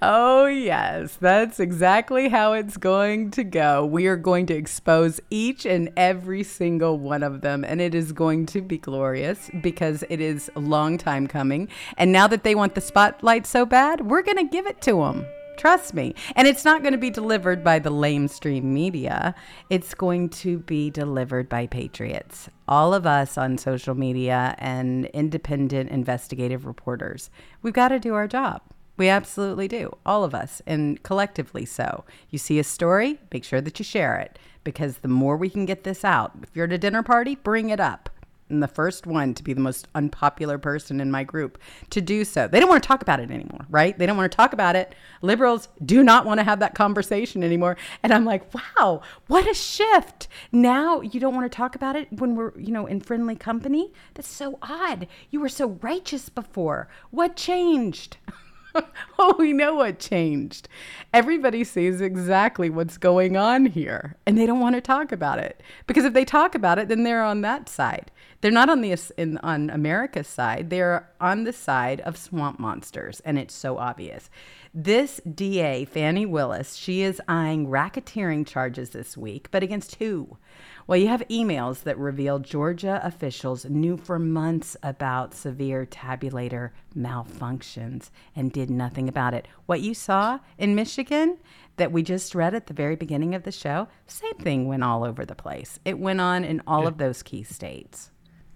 Oh, 0.07 0.45
yes, 0.45 1.17
that's 1.19 1.59
exactly 1.59 2.29
how 2.29 2.53
it's 2.53 2.77
going 2.77 3.31
to 3.31 3.43
go. 3.43 3.83
We 3.83 4.05
are 4.05 4.15
going 4.15 4.45
to 4.45 4.53
expose 4.53 5.19
each 5.31 5.65
and 5.65 5.91
every 5.97 6.43
single 6.43 6.99
one 6.99 7.23
of 7.23 7.41
them, 7.41 7.63
and 7.63 7.81
it 7.81 7.95
is 7.95 8.11
going 8.11 8.45
to 8.47 8.61
be 8.61 8.77
glorious 8.77 9.49
because 9.61 10.03
it 10.11 10.21
is 10.21 10.51
a 10.55 10.59
long 10.59 10.99
time 10.99 11.25
coming. 11.25 11.69
And 11.97 12.11
now 12.11 12.27
that 12.27 12.43
they 12.43 12.53
want 12.53 12.75
the 12.75 12.81
spotlight 12.81 13.47
so 13.47 13.65
bad, 13.65 14.01
we're 14.01 14.21
going 14.21 14.37
to 14.37 14.43
give 14.43 14.67
it 14.67 14.79
to 14.81 14.97
them. 14.97 15.25
Trust 15.57 15.95
me. 15.95 16.13
And 16.35 16.47
it's 16.47 16.63
not 16.63 16.83
going 16.83 16.91
to 16.91 16.99
be 16.99 17.09
delivered 17.09 17.63
by 17.63 17.79
the 17.79 17.91
lamestream 17.91 18.61
media. 18.61 19.33
It's 19.71 19.95
going 19.95 20.29
to 20.29 20.59
be 20.59 20.91
delivered 20.91 21.49
by 21.49 21.65
patriots. 21.65 22.47
All 22.67 22.93
of 22.93 23.07
us 23.07 23.39
on 23.39 23.57
social 23.57 23.95
media 23.95 24.53
and 24.59 25.07
independent 25.07 25.89
investigative 25.89 26.67
reporters. 26.67 27.31
We've 27.63 27.73
got 27.73 27.87
to 27.87 27.99
do 27.99 28.13
our 28.13 28.27
job. 28.27 28.61
We 28.97 29.09
absolutely 29.09 29.67
do. 29.67 29.97
All 30.05 30.23
of 30.23 30.33
us, 30.33 30.61
and 30.65 31.01
collectively 31.03 31.65
so. 31.65 32.05
You 32.29 32.39
see 32.39 32.59
a 32.59 32.63
story, 32.63 33.19
make 33.31 33.43
sure 33.43 33.61
that 33.61 33.77
you 33.79 33.83
share 33.83 34.17
it 34.17 34.39
because 34.63 34.97
the 34.97 35.07
more 35.07 35.37
we 35.37 35.49
can 35.49 35.65
get 35.65 35.83
this 35.83 36.03
out, 36.03 36.31
if 36.43 36.49
you're 36.53 36.65
at 36.65 36.73
a 36.73 36.77
dinner 36.77 37.03
party, 37.03 37.35
bring 37.35 37.69
it 37.69 37.79
up. 37.79 38.09
And 38.47 38.61
the 38.61 38.67
first 38.67 39.07
one 39.07 39.33
to 39.33 39.43
be 39.43 39.53
the 39.53 39.61
most 39.61 39.87
unpopular 39.95 40.59
person 40.59 41.01
in 41.01 41.09
my 41.09 41.23
group 41.23 41.57
to 41.89 41.99
do 41.99 42.23
so. 42.23 42.47
They 42.47 42.59
don't 42.59 42.69
want 42.69 42.83
to 42.83 42.87
talk 42.87 43.01
about 43.01 43.19
it 43.19 43.31
anymore, 43.31 43.65
right? 43.69 43.97
They 43.97 44.05
don't 44.05 44.17
want 44.17 44.31
to 44.31 44.35
talk 44.35 44.53
about 44.53 44.75
it. 44.75 44.93
Liberals 45.23 45.67
do 45.83 46.03
not 46.03 46.27
want 46.27 46.39
to 46.39 46.43
have 46.43 46.59
that 46.59 46.75
conversation 46.75 47.43
anymore. 47.43 47.75
And 48.03 48.13
I'm 48.13 48.23
like, 48.23 48.53
wow, 48.53 49.01
what 49.27 49.49
a 49.49 49.55
shift. 49.55 50.27
Now 50.51 51.01
you 51.01 51.19
don't 51.19 51.33
want 51.33 51.51
to 51.51 51.55
talk 51.55 51.75
about 51.75 51.95
it 51.95 52.07
when 52.11 52.35
we're, 52.35 52.55
you 52.55 52.71
know, 52.71 52.85
in 52.85 53.01
friendly 53.01 53.35
company? 53.35 53.91
That's 54.13 54.27
so 54.27 54.59
odd. 54.61 55.07
You 55.31 55.39
were 55.39 55.49
so 55.49 55.79
righteous 55.81 56.29
before. 56.29 56.87
What 57.09 57.35
changed? 57.35 58.17
oh, 59.19 59.35
we 59.37 59.53
know 59.53 59.75
what 59.75 59.99
changed. 59.99 60.67
Everybody 61.13 61.63
sees 61.63 62.01
exactly 62.01 62.69
what's 62.69 62.97
going 62.97 63.37
on 63.37 63.65
here, 63.65 64.15
and 64.25 64.37
they 64.37 64.45
don't 64.45 64.59
want 64.59 64.75
to 64.75 64.81
talk 64.81 65.11
about 65.11 65.39
it 65.39 65.61
because 65.87 66.05
if 66.05 66.13
they 66.13 66.25
talk 66.25 66.55
about 66.55 66.79
it, 66.79 66.87
then 66.87 67.03
they're 67.03 67.23
on 67.23 67.41
that 67.41 67.69
side. 67.69 68.11
They're 68.41 68.51
not 68.51 68.69
on 68.69 68.81
the 68.81 68.95
in, 69.17 69.37
on 69.39 69.69
America's 69.69 70.27
side. 70.27 70.69
They're 70.69 71.09
on 71.19 71.45
the 71.45 71.53
side 71.53 72.01
of 72.01 72.17
swamp 72.17 72.59
monsters, 72.59 73.19
and 73.21 73.39
it's 73.39 73.53
so 73.53 73.77
obvious. 73.77 74.29
This 74.77 75.21
DA, 75.21 75.85
Fani 75.85 76.25
Willis, 76.25 76.75
she 76.75 77.01
is 77.01 77.21
eyeing 77.29 77.67
racketeering 77.67 78.45
charges 78.45 78.89
this 78.89 79.15
week, 79.15 79.47
but 79.49 79.63
against 79.63 79.95
who? 79.95 80.37
Well, 80.85 80.99
you 80.99 81.07
have 81.07 81.23
emails 81.29 81.83
that 81.83 81.97
reveal 81.97 82.39
Georgia 82.39 82.99
officials 83.01 83.63
knew 83.63 83.95
for 83.95 84.19
months 84.19 84.75
about 84.83 85.33
severe 85.33 85.85
tabulator 85.85 86.71
malfunctions 86.93 88.09
and 88.35 88.51
did 88.51 88.69
nothing 88.69 89.07
about 89.07 89.33
it. 89.33 89.47
What 89.65 89.79
you 89.79 89.93
saw 89.93 90.39
in 90.57 90.75
Michigan 90.75 91.37
that 91.77 91.93
we 91.93 92.03
just 92.03 92.35
read 92.35 92.53
at 92.53 92.67
the 92.67 92.73
very 92.73 92.97
beginning 92.97 93.33
of 93.33 93.43
the 93.43 93.53
show, 93.53 93.87
same 94.07 94.35
thing 94.39 94.67
went 94.67 94.83
all 94.83 95.05
over 95.05 95.25
the 95.25 95.35
place. 95.35 95.79
It 95.85 95.99
went 95.99 96.19
on 96.19 96.43
in 96.43 96.61
all 96.67 96.85
of 96.85 96.97
those 96.97 97.23
key 97.23 97.43
states. 97.43 98.11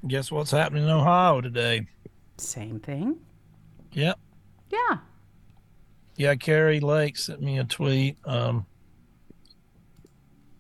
Guess 0.05 0.33
what's 0.33 0.51
happening 0.51 0.83
in 0.83 0.89
Ohio 0.89 1.39
today? 1.39 1.87
Same 2.35 2.81
thing. 2.81 3.19
Yep. 3.93 4.19
Yeah. 4.69 4.97
Yeah, 6.19 6.35
Kari 6.35 6.81
Lake 6.81 7.15
sent 7.15 7.41
me 7.41 7.59
a 7.59 7.63
tweet. 7.63 8.17
Um, 8.25 8.65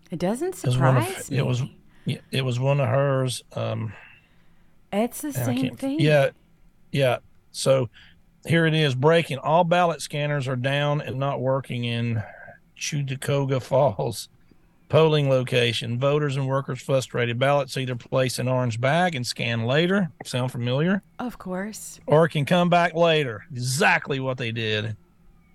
It 0.09 0.17
doesn't 0.17 0.55
it 0.55 0.63
was 0.63 0.63
of 0.63 0.73
surprise 0.73 1.29
me. 1.29 1.37
it 1.37 1.45
was 1.45 1.61
it 2.31 2.45
was 2.45 2.61
one 2.61 2.79
of 2.79 2.87
hers. 2.87 3.43
Um, 3.53 3.91
it's 4.93 5.21
the 5.21 5.33
same 5.33 5.75
thing. 5.75 5.99
Yeah, 5.99 6.29
yeah. 6.93 7.17
So 7.51 7.89
here 8.47 8.65
it 8.65 8.73
is 8.73 8.95
breaking. 8.95 9.39
All 9.39 9.65
ballot 9.65 10.01
scanners 10.01 10.47
are 10.47 10.55
down 10.55 11.01
and 11.01 11.19
not 11.19 11.41
working 11.41 11.83
in 11.83 12.23
Cuyahoga 12.79 13.59
Falls 13.59 14.29
polling 14.87 15.29
location. 15.29 15.99
Voters 15.99 16.37
and 16.37 16.47
workers 16.47 16.81
frustrated. 16.81 17.37
Ballots 17.37 17.75
either 17.75 17.97
place 17.97 18.39
in 18.39 18.47
orange 18.47 18.79
bag 18.79 19.13
and 19.13 19.27
scan 19.27 19.65
later. 19.65 20.09
Sound 20.23 20.53
familiar? 20.53 21.03
Of 21.19 21.37
course. 21.37 21.99
Or 22.07 22.25
it 22.25 22.29
can 22.29 22.45
come 22.45 22.69
back 22.69 22.95
later. 22.95 23.43
Exactly 23.51 24.21
what 24.21 24.37
they 24.37 24.53
did. 24.53 24.95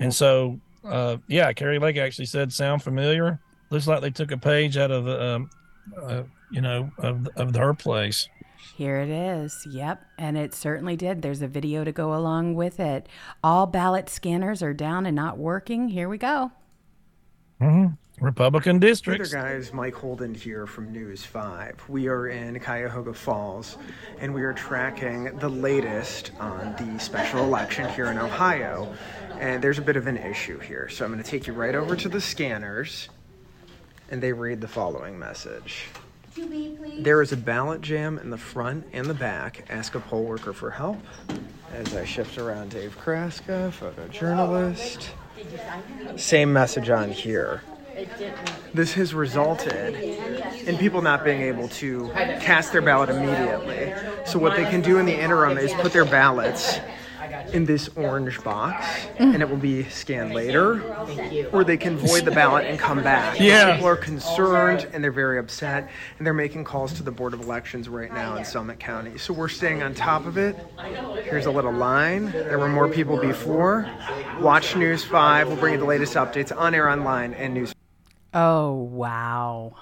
And 0.05 0.15
so, 0.15 0.61
uh, 0.85 1.17
yeah, 1.29 1.53
Kari 1.55 1.79
Lake 1.79 1.97
actually 1.97 2.27
said, 2.27 2.53
"Sound 2.53 2.83
familiar?" 2.83 3.41
Looks 3.71 3.87
like 3.87 4.03
they 4.03 4.11
took 4.11 4.31
a 4.33 4.37
page 4.37 4.77
out 4.77 4.91
of, 4.91 5.09
um, 5.09 5.51
uh, 6.01 6.23
you 6.53 6.61
know, 6.61 6.91
of 6.99 7.27
of 7.37 7.57
her 7.57 7.73
place. 7.73 8.29
Here 8.77 9.01
it 9.01 9.09
is. 9.09 9.67
Yep. 9.71 10.05
And 10.19 10.37
it 10.37 10.53
certainly 10.53 10.97
did. 10.97 11.23
There's 11.23 11.43
a 11.43 11.49
video 11.49 11.85
to 11.85 11.93
go 11.93 12.15
along 12.15 12.55
with 12.55 12.81
it. 12.81 13.09
All 13.43 13.67
ballot 13.67 14.09
scanners 14.09 14.63
are 14.63 14.75
down 14.75 15.07
and 15.07 15.17
not 15.17 15.39
working. 15.39 15.89
Here 15.89 16.09
we 16.09 16.19
go. 16.19 16.53
Republican 18.21 18.79
districts. 18.79 19.33
Hey 19.33 19.41
there, 19.41 19.55
guys. 19.55 19.73
Mike 19.73 19.95
Holden 19.95 20.35
here 20.35 20.67
from 20.67 20.93
News 20.93 21.25
5. 21.25 21.85
We 21.89 22.09
are 22.09 22.29
in 22.29 22.59
Cuyahoga 22.61 23.13
Falls, 23.13 23.77
and 24.21 24.33
we 24.33 24.43
are 24.43 24.53
tracking 24.53 25.37
the 25.39 25.49
latest 25.49 26.31
on 26.39 26.75
the 26.79 26.99
special 27.01 27.43
election 27.43 27.89
here 27.91 28.07
in 28.07 28.19
Ohio. 28.19 28.95
And 29.41 29.63
there's 29.63 29.79
a 29.79 29.83
bit 29.83 29.97
of 29.97 30.07
an 30.07 30.17
issue 30.17 30.61
here. 30.61 30.89
So 30.89 31.05
I'm 31.05 31.13
going 31.13 31.23
to 31.23 31.29
take 31.29 31.47
you 31.49 31.53
right 31.53 31.75
over 31.75 31.97
to 31.97 32.09
the 32.09 32.21
scanners, 32.21 33.09
and 34.11 34.23
they 34.23 34.33
read 34.33 34.61
the 34.61 34.69
following 34.69 35.19
message. 35.19 35.87
There 36.99 37.21
is 37.21 37.33
a 37.33 37.37
ballot 37.37 37.81
jam 37.81 38.19
in 38.19 38.31
the 38.31 38.39
front 38.39 38.87
and 38.93 39.07
the 39.07 39.15
back. 39.15 39.67
Ask 39.71 39.97
a 39.97 40.01
poll 40.01 40.25
worker 40.25 40.53
for 40.53 40.71
help. 40.71 40.99
As 41.73 41.97
I 41.97 42.05
shift 42.05 42.39
around 42.39 42.71
Dave 42.71 42.97
Kraska, 42.99 43.73
photojournalist. 43.73 45.09
Same 46.19 46.53
message 46.53 46.91
on 46.91 47.11
here. 47.11 47.63
This 48.73 48.93
has 48.95 49.15
resulted 49.15 49.95
in 50.67 50.77
people 50.79 51.03
not 51.03 51.25
being 51.25 51.43
able 51.43 51.69
to 51.69 52.11
cast 52.41 52.73
their 52.73 52.83
ballot 52.83 53.11
immediately. 53.11 53.93
So, 54.27 54.39
what 54.39 54.57
they 54.57 54.65
can 54.65 54.81
do 54.81 54.99
in 54.99 55.07
the 55.07 55.19
interim 55.19 55.59
is 55.59 55.73
put 55.75 55.93
their 55.93 56.05
ballots 56.05 56.79
in 57.53 57.65
this 57.65 57.89
orange 57.97 58.43
box 58.43 59.07
and 59.19 59.41
it 59.41 59.49
will 59.49 59.57
be 59.57 59.85
scanned 59.85 60.35
later, 60.35 60.83
or 61.53 61.63
they 61.63 61.77
can 61.77 61.97
void 61.97 62.25
the 62.25 62.31
ballot 62.31 62.67
and 62.67 62.79
come 62.79 63.03
back. 63.03 63.39
Yeah. 63.39 63.75
People 63.75 63.89
are 63.89 63.97
concerned 63.97 64.89
and 64.93 65.05
they're 65.05 65.13
very 65.13 65.39
upset, 65.39 65.89
and 66.19 66.27
they're 66.27 66.35
making 66.35 66.65
calls 66.65 66.93
to 66.95 67.03
the 67.03 67.13
Board 67.13 67.33
of 67.33 67.41
Elections 67.43 67.89
right 67.89 68.13
now 68.13 68.37
in 68.37 68.45
Summit 68.45 68.81
County. 68.81 69.19
So, 69.19 69.33
we're 69.33 69.49
staying 69.49 69.83
on 69.83 69.95
top 69.95 70.27
of 70.27 70.37
it. 70.37 70.57
Here's 71.25 71.47
a 71.47 71.51
little 71.51 71.73
line. 71.73 72.33
There 72.33 72.59
were 72.59 72.69
more 72.69 72.89
people 72.89 73.19
before. 73.19 73.89
Watch 74.41 74.75
News 74.75 75.05
5. 75.05 75.49
We'll 75.49 75.57
bring 75.57 75.75
you 75.75 75.81
the 75.81 75.87
latest 75.87 76.15
updates 76.15 76.57
on 76.57 76.75
air, 76.75 76.89
online, 76.89 77.35
and 77.35 77.55
News 77.55 77.73
Oh, 78.35 78.73
wow. 78.73 79.77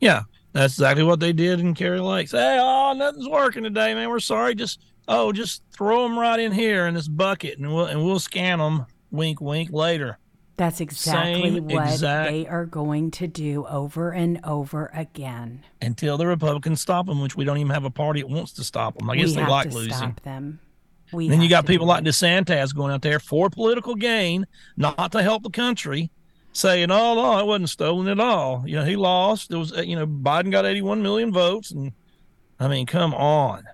Yeah, 0.00 0.22
that's 0.52 0.74
exactly 0.74 1.02
what 1.02 1.20
they 1.20 1.32
did 1.32 1.60
in 1.60 1.74
Kari 1.74 2.00
Lake. 2.00 2.28
Say, 2.28 2.38
Hey, 2.38 2.58
oh, 2.60 2.92
nothing's 2.94 3.28
working 3.28 3.62
today, 3.62 3.94
man. 3.94 4.10
We're 4.10 4.20
sorry. 4.20 4.54
Just 4.54 4.80
oh, 5.08 5.32
just 5.32 5.62
throw 5.72 6.02
them 6.02 6.18
right 6.18 6.38
in 6.38 6.52
here 6.52 6.86
in 6.86 6.94
this 6.94 7.08
bucket, 7.08 7.58
and 7.58 7.72
we'll 7.72 7.86
and 7.86 8.04
we'll 8.04 8.18
scan 8.18 8.58
them. 8.58 8.86
Wink, 9.10 9.40
wink. 9.40 9.72
Later. 9.72 10.18
That's 10.56 10.80
exactly 10.80 11.52
Same 11.52 11.64
what 11.68 11.86
exact- 11.86 12.30
they 12.30 12.46
are 12.46 12.64
going 12.64 13.10
to 13.12 13.26
do 13.26 13.66
over 13.66 14.10
and 14.12 14.40
over 14.42 14.90
again. 14.94 15.64
Until 15.82 16.16
the 16.16 16.26
Republicans 16.26 16.80
stop 16.80 17.06
them, 17.06 17.20
which 17.20 17.36
we 17.36 17.44
don't 17.44 17.58
even 17.58 17.72
have 17.72 17.84
a 17.84 17.90
party 17.90 18.22
that 18.22 18.28
wants 18.30 18.52
to 18.52 18.64
stop 18.64 18.96
them. 18.96 19.10
I 19.10 19.16
guess 19.16 19.28
we 19.28 19.34
they 19.34 19.40
have 19.40 19.50
like 19.50 19.68
to 19.68 19.74
losing. 19.74 19.92
stop 19.92 20.20
them. 20.22 20.58
We 21.12 21.28
then 21.28 21.40
you 21.42 21.48
got 21.48 21.66
people 21.66 21.86
like. 21.86 22.04
DeSantis 22.04 22.74
going 22.74 22.92
out 22.92 23.02
there 23.02 23.20
for 23.20 23.48
political 23.50 23.94
gain, 23.94 24.46
not 24.76 25.12
to 25.12 25.22
help 25.22 25.42
the 25.42 25.50
country, 25.50 26.10
saying, 26.56 26.90
"Oh 26.90 27.14
no, 27.14 27.38
it 27.38 27.46
wasn't 27.46 27.70
stolen 27.70 28.08
at 28.08 28.20
all." 28.20 28.64
You 28.66 28.76
know, 28.76 28.84
he 28.84 28.96
lost. 28.96 29.50
It 29.50 29.56
was, 29.56 29.72
uh, 29.72 29.82
you 29.82 29.96
know, 29.96 30.06
Biden 30.06 30.50
got 30.50 30.66
81 30.66 31.02
million 31.02 31.32
votes, 31.32 31.70
and 31.70 31.92
I 32.58 32.68
mean, 32.68 32.86
come 32.86 33.14
on. 33.14 33.64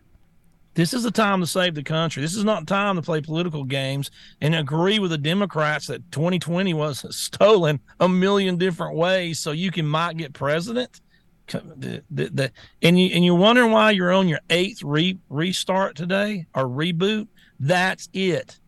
This 0.74 0.94
is 0.94 1.02
the 1.02 1.10
time 1.10 1.40
to 1.40 1.46
save 1.46 1.74
the 1.74 1.82
country. 1.82 2.22
This 2.22 2.34
is 2.34 2.44
not 2.44 2.66
time 2.66 2.96
to 2.96 3.02
play 3.02 3.20
political 3.20 3.64
games 3.64 4.10
and 4.40 4.54
agree 4.54 4.98
with 4.98 5.10
the 5.10 5.18
Democrats 5.18 5.86
that 5.88 6.10
2020 6.12 6.72
was 6.72 7.04
stolen 7.14 7.78
a 8.00 8.08
million 8.08 8.56
different 8.56 8.96
ways 8.96 9.38
so 9.38 9.52
you 9.52 9.70
can 9.70 9.86
might 9.86 10.16
get 10.16 10.32
president. 10.32 11.02
The, 11.46 12.02
the, 12.10 12.30
the, 12.30 12.52
and 12.80 12.98
you 12.98 13.08
and 13.14 13.24
you're 13.24 13.34
wondering 13.34 13.72
why 13.72 13.90
you're 13.90 14.12
on 14.12 14.28
your 14.28 14.40
eighth 14.48 14.82
re, 14.82 15.18
restart 15.28 15.96
today 15.96 16.46
or 16.54 16.64
reboot. 16.64 17.28
That's 17.60 18.08
it. 18.14 18.58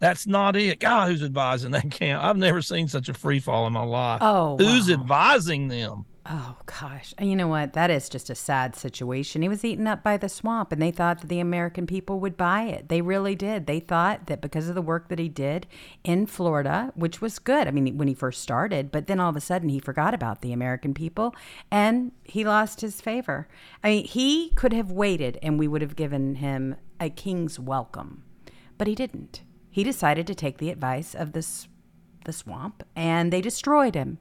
That's 0.00 0.26
not 0.26 0.56
it. 0.56 0.80
God, 0.80 1.10
who's 1.10 1.22
advising 1.22 1.70
that 1.72 1.90
camp? 1.90 2.24
I've 2.24 2.36
never 2.36 2.62
seen 2.62 2.88
such 2.88 3.08
a 3.08 3.14
free 3.14 3.38
fall 3.38 3.66
in 3.66 3.72
my 3.72 3.84
life. 3.84 4.20
Oh, 4.22 4.56
who's 4.56 4.88
wow. 4.88 4.94
advising 4.94 5.68
them? 5.68 6.06
Oh 6.32 6.56
gosh. 6.66 7.14
And 7.18 7.28
you 7.28 7.34
know 7.34 7.48
what? 7.48 7.72
That 7.72 7.90
is 7.90 8.08
just 8.08 8.30
a 8.30 8.34
sad 8.34 8.76
situation. 8.76 9.42
He 9.42 9.48
was 9.48 9.64
eaten 9.64 9.86
up 9.86 10.02
by 10.02 10.16
the 10.16 10.28
swamp 10.28 10.70
and 10.70 10.80
they 10.80 10.90
thought 10.90 11.20
that 11.20 11.26
the 11.28 11.40
American 11.40 11.86
people 11.86 12.20
would 12.20 12.36
buy 12.36 12.64
it. 12.64 12.88
They 12.88 13.00
really 13.00 13.34
did. 13.34 13.66
They 13.66 13.80
thought 13.80 14.26
that 14.26 14.40
because 14.40 14.68
of 14.68 14.74
the 14.74 14.82
work 14.82 15.08
that 15.08 15.18
he 15.18 15.28
did 15.28 15.66
in 16.04 16.26
Florida, 16.26 16.92
which 16.94 17.20
was 17.20 17.38
good. 17.38 17.66
I 17.66 17.70
mean, 17.70 17.98
when 17.98 18.06
he 18.06 18.14
first 18.14 18.42
started, 18.42 18.92
but 18.92 19.06
then 19.06 19.18
all 19.18 19.30
of 19.30 19.36
a 19.36 19.40
sudden 19.40 19.70
he 19.70 19.80
forgot 19.80 20.14
about 20.14 20.40
the 20.40 20.52
American 20.52 20.94
people 20.94 21.34
and 21.70 22.12
he 22.22 22.44
lost 22.44 22.80
his 22.80 23.00
favor. 23.00 23.48
I 23.82 23.88
mean, 23.88 24.04
he 24.04 24.50
could 24.50 24.72
have 24.72 24.92
waited 24.92 25.38
and 25.42 25.58
we 25.58 25.68
would 25.68 25.82
have 25.82 25.96
given 25.96 26.36
him 26.36 26.76
a 27.00 27.10
king's 27.10 27.58
welcome. 27.58 28.22
But 28.78 28.86
he 28.86 28.94
didn't. 28.94 29.42
He 29.70 29.84
decided 29.84 30.26
to 30.26 30.34
take 30.34 30.58
the 30.58 30.70
advice 30.70 31.14
of 31.14 31.32
this 31.32 31.68
the 32.24 32.32
swamp 32.32 32.82
and 32.94 33.32
they 33.32 33.40
destroyed 33.40 33.94
him. 33.94 34.18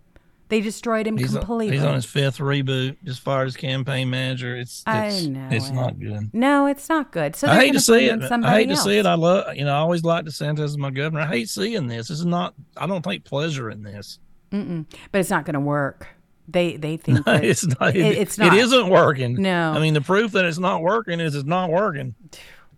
They 0.48 0.62
destroyed 0.62 1.06
him 1.06 1.16
he's 1.18 1.32
completely. 1.32 1.76
He's 1.76 1.86
on 1.86 1.94
his 1.94 2.06
fifth 2.06 2.40
reboot 2.40 2.98
as 3.08 3.20
far 3.20 3.44
as 3.44 3.56
campaign 3.56 4.10
manager. 4.10 4.56
It's, 4.56 4.84
it's 4.88 5.26
I 5.26 5.30
know 5.30 5.48
it's 5.52 5.70
it. 5.70 5.74
not 5.74 6.00
good. 6.00 6.32
No, 6.34 6.66
it's 6.66 6.90
not 6.90 7.12
good. 7.12 7.36
So 7.36 7.48
I 7.48 7.56
hate 7.56 7.74
to 7.74 7.80
see 7.80 8.06
it. 8.06 8.20
I 8.32 8.54
hate 8.54 8.70
to 8.70 8.76
see 8.78 8.98
it. 8.98 9.06
I 9.06 9.14
love 9.14 9.56
you 9.56 9.64
know 9.66 9.74
I 9.74 9.78
always 9.78 10.04
like 10.04 10.26
DeSantis 10.26 10.60
as 10.62 10.78
my 10.78 10.90
governor. 10.90 11.22
I 11.22 11.28
hate 11.28 11.50
seeing 11.50 11.86
this. 11.88 12.08
This 12.08 12.20
is 12.20 12.26
not. 12.26 12.56
I 12.76 12.88
don't 12.88 13.04
take 13.04 13.24
pleasure 13.26 13.70
in 13.70 13.84
this. 13.84 14.18
Mm-mm. 14.52 14.86
But 15.12 15.20
it's 15.22 15.30
not 15.30 15.46
going 15.46 15.54
to 15.54 15.60
work. 15.60 16.08
They 16.48 16.78
they 16.78 16.98
think 16.98 17.28
No, 17.28 17.34
that 17.34 17.44
it's 17.44 17.68
not. 17.68 17.96
It, 17.96 17.98
It, 17.98 18.18
it's 18.18 18.38
not. 18.40 18.52
It 18.52 18.60
isn't 18.60 18.90
working. 18.90 19.40
No. 19.40 19.72
I 19.74 19.80
mean 19.80 19.94
the 19.94 20.02
proof 20.02 20.32
that 20.32 20.46
it's 20.46 20.58
not 20.58 20.82
working 20.82 21.20
is 21.20 21.36
it's 21.36 21.46
not 21.46 21.70
working. 21.70 22.16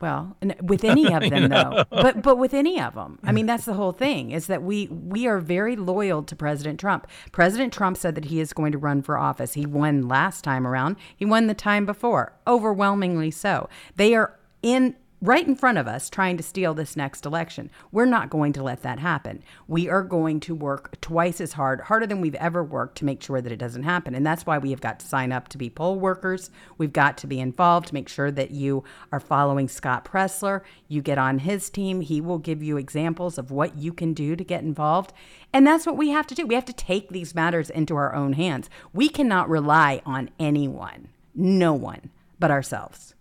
Well, 0.02 0.36
with 0.62 0.84
any 0.84 1.14
of 1.14 1.30
them 1.30 1.50
though, 1.50 1.86
but 1.90 2.22
but 2.22 2.38
with 2.38 2.54
any 2.54 2.82
of 2.82 2.96
them, 2.96 3.20
I 3.24 3.32
mean 3.32 3.46
that's 3.46 3.66
the 3.66 3.74
whole 3.74 3.92
thing 3.92 4.32
is 4.32 4.48
that 4.48 4.64
we 4.64 4.88
we 4.88 5.28
are 5.28 5.40
very 5.40 5.76
loyal 5.76 6.24
to 6.24 6.36
President 6.36 6.80
Trump. 6.80 7.08
President 7.32 7.72
Trump 7.72 7.98
said 7.98 8.16
that 8.16 8.26
he 8.26 8.40
is 8.40 8.54
going 8.54 8.72
to 8.72 8.78
run 8.78 9.02
for 9.02 9.18
office. 9.18 9.54
He 9.54 9.66
won 9.66 10.08
last 10.08 10.44
time 10.44 10.66
around. 10.66 10.96
He 11.16 11.26
won 11.26 11.48
the 11.48 11.54
time 11.54 11.86
before, 11.86 12.34
overwhelmingly 12.48 13.32
so. 13.32 13.70
They 13.96 14.16
are 14.16 14.38
in 14.64 14.96
right 15.22 15.48
in 15.48 15.56
front 15.56 15.78
of 15.78 15.88
us 15.88 16.10
trying 16.10 16.36
to 16.36 16.44
steal 16.44 16.74
this 16.74 16.98
next 16.98 17.26
election. 17.26 17.70
We're 17.92 18.06
not 18.06 18.32
going 18.32 18.54
to 18.54 18.64
let 18.64 18.82
that 18.82 19.00
happen. 19.00 19.44
We 19.68 19.88
are 19.88 20.02
going 20.02 20.40
to 20.42 20.56
work 20.56 21.00
twice 21.00 21.40
as 21.40 21.54
hard, 21.54 21.82
harder 21.82 22.08
than 22.08 22.22
we've 22.22 22.36
ever 22.36 22.64
worked 22.64 22.98
to 22.98 23.06
make 23.06 23.22
sure 23.22 23.40
that 23.40 23.52
it 23.52 23.58
doesn't 23.58 23.84
happen. 23.84 24.16
And 24.16 24.26
that's 24.26 24.46
why 24.46 24.58
we 24.58 24.72
have 24.72 24.82
got 24.82 25.00
to 25.00 25.06
sign 25.06 25.32
up 25.32 25.48
to 25.50 25.60
be 25.60 25.70
poll 25.70 26.00
workers. 26.00 26.50
We've 26.78 26.92
got 26.92 27.18
to 27.20 27.28
be 27.28 27.40
involved 27.40 27.88
to 27.90 27.94
make 27.94 28.10
sure 28.10 28.32
that 28.32 28.52
you 28.52 28.84
are 29.12 29.20
following 29.20 29.68
Scott 29.68 30.06
Presler. 30.06 30.62
You 30.88 31.02
get 31.04 31.20
on 31.20 31.40
his 31.40 31.70
team. 31.70 32.02
He 32.02 32.20
will 32.20 32.40
give 32.40 32.64
you 32.64 32.78
examples 32.78 33.38
of 33.38 33.52
what 33.52 33.78
you 33.78 33.94
can 33.94 34.14
do 34.14 34.36
to 34.36 34.44
get 34.44 34.64
involved. 34.64 35.14
And 35.54 35.68
that's 35.68 35.86
what 35.86 35.98
we 35.98 36.10
have 36.10 36.26
to 36.28 36.36
do. 36.36 36.48
We 36.48 36.56
have 36.56 36.66
to 36.66 36.74
take 36.74 37.10
these 37.10 37.36
matters 37.36 37.70
into 37.70 37.96
our 37.96 38.16
own 38.16 38.34
hands. 38.34 38.70
We 38.92 39.08
cannot 39.08 39.50
rely 39.50 40.02
on 40.06 40.32
anyone, 40.40 41.10
no 41.36 41.74
one 41.74 42.10
but 42.40 42.50
ourselves. 42.50 43.14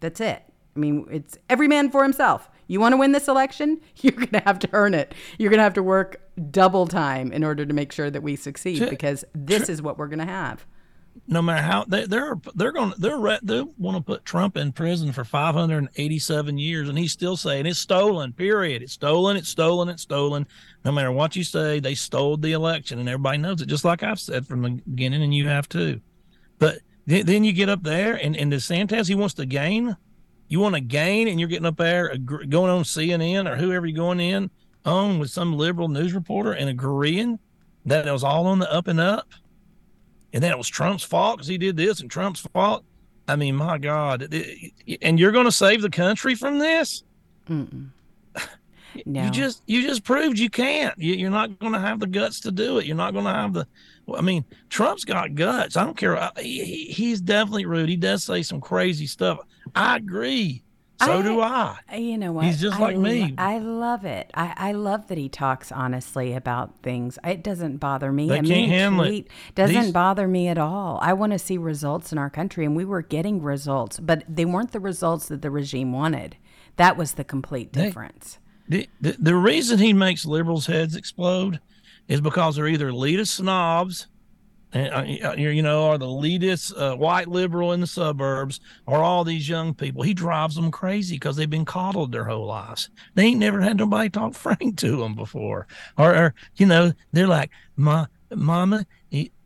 That's 0.00 0.20
it. 0.20 0.47
I 0.78 0.80
mean, 0.80 1.06
it's 1.10 1.36
every 1.50 1.66
man 1.66 1.90
for 1.90 2.04
himself. 2.04 2.48
You 2.68 2.78
want 2.78 2.92
to 2.92 2.96
win 2.96 3.10
this 3.10 3.26
election? 3.26 3.80
You're 3.96 4.12
going 4.12 4.28
to 4.28 4.40
have 4.40 4.60
to 4.60 4.68
earn 4.72 4.94
it. 4.94 5.12
You're 5.38 5.50
going 5.50 5.58
to 5.58 5.64
have 5.64 5.74
to 5.74 5.82
work 5.82 6.20
double 6.52 6.86
time 6.86 7.32
in 7.32 7.42
order 7.42 7.66
to 7.66 7.74
make 7.74 7.90
sure 7.90 8.10
that 8.10 8.22
we 8.22 8.36
succeed 8.36 8.78
Sure. 8.78 8.88
because 8.88 9.24
this 9.34 9.68
is 9.68 9.82
what 9.82 9.98
we're 9.98 10.06
going 10.06 10.20
to 10.20 10.24
have. 10.24 10.64
No 11.26 11.42
matter 11.42 11.62
how 11.62 11.84
they, 11.84 12.06
they're 12.06 12.36
they're 12.54 12.70
going 12.70 12.92
to 12.92 13.00
they're 13.00 13.38
they 13.42 13.62
want 13.76 13.96
to 13.96 14.02
put 14.02 14.24
Trump 14.24 14.56
in 14.56 14.70
prison 14.70 15.10
for 15.12 15.24
587 15.24 16.58
years, 16.58 16.88
and 16.88 16.96
he's 16.96 17.10
still 17.12 17.36
saying 17.36 17.66
it's 17.66 17.80
stolen. 17.80 18.32
Period. 18.32 18.82
It's 18.82 18.92
stolen. 18.92 19.36
It's 19.36 19.48
stolen. 19.48 19.88
It's 19.88 20.02
stolen. 20.02 20.46
No 20.84 20.92
matter 20.92 21.10
what 21.10 21.34
you 21.34 21.42
say, 21.42 21.80
they 21.80 21.96
stole 21.96 22.36
the 22.36 22.52
election, 22.52 23.00
and 23.00 23.08
everybody 23.08 23.38
knows 23.38 23.60
it. 23.60 23.66
Just 23.66 23.84
like 23.84 24.04
I've 24.04 24.20
said 24.20 24.46
from 24.46 24.62
the 24.62 24.80
beginning, 24.88 25.24
and 25.24 25.34
you 25.34 25.48
have 25.48 25.68
too. 25.68 26.00
But 26.60 26.78
then, 27.06 27.26
then 27.26 27.42
you 27.42 27.52
get 27.52 27.68
up 27.68 27.82
there, 27.82 28.14
and 28.14 28.36
and 28.36 28.52
DeSantis 28.52 29.08
he 29.08 29.16
wants 29.16 29.34
to 29.34 29.44
gain. 29.46 29.96
You 30.48 30.60
want 30.60 30.74
to 30.74 30.80
gain, 30.80 31.28
and 31.28 31.38
you're 31.38 31.48
getting 31.48 31.66
up 31.66 31.76
there 31.76 32.16
going 32.16 32.70
on 32.70 32.82
CNN 32.84 33.50
or 33.50 33.56
whoever 33.56 33.86
you're 33.86 33.96
going 33.96 34.20
in 34.20 34.50
on 34.84 35.18
with 35.18 35.30
some 35.30 35.54
liberal 35.56 35.88
news 35.88 36.12
reporter 36.14 36.52
and 36.52 36.68
agreeing 36.70 37.38
that 37.86 38.06
it 38.06 38.12
was 38.12 38.24
all 38.24 38.46
on 38.46 38.58
the 38.58 38.72
up 38.72 38.88
and 38.88 38.98
up 39.00 39.28
and 40.32 40.42
then 40.42 40.50
it 40.52 40.58
was 40.58 40.68
Trump's 40.68 41.02
fault 41.04 41.36
because 41.38 41.48
he 41.48 41.58
did 41.58 41.76
this 41.76 42.00
and 42.00 42.10
Trump's 42.10 42.40
fault. 42.40 42.84
I 43.26 43.36
mean, 43.36 43.56
my 43.56 43.78
God. 43.78 44.32
And 45.02 45.18
you're 45.20 45.32
going 45.32 45.44
to 45.46 45.52
save 45.52 45.82
the 45.82 45.90
country 45.90 46.34
from 46.34 46.58
this? 46.58 47.02
Mm-mm. 47.48 47.88
No. 49.06 49.24
You 49.24 49.30
just 49.30 49.62
you 49.66 49.82
just 49.82 50.02
proved 50.02 50.38
you 50.38 50.50
can't. 50.50 50.98
You, 50.98 51.14
you're 51.14 51.30
not 51.30 51.58
going 51.60 51.72
to 51.74 51.78
have 51.78 52.00
the 52.00 52.06
guts 52.06 52.40
to 52.40 52.50
do 52.50 52.78
it. 52.78 52.86
You're 52.86 52.96
not 52.96 53.12
going 53.12 53.26
to 53.26 53.32
have 53.32 53.52
the. 53.52 53.66
I 54.12 54.22
mean, 54.22 54.44
Trump's 54.70 55.04
got 55.04 55.34
guts. 55.36 55.76
I 55.76 55.84
don't 55.84 55.96
care. 55.96 56.30
He, 56.38 56.64
he- 56.64 56.84
he's 56.92 57.20
definitely 57.20 57.66
rude. 57.66 57.88
He 57.90 57.96
does 57.96 58.24
say 58.24 58.42
some 58.42 58.60
crazy 58.60 59.06
stuff. 59.06 59.38
I 59.74 59.96
agree. 59.96 60.62
So 61.00 61.22
do 61.22 61.40
I. 61.40 61.78
You 61.96 62.18
know 62.18 62.32
what? 62.32 62.44
He's 62.46 62.60
just 62.60 62.76
I 62.76 62.80
like 62.80 62.96
me. 62.96 63.20
lo- 63.22 63.34
I 63.38 63.58
love 63.58 64.04
it. 64.04 64.32
I, 64.34 64.52
I 64.56 64.72
love 64.72 65.06
that 65.06 65.16
he 65.16 65.28
talks 65.28 65.70
honestly 65.70 66.32
about 66.34 66.82
things. 66.82 67.20
It 67.22 67.44
doesn't 67.44 67.76
bother 67.76 68.10
me. 68.10 68.26
They 68.28 68.34
A 68.34 68.36
can't 68.38 68.48
mean 68.48 68.68
handle 68.68 69.04
it. 69.04 69.28
Doesn't 69.54 69.80
These- 69.80 69.92
bother 69.92 70.26
me 70.26 70.48
at 70.48 70.58
all. 70.58 70.98
I 71.00 71.12
want 71.12 71.32
to 71.34 71.38
see 71.38 71.56
results 71.56 72.10
in 72.10 72.18
our 72.18 72.28
country, 72.30 72.64
and 72.64 72.74
we 72.74 72.84
were 72.84 73.02
getting 73.02 73.40
results, 73.40 74.00
but 74.00 74.24
they 74.28 74.44
weren't 74.44 74.72
the 74.72 74.80
results 74.80 75.28
that 75.28 75.40
the 75.40 75.52
regime 75.52 75.92
wanted. 75.92 76.36
That 76.76 76.96
was 76.96 77.12
the 77.12 77.22
complete 77.24 77.72
They- 77.74 77.82
difference. 77.84 78.38
The, 78.68 78.88
the, 79.00 79.16
the 79.20 79.36
reason 79.36 79.78
he 79.78 79.92
makes 79.92 80.26
liberals' 80.26 80.66
heads 80.66 80.96
explode 80.96 81.60
is 82.08 82.20
because 82.20 82.56
they're 82.56 82.66
either 82.66 82.90
elitist 82.90 83.28
snobs, 83.28 84.08
and, 84.72 85.24
uh, 85.24 85.32
you 85.32 85.62
know, 85.62 85.86
are 85.86 85.98
the 85.98 86.06
elitist 86.06 86.72
uh, 86.76 86.96
white 86.96 87.28
liberal 87.28 87.72
in 87.72 87.80
the 87.80 87.86
suburbs, 87.86 88.60
or 88.86 89.02
all 89.02 89.24
these 89.24 89.48
young 89.48 89.74
people. 89.74 90.02
He 90.02 90.14
drives 90.14 90.54
them 90.54 90.70
crazy 90.70 91.16
because 91.16 91.36
they've 91.36 91.48
been 91.48 91.64
coddled 91.64 92.12
their 92.12 92.24
whole 92.24 92.46
lives. 92.46 92.90
They 93.14 93.26
ain't 93.26 93.40
never 93.40 93.60
had 93.60 93.78
nobody 93.78 94.10
talk 94.10 94.34
frank 94.34 94.76
to 94.78 94.96
them 94.96 95.14
before, 95.14 95.66
or, 95.96 96.14
or 96.14 96.34
you 96.56 96.66
know, 96.66 96.92
they're 97.12 97.26
like, 97.26 97.50
"Ma, 97.76 98.06
mama, 98.34 98.86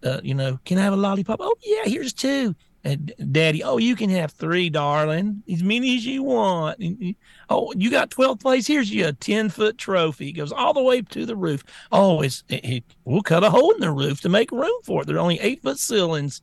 uh, 0.05 0.21
you 0.23 0.35
know, 0.35 0.59
can 0.65 0.79
I 0.79 0.83
have 0.83 0.93
a 0.93 0.97
lollipop? 0.97 1.39
Oh 1.41 1.55
yeah, 1.63 1.85
here's 1.85 2.13
two. 2.13 2.55
And 2.85 3.13
daddy, 3.31 3.63
oh, 3.63 3.77
you 3.79 3.95
can 3.95 4.11
have 4.11 4.33
three, 4.33 4.69
darling, 4.69 5.45
as 5.51 5.63
many 5.63 5.97
as 5.97 6.05
you 6.05 6.25
want. 6.25 6.81
And 6.81 7.15
Oh, 7.49 7.73
you 7.77 7.91
got 7.93 8.11
12th 8.11 8.41
place. 8.41 8.67
Here's 8.67 8.91
you 8.91 9.07
a 9.07 9.13
10 9.13 9.51
foot 9.51 9.79
trophy. 9.79 10.31
It 10.31 10.33
goes 10.33 10.51
all 10.51 10.73
the 10.75 10.83
way 10.83 11.01
to 11.03 11.25
the 11.25 11.37
roof. 11.37 11.63
Oh, 11.93 12.23
it's, 12.23 12.43
it, 12.49 12.65
it- 12.65 12.85
we'll 13.05 13.23
cut 13.23 13.45
a 13.45 13.51
hole 13.51 13.71
in 13.73 13.81
the 13.81 13.91
roof 13.93 14.21
to 14.23 14.29
make 14.29 14.51
room 14.51 14.73
for 14.85 15.03
it. 15.03 15.07
They're 15.07 15.19
only 15.21 15.39
eight 15.41 15.63
foot 15.63 15.79
ceilings. 15.79 16.43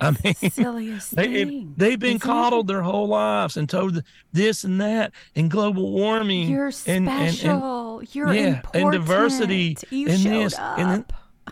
I 0.00 0.12
mean, 0.24 0.34
Silliest 0.34 1.16
they, 1.16 1.26
thing. 1.44 1.74
They've 1.76 1.98
been 1.98 2.10
isn't 2.16 2.22
it? 2.22 2.22
coddled 2.22 2.68
their 2.68 2.82
whole 2.82 3.08
lives 3.08 3.56
and 3.56 3.68
told 3.68 4.00
this 4.32 4.62
and 4.62 4.80
that 4.80 5.12
and 5.34 5.50
global 5.50 5.90
warming. 5.90 6.48
You're 6.48 6.68
and, 6.86 7.08
and- 7.08 7.08
and- 7.08 7.34
special. 7.34 8.02
You're 8.12 8.32
yeah, 8.32 8.46
important. 8.46 8.82
and 8.84 8.92
diversity 8.92 9.76
You 9.90 10.08
and 10.08 10.20
showed 10.20 10.44
this 10.46 10.54
up. 10.58 10.78
and 10.78 10.90
then 10.90 11.04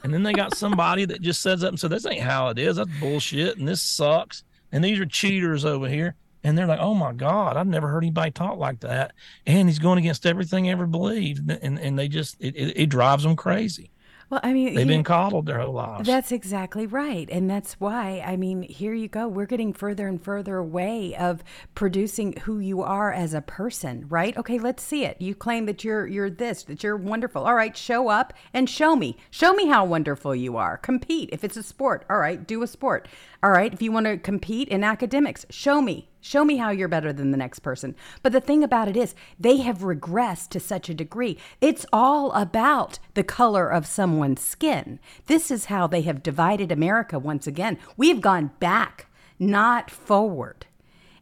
and 0.03 0.13
then 0.13 0.23
they 0.23 0.33
got 0.33 0.57
somebody 0.57 1.05
that 1.07 1.23
just 1.23 1.43
says 1.43 1.65
up 1.65 1.71
and 1.71 1.81
says 1.81 1.91
this 1.91 2.07
ain't 2.07 2.23
how 2.23 2.49
it 2.49 2.59
is. 2.59 2.77
That's 2.77 2.91
bullshit 3.01 3.59
and 3.59 3.67
this 3.67 3.83
sucks. 3.83 4.45
And 4.73 4.83
these 4.85 4.99
are 4.99 5.07
cheaters 5.07 5.65
over 5.65 5.89
here. 5.89 6.15
And 6.45 6.57
they're 6.57 6.67
like, 6.67 6.81
oh 6.81 6.95
my 6.95 7.13
God, 7.13 7.57
I've 7.57 7.67
never 7.67 7.89
heard 7.89 8.05
anybody 8.05 8.31
talk 8.31 8.59
like 8.59 8.81
that. 8.81 9.15
And 9.47 9.69
he's 9.69 9.81
going 9.81 9.99
against 9.99 10.27
everything 10.27 10.69
I 10.69 10.73
ever 10.73 10.87
believed. 10.87 11.51
And 11.51 11.79
and 11.79 11.99
they 11.99 12.09
just 12.09 12.37
it, 12.39 12.55
it, 12.55 12.77
it 12.77 12.87
drives 12.87 13.25
them 13.25 13.35
crazy. 13.37 13.91
Well, 14.29 14.41
I 14.43 14.53
mean, 14.53 14.75
They've 14.75 14.89
been 14.89 15.05
coddled 15.05 15.47
their 15.47 15.61
whole 15.61 15.75
lives. 15.75 16.07
That's 16.07 16.33
exactly 16.33 16.85
right. 16.87 17.29
And 17.31 17.49
that's 17.49 17.75
why, 17.75 18.23
I 18.27 18.37
mean, 18.37 18.63
here 18.63 18.93
you 18.93 19.07
go. 19.07 19.29
We're 19.29 19.47
getting 19.47 19.73
further 19.73 20.09
and 20.09 20.21
further 20.21 20.57
away 20.57 21.15
of 21.15 21.45
producing 21.77 22.33
who 22.39 22.59
you 22.59 22.83
are 22.83 23.13
as 23.13 23.35
a 23.35 23.41
person, 23.41 24.07
right? 24.09 24.37
Okay, 24.37 24.59
let's 24.59 24.83
see 24.83 25.05
it. 25.05 25.21
You 25.21 25.37
claim 25.37 25.67
that 25.67 25.85
you're 25.85 26.09
you're 26.09 26.29
this, 26.29 26.65
that 26.65 26.83
you're 26.83 26.97
wonderful. 26.97 27.45
All 27.45 27.55
right, 27.55 27.77
show 27.77 28.09
up 28.09 28.33
and 28.53 28.69
show 28.69 28.97
me. 28.97 29.17
Show 29.31 29.53
me 29.53 29.69
how 29.69 29.85
wonderful 29.85 30.35
you 30.35 30.57
are. 30.57 30.77
Compete. 30.77 31.31
If 31.33 31.45
it's 31.45 31.57
a 31.57 31.63
sport, 31.63 32.05
all 32.11 32.19
right, 32.19 32.45
do 32.45 32.63
a 32.63 32.67
sport. 32.67 33.07
All 33.45 33.51
right, 33.51 33.73
if 33.73 33.81
you 33.81 33.93
want 33.93 34.07
to 34.07 34.17
compete 34.19 34.69
in 34.69 34.83
academics, 34.83 35.47
show 35.51 35.81
me. 35.81 36.09
Show 36.27 36.45
me 36.45 36.57
how 36.57 36.71
you're 36.71 36.89
better 36.89 37.13
than 37.13 37.31
the 37.31 37.37
next 37.37 37.61
person. 37.61 37.95
But 38.21 38.33
the 38.33 38.41
thing 38.41 38.65
about 38.65 38.89
it 38.89 38.97
is, 38.97 39.15
they 39.39 39.59
have 39.59 39.79
regressed 39.79 40.49
to 40.51 40.61
such 40.61 40.89
a 40.89 40.95
degree. 40.95 41.39
It's 41.61 41.87
all 41.93 42.33
about 42.33 42.99
the 43.15 43.23
color 43.23 43.69
of 43.69 43.87
someone's 43.87 44.41
skin. 44.43 44.99
This 45.27 45.53
is 45.53 45.67
how 45.67 45.87
they 45.87 46.01
have 46.03 46.25
divided 46.25 46.73
America 46.73 47.17
once 47.17 47.47
again. 47.47 47.79
We've 47.97 48.21
gone 48.21 48.51
back, 48.59 49.07
not 49.39 49.89
forward. 49.89 50.67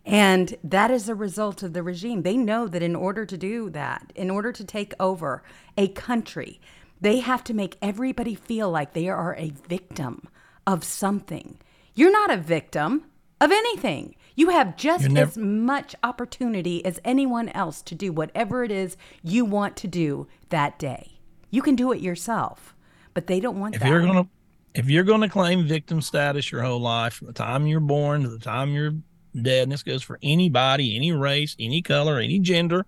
And 0.07 0.57
that 0.65 0.91
is 0.91 1.07
a 1.11 1.15
result 1.15 1.63
of 1.63 1.75
the 1.75 1.83
regime. 1.83 2.23
They 2.23 2.39
know 2.39 2.67
that 2.67 2.83
in 2.83 2.97
order 2.97 3.27
to 3.27 3.37
do 3.37 3.69
that, 3.71 4.11
in 4.15 4.31
order 4.31 4.53
to 4.53 4.65
take 4.65 4.95
over 4.99 5.43
a 5.77 5.89
country, 5.89 6.63
they 6.99 7.19
have 7.19 7.45
to 7.45 7.53
make 7.53 7.77
everybody 7.83 8.35
feel 8.35 8.71
like 8.71 8.95
they 8.95 9.11
are 9.11 9.37
a 9.37 9.53
victim 9.69 10.29
of 10.67 10.83
something. 10.83 11.59
You're 11.95 12.11
not 12.11 12.31
a 12.31 12.39
victim 12.39 13.05
of 13.39 13.53
anything. 13.53 14.15
You 14.37 14.49
have 14.51 14.77
just 14.77 15.07
as 15.17 15.37
much 15.39 15.95
opportunity 16.03 16.85
as 16.85 16.99
anyone 17.05 17.49
else 17.51 17.83
to 17.83 17.95
do 17.95 18.13
whatever 18.13 18.65
it 18.65 18.71
is 18.73 18.97
you 19.23 19.45
want 19.45 19.77
to 19.79 19.87
do 19.87 20.27
that 20.49 20.79
day. 20.79 21.13
You 21.51 21.63
can 21.63 21.77
do 21.77 21.93
it 21.93 22.01
yourself, 22.01 22.75
but 23.15 23.29
they 23.29 23.39
don't 23.39 23.61
want 23.61 23.77
if 23.77 23.81
that. 23.83 23.89
you're 23.89 24.03
gonna 24.05 24.27
if 24.75 24.91
you're 24.91 25.05
gonna 25.05 25.29
claim 25.29 25.65
victim 25.67 26.01
status 26.01 26.51
your 26.51 26.63
whole 26.63 26.81
life 26.81 27.15
from 27.15 27.29
the 27.29 27.33
time 27.33 27.67
you're 27.69 27.79
born 27.79 28.23
to 28.23 28.29
the 28.29 28.41
time 28.41 28.71
you're 28.71 28.95
dead 29.41 29.63
and 29.65 29.73
this 29.73 29.83
goes 29.85 30.03
for 30.03 30.19
anybody 30.23 30.97
any 30.97 31.13
race 31.13 31.55
any 31.61 31.81
color 31.83 32.19
any 32.19 32.39
gender 32.41 32.85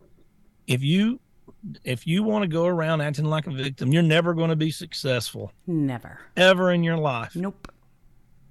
if 0.67 0.83
you 0.83 1.21
if 1.85 2.07
you 2.07 2.23
want 2.25 2.43
to 2.43 2.49
go 2.49 2.67
around 2.67 3.01
acting 3.01 3.25
like 3.25 3.47
a 3.47 3.51
victim 3.53 3.93
you're 3.93 4.03
never 4.03 4.35
going 4.35 4.51
to 4.51 4.57
be 4.57 4.71
successful 4.71 5.53
Never. 5.67 6.21
ever 6.37 6.71
in 6.73 6.83
your 6.85 6.99
life 6.99 7.35
Nope. 7.37 7.71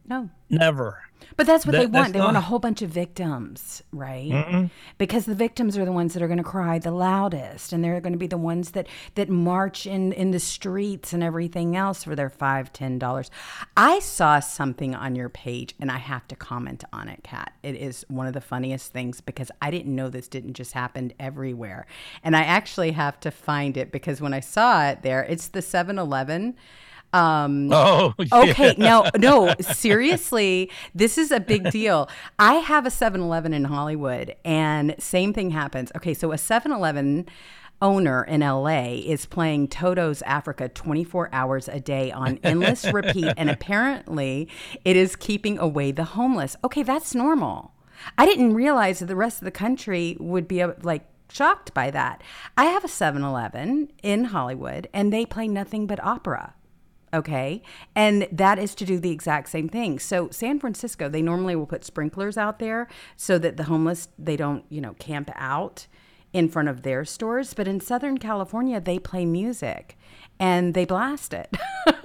No. 0.07 0.29
never 0.49 1.01
But 1.37 1.47
that's 1.47 1.65
what 1.65 1.73
That- 1.73 1.79
they 1.79 1.85
want. 1.87 2.13
They 2.13 2.19
want 2.19 2.37
a 2.37 2.41
whole 2.41 2.59
bunch 2.59 2.81
of 2.81 2.89
victims, 2.89 3.83
right? 3.91 4.69
Because 4.97 5.25
the 5.25 5.35
victims 5.35 5.77
are 5.77 5.83
the 5.83 5.91
ones 5.91 6.13
that 6.13 6.23
are 6.23 6.27
going 6.27 6.37
to 6.37 6.43
cry 6.43 6.79
the 6.79 6.91
loudest, 6.91 7.73
and 7.73 7.83
they're 7.83 7.99
going 7.99 8.13
to 8.13 8.19
be 8.19 8.27
the 8.27 8.37
ones 8.37 8.71
that 8.71 8.87
that 9.15 9.29
march 9.29 9.85
in 9.85 10.13
in 10.13 10.31
the 10.31 10.39
streets 10.39 11.11
and 11.13 11.21
everything 11.23 11.75
else 11.75 12.03
for 12.03 12.15
their 12.15 12.29
five, 12.29 12.71
ten 12.71 12.99
dollars. 12.99 13.29
I 13.75 13.99
saw 13.99 14.39
something 14.39 14.95
on 14.95 15.15
your 15.15 15.29
page, 15.29 15.75
and 15.79 15.91
I 15.91 15.97
have 15.97 16.27
to 16.29 16.35
comment 16.35 16.83
on 16.93 17.09
it, 17.09 17.23
Kat. 17.23 17.51
It 17.63 17.75
is 17.75 18.05
one 18.07 18.27
of 18.27 18.33
the 18.33 18.41
funniest 18.41 18.93
things 18.93 19.19
because 19.19 19.51
I 19.61 19.71
didn't 19.71 19.93
know 19.95 20.09
this 20.09 20.27
didn't 20.27 20.53
just 20.53 20.73
happen 20.73 21.11
everywhere, 21.19 21.85
and 22.23 22.35
I 22.35 22.43
actually 22.43 22.91
have 22.91 23.19
to 23.21 23.31
find 23.31 23.75
it 23.77 23.91
because 23.91 24.21
when 24.21 24.33
I 24.33 24.39
saw 24.39 24.87
it 24.87 25.01
there, 25.01 25.23
it's 25.23 25.47
the 25.49 25.61
7-Eleven. 25.61 26.55
Um, 27.15 27.69
oh 27.71 28.13
Okay, 28.33 28.75
no, 28.77 29.09
no, 29.17 29.55
seriously, 29.61 30.69
this 30.93 31.17
is 31.17 31.31
a 31.31 31.39
big 31.39 31.71
deal. 31.71 32.09
I 32.37 32.55
have 32.55 32.85
a 32.85 32.89
7-Eleven 32.89 33.53
in 33.53 33.63
Hollywood 33.63 34.35
and 34.43 34.95
same 34.99 35.31
thing 35.31 35.51
happens. 35.51 35.93
Okay, 35.95 36.13
so 36.13 36.33
a 36.33 36.35
7-Eleven 36.35 37.27
owner 37.81 38.23
in 38.25 38.41
LA 38.41 38.95
is 38.95 39.25
playing 39.25 39.69
Toto's 39.69 40.21
Africa 40.23 40.67
24 40.67 41.29
hours 41.31 41.69
a 41.69 41.79
day 41.79 42.11
on 42.11 42.37
endless 42.43 42.85
repeat 42.93 43.33
and 43.37 43.49
apparently 43.49 44.49
it 44.83 44.97
is 44.97 45.15
keeping 45.15 45.57
away 45.57 45.93
the 45.93 46.03
homeless. 46.03 46.57
Okay, 46.65 46.83
that's 46.83 47.15
normal. 47.15 47.71
I 48.17 48.25
didn't 48.25 48.53
realize 48.53 48.99
that 48.99 49.05
the 49.05 49.15
rest 49.15 49.39
of 49.39 49.45
the 49.45 49.51
country 49.51 50.17
would 50.19 50.49
be 50.49 50.61
uh, 50.61 50.73
like 50.83 51.05
shocked 51.31 51.73
by 51.73 51.91
that. 51.91 52.21
I 52.57 52.65
have 52.65 52.83
a 52.83 52.89
7-Eleven 52.89 53.93
in 54.03 54.25
Hollywood 54.25 54.89
and 54.91 55.13
they 55.13 55.25
play 55.25 55.47
nothing 55.47 55.87
but 55.87 56.03
opera 56.03 56.55
okay. 57.13 57.61
And 57.95 58.27
that 58.31 58.59
is 58.59 58.75
to 58.75 58.85
do 58.85 58.99
the 58.99 59.11
exact 59.11 59.49
same 59.49 59.69
thing. 59.69 59.99
So 59.99 60.29
san 60.31 60.59
francisco 60.59 61.09
they 61.09 61.21
normally 61.21 61.55
will 61.55 61.65
put 61.65 61.85
sprinklers 61.85 62.37
out 62.37 62.59
there 62.59 62.87
so 63.15 63.37
that 63.39 63.57
the 63.57 63.63
homeless 63.63 64.09
they 64.17 64.35
don't 64.35 64.65
you 64.69 64.81
know 64.81 64.93
camp 64.93 65.29
out 65.35 65.87
in 66.33 66.49
front 66.49 66.69
of 66.69 66.81
their 66.81 67.05
stores. 67.05 67.53
But 67.53 67.67
in 67.67 67.79
southern 67.79 68.17
california 68.17 68.79
they 68.81 68.99
play 68.99 69.25
music 69.25 69.97
and 70.39 70.73
they 70.73 70.85
blast 70.85 71.33
it. 71.33 71.55
The 71.85 71.95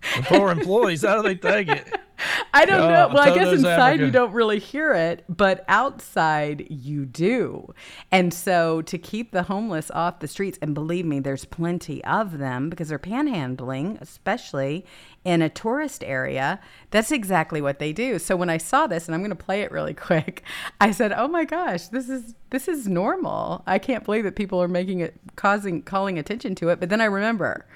poor 0.24 0.50
employees. 0.50 1.04
How 1.04 1.16
do 1.16 1.22
they 1.22 1.34
take 1.34 1.68
it 1.68 2.00
I 2.54 2.64
don't 2.64 2.84
Yeah, 2.84 2.88
know. 2.88 3.08
Well, 3.08 3.22
I 3.22 3.30
guess 3.30 3.52
inside 3.52 4.00
Africa. 4.00 4.04
you 4.04 4.10
don't 4.10 4.32
really 4.32 4.58
hear 4.58 4.92
it, 4.94 5.24
but 5.28 5.64
outside 5.68 6.66
you 6.70 7.06
do. 7.06 7.72
And 8.10 8.32
so 8.34 8.82
to 8.82 8.98
keep 8.98 9.32
the 9.32 9.44
homeless 9.44 9.90
off 9.92 10.20
the 10.20 10.28
streets, 10.28 10.58
and 10.62 10.74
believe 10.74 11.06
me, 11.06 11.20
there's 11.20 11.44
plenty 11.44 12.02
of 12.04 12.38
them 12.38 12.68
because 12.70 12.88
they're 12.88 12.98
panhandling, 12.98 14.00
especially 14.00 14.84
in 15.24 15.42
a 15.42 15.48
tourist 15.48 16.02
area. 16.04 16.60
That's 16.90 17.12
exactly 17.12 17.60
what 17.60 17.78
they 17.78 17.92
do. 17.92 18.18
So 18.18 18.36
when 18.36 18.50
I 18.50 18.58
saw 18.58 18.86
this, 18.86 19.06
and 19.06 19.14
I'm 19.14 19.20
going 19.20 19.30
to 19.30 19.36
play 19.44 19.62
it 19.62 19.70
really 19.72 19.94
quick, 20.08 20.42
I 20.80 20.90
said, 20.92 21.12
"Oh 21.12 21.28
my 21.28 21.44
gosh, 21.44 21.88
this 21.88 22.08
is 22.08 22.34
this 22.50 22.68
is 22.68 22.88
normal. 22.88 23.62
I 23.66 23.78
can't 23.78 24.04
believe 24.04 24.24
that 24.24 24.36
people 24.36 24.62
are 24.62 24.68
making 24.68 25.00
it, 25.00 25.14
causing, 25.36 25.82
calling 25.82 26.18
attention 26.18 26.54
to 26.56 26.68
it." 26.70 26.80
But 26.80 26.88
then 26.88 27.00
I 27.00 27.04
remember, 27.06 27.66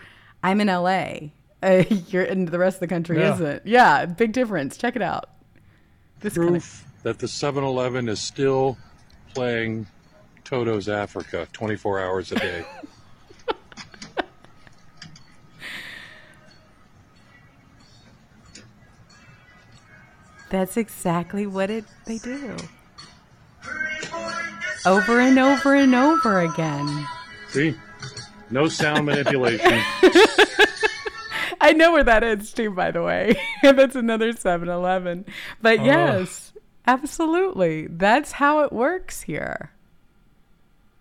I'm 0.43 0.61
in 0.61 0.69
LA. 0.69 1.31
Uh, 1.65 1.85
you're 2.09 2.25
and 2.25 2.47
the 2.49 2.59
rest 2.59 2.77
of 2.77 2.81
the 2.81 2.87
country 2.87 3.19
Yeah. 3.19 3.35
isn't. 3.35 3.47
It? 3.47 3.63
Yeah, 3.65 4.05
big 4.07 4.33
difference. 4.33 4.77
Check 4.77 4.97
it 4.97 5.03
out. 5.03 5.31
This 6.21 6.35
kind 6.35 6.49
of 6.49 6.53
proof 6.53 6.85
that 7.03 7.19
the 7.19 7.27
7-Eleven 7.27 8.09
is 8.09 8.21
still 8.21 8.77
playing 9.35 9.87
Toto's 10.45 10.89
Africa 10.89 11.49
24 11.53 12.01
hours 12.01 12.33
a 12.33 12.37
day. 12.37 12.65
That's 20.51 20.77
exactly 20.77 21.47
what 21.47 21.71
it 21.71 21.85
they 22.05 22.19
do. 22.19 22.57
Over 24.87 25.21
and 25.21 25.39
over 25.39 25.75
and 25.75 25.95
over 25.95 26.41
again. 26.41 27.07
See? 27.49 27.75
No 28.51 28.69
sound 28.69 29.07
manipulation. 29.07 29.81
I 31.65 31.73
know 31.73 31.93
where 31.93 32.05
that 32.05 32.23
is 32.23 32.53
too, 32.53 32.71
by 32.71 32.91
the 32.91 33.03
way. 33.03 33.35
That's 33.63 33.97
another 33.97 34.33
7 34.33 34.69
Eleven. 34.69 35.25
But 35.63 35.81
Oh. 35.81 35.85
yes, 35.85 36.53
absolutely. 36.87 37.87
That's 37.89 38.33
how 38.33 38.61
it 38.65 38.73
works 38.73 39.23
here. 39.23 39.71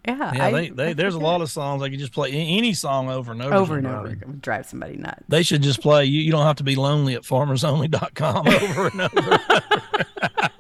Yeah. 0.07 0.33
yeah 0.35 0.45
I- 0.45 0.51
they, 0.51 0.69
they 0.69 0.87
I 0.89 0.93
there's 0.93 1.15
a 1.15 1.19
lot 1.19 1.41
of 1.41 1.49
songs 1.49 1.81
I 1.81 1.89
could 1.89 1.99
just 1.99 2.11
play 2.13 2.31
any 2.31 2.73
song 2.73 3.09
over 3.09 3.31
and 3.31 3.41
over 3.41 3.53
over 3.55 3.77
and 3.77 3.87
over. 3.87 4.07
It 4.07 4.41
drive 4.41 4.65
somebody 4.65 4.97
nuts. 4.97 5.23
they 5.29 5.43
should 5.43 5.61
just 5.61 5.81
play 5.81 6.03
you, 6.05 6.21
you 6.21 6.31
don't 6.31 6.45
have 6.45 6.57
to 6.57 6.63
be 6.63 6.75
lonely 6.75 7.13
at 7.15 7.21
farmersonly.com 7.23 8.47
over 8.49 8.87
and 8.87 9.01
over 9.01 10.49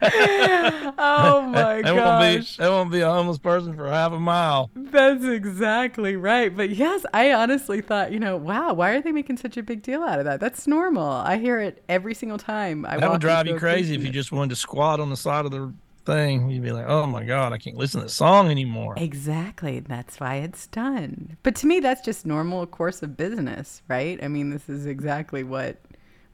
Oh 0.98 1.42
my 1.42 1.74
won't 1.82 1.84
be 1.84 2.38
gosh. 2.38 2.56
there 2.56 2.70
won't 2.70 2.90
be 2.90 3.00
a 3.00 3.10
homeless 3.10 3.38
person 3.38 3.74
for 3.76 3.88
half 3.88 4.12
a 4.12 4.20
mile 4.20 4.70
That's 4.74 5.24
exactly 5.24 6.16
right. 6.16 6.54
But 6.56 6.70
yes, 6.70 7.04
I 7.12 7.32
honestly 7.32 7.80
thought, 7.80 8.12
you 8.12 8.18
know, 8.18 8.36
wow, 8.36 8.72
why 8.74 8.90
are 8.90 9.02
they 9.02 9.12
making 9.12 9.36
such 9.38 9.56
a 9.56 9.62
big 9.62 9.82
deal 9.82 10.02
out 10.02 10.18
of 10.18 10.24
that? 10.24 10.40
That's 10.40 10.66
normal. 10.66 11.08
I 11.08 11.38
hear 11.38 11.60
it 11.60 11.82
every 11.88 12.14
single 12.14 12.38
time. 12.38 12.84
I 12.86 12.96
that 12.98 13.10
would 13.10 13.20
drive 13.20 13.46
you 13.46 13.58
crazy 13.58 13.94
if 13.94 14.04
you 14.04 14.10
just 14.10 14.32
wanted 14.32 14.50
to 14.50 14.56
squat 14.56 15.00
on 15.00 15.10
the 15.10 15.16
side 15.16 15.44
of 15.44 15.50
the 15.50 15.72
thing 16.04 16.48
you'd 16.48 16.62
be 16.62 16.70
like 16.70 16.86
oh 16.86 17.04
my 17.04 17.24
god 17.24 17.52
i 17.52 17.58
can't 17.58 17.76
listen 17.76 17.98
to 18.00 18.06
the 18.06 18.12
song 18.12 18.48
anymore 18.48 18.94
Exactly. 18.96 19.80
That's 19.80 20.20
why 20.20 20.36
it's 20.36 20.66
done. 20.68 21.36
But 21.42 21.56
to 21.56 21.66
me, 21.66 21.80
that's 21.80 22.00
just 22.00 22.24
normal 22.26 22.66
course 22.66 23.02
of 23.02 23.16
business, 23.16 23.82
right? 23.88 24.22
I 24.22 24.28
mean, 24.28 24.50
this 24.50 24.68
is 24.68 24.86
exactly 24.86 25.42
what 25.42 25.76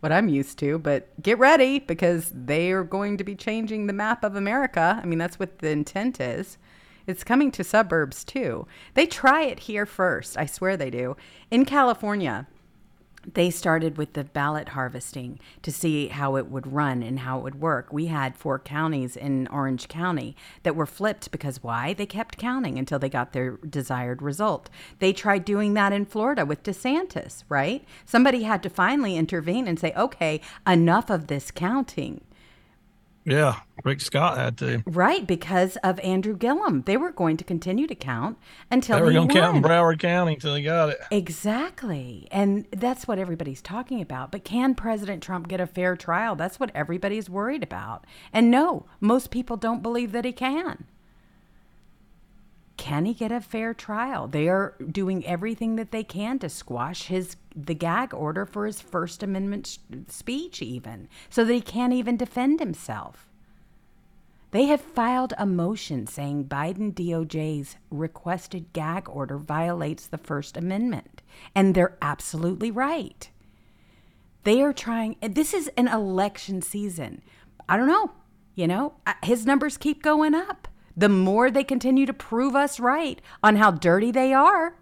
what 0.02 0.10
I'm 0.10 0.28
used 0.28 0.58
to. 0.58 0.78
But 0.78 1.08
get 1.22 1.38
ready 1.38 1.78
because 1.78 2.32
they 2.34 2.72
are 2.72 2.82
going 2.82 3.16
to 3.18 3.24
be 3.24 3.36
changing 3.36 3.86
the 3.86 3.92
map 3.92 4.24
of 4.24 4.34
America. 4.34 5.00
I 5.00 5.06
mean, 5.06 5.18
that's 5.18 5.38
what 5.38 5.60
the 5.60 5.70
intent 5.70 6.20
is. 6.20 6.58
It's 7.06 7.22
coming 7.22 7.52
to 7.52 7.64
suburbs 7.64 8.24
too. 8.24 8.66
They 8.94 9.06
try 9.06 9.44
it 9.44 9.60
here 9.60 9.86
first. 9.86 10.36
I 10.36 10.46
swear 10.46 10.76
they 10.76 10.90
do. 10.90 11.16
In 11.52 11.64
California, 11.64 12.48
they 13.26 13.50
started 13.50 13.96
with 13.96 14.14
the 14.14 14.24
ballot 14.24 14.70
harvesting 14.70 15.38
to 15.62 15.70
see 15.70 16.08
how 16.08 16.36
it 16.36 16.46
would 16.46 16.72
run 16.72 17.02
and 17.02 17.20
how 17.20 17.38
it 17.38 17.42
would 17.42 17.60
work. 17.60 17.92
We 17.92 18.06
had 18.06 18.36
four 18.36 18.58
counties 18.58 19.16
in 19.16 19.46
Orange 19.48 19.88
County 19.88 20.36
that 20.62 20.76
were 20.76 20.86
flipped 20.86 21.30
because 21.30 21.62
why? 21.62 21.94
They 21.94 22.06
kept 22.06 22.38
counting 22.38 22.78
until 22.78 22.98
they 22.98 23.08
got 23.08 23.32
their 23.32 23.58
desired 23.58 24.22
result. 24.22 24.68
They 24.98 25.12
tried 25.12 25.44
doing 25.44 25.74
that 25.74 25.92
in 25.92 26.06
Florida 26.06 26.44
with 26.44 26.62
DeSantis, 26.62 27.44
right? 27.48 27.84
Somebody 28.04 28.42
had 28.42 28.62
to 28.64 28.70
finally 28.70 29.16
intervene 29.16 29.68
and 29.68 29.78
say, 29.78 29.92
okay, 29.96 30.40
enough 30.66 31.10
of 31.10 31.28
this 31.28 31.50
counting. 31.50 32.22
Yeah 33.24 33.60
rick 33.84 34.00
scott 34.00 34.36
had 34.36 34.56
to 34.58 34.82
Right, 34.86 35.26
because 35.26 35.76
of 35.78 35.98
Andrew 36.00 36.36
Gillum. 36.36 36.82
They 36.82 36.96
were 36.96 37.10
going 37.10 37.36
to 37.36 37.44
continue 37.44 37.86
to 37.86 37.94
count 37.94 38.38
until 38.70 38.96
they 38.96 39.02
were 39.02 39.12
going 39.12 39.28
to 39.28 39.34
count 39.34 39.56
in 39.56 39.62
broward 39.62 39.98
county 39.98 40.34
until 40.34 40.54
they 40.54 40.62
got 40.62 40.90
it 40.90 40.98
Exactly. 41.10 42.28
And 42.30 42.66
that's 42.70 43.08
what 43.08 43.18
everybody's 43.18 43.62
talking 43.62 44.00
about. 44.00 44.30
But 44.30 44.44
can 44.44 44.74
President 44.74 45.22
Trump 45.22 45.48
get 45.48 45.60
a 45.60 45.66
fair 45.66 45.96
trial? 45.96 46.36
That's 46.36 46.60
what 46.60 46.70
everybody's 46.74 47.28
worried 47.28 47.62
about. 47.62 48.06
And 48.32 48.50
no, 48.50 48.86
most 49.00 49.30
people 49.30 49.56
don't 49.56 49.82
believe 49.82 50.12
that 50.12 50.24
he 50.24 50.32
can. 50.32 50.84
Can 52.82 53.04
he 53.04 53.14
get 53.14 53.30
a 53.30 53.40
fair 53.40 53.74
trial? 53.74 54.26
They 54.26 54.48
are 54.48 54.74
doing 54.90 55.24
everything 55.24 55.76
that 55.76 55.92
they 55.92 56.02
can 56.02 56.40
to 56.40 56.48
squash 56.48 57.04
his 57.04 57.36
the 57.54 57.74
gag 57.74 58.12
order 58.12 58.44
for 58.44 58.66
his 58.66 58.80
First 58.80 59.22
Amendment 59.22 59.78
speech, 60.08 60.60
even 60.60 61.08
so 61.30 61.44
that 61.44 61.52
he 61.52 61.60
can't 61.60 61.92
even 61.92 62.16
defend 62.16 62.58
himself. 62.58 63.28
They 64.50 64.64
have 64.64 64.80
filed 64.80 65.32
a 65.38 65.46
motion 65.46 66.08
saying 66.08 66.46
Biden 66.46 66.92
DOJ's 66.92 67.76
requested 67.88 68.72
gag 68.72 69.08
order 69.08 69.38
violates 69.38 70.08
the 70.08 70.18
First 70.18 70.56
Amendment. 70.56 71.22
And 71.54 71.76
they're 71.76 71.96
absolutely 72.02 72.72
right. 72.72 73.30
They 74.42 74.60
are 74.60 74.72
trying, 74.72 75.14
this 75.20 75.54
is 75.54 75.70
an 75.76 75.86
election 75.86 76.62
season. 76.62 77.22
I 77.68 77.76
don't 77.76 77.86
know, 77.86 78.10
you 78.56 78.66
know, 78.66 78.94
his 79.22 79.46
numbers 79.46 79.76
keep 79.76 80.02
going 80.02 80.34
up. 80.34 80.66
The 80.96 81.08
more 81.08 81.50
they 81.50 81.64
continue 81.64 82.06
to 82.06 82.12
prove 82.12 82.54
us 82.54 82.78
right 82.78 83.20
on 83.42 83.56
how 83.56 83.70
dirty 83.70 84.10
they 84.10 84.32
are, 84.32 84.74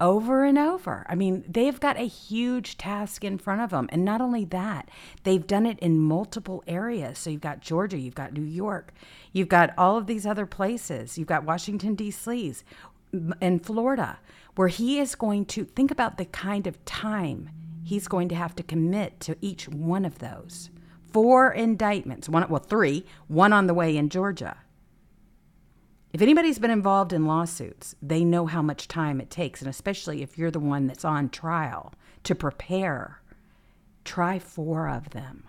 over 0.00 0.44
and 0.44 0.58
over. 0.58 1.06
I 1.08 1.14
mean, 1.14 1.44
they've 1.48 1.78
got 1.78 1.96
a 1.96 2.06
huge 2.06 2.76
task 2.76 3.24
in 3.24 3.38
front 3.38 3.62
of 3.62 3.70
them. 3.70 3.88
And 3.90 4.04
not 4.04 4.20
only 4.20 4.44
that, 4.46 4.90
they've 5.24 5.46
done 5.46 5.66
it 5.66 5.78
in 5.78 5.98
multiple 5.98 6.62
areas. 6.66 7.18
So 7.18 7.30
you've 7.30 7.40
got 7.40 7.60
Georgia, 7.60 7.98
you've 7.98 8.14
got 8.14 8.32
New 8.32 8.42
York, 8.44 8.92
you've 9.32 9.48
got 9.48 9.72
all 9.78 9.96
of 9.96 10.06
these 10.06 10.26
other 10.26 10.46
places, 10.46 11.16
you've 11.16 11.28
got 11.28 11.44
Washington, 11.44 11.94
D.C., 11.94 12.54
and 13.40 13.64
Florida, 13.64 14.18
where 14.56 14.68
he 14.68 14.98
is 14.98 15.14
going 15.14 15.46
to 15.46 15.64
think 15.64 15.90
about 15.90 16.18
the 16.18 16.24
kind 16.26 16.66
of 16.66 16.84
time 16.84 17.50
he's 17.82 18.08
going 18.08 18.28
to 18.28 18.34
have 18.34 18.54
to 18.56 18.62
commit 18.62 19.20
to 19.20 19.36
each 19.40 19.68
one 19.68 20.04
of 20.04 20.18
those. 20.18 20.70
Four 21.16 21.50
indictments, 21.50 22.28
one, 22.28 22.46
well, 22.50 22.60
three, 22.60 23.06
one 23.26 23.50
on 23.54 23.66
the 23.66 23.72
way 23.72 23.96
in 23.96 24.10
Georgia. 24.10 24.58
If 26.12 26.20
anybody's 26.20 26.58
been 26.58 26.70
involved 26.70 27.14
in 27.14 27.24
lawsuits, 27.24 27.94
they 28.02 28.22
know 28.22 28.44
how 28.44 28.60
much 28.60 28.86
time 28.86 29.18
it 29.18 29.30
takes, 29.30 29.62
and 29.62 29.70
especially 29.70 30.20
if 30.22 30.36
you're 30.36 30.50
the 30.50 30.60
one 30.60 30.86
that's 30.86 31.06
on 31.06 31.30
trial 31.30 31.94
to 32.24 32.34
prepare. 32.34 33.22
Try 34.04 34.38
four 34.38 34.90
of 34.90 35.08
them, 35.08 35.44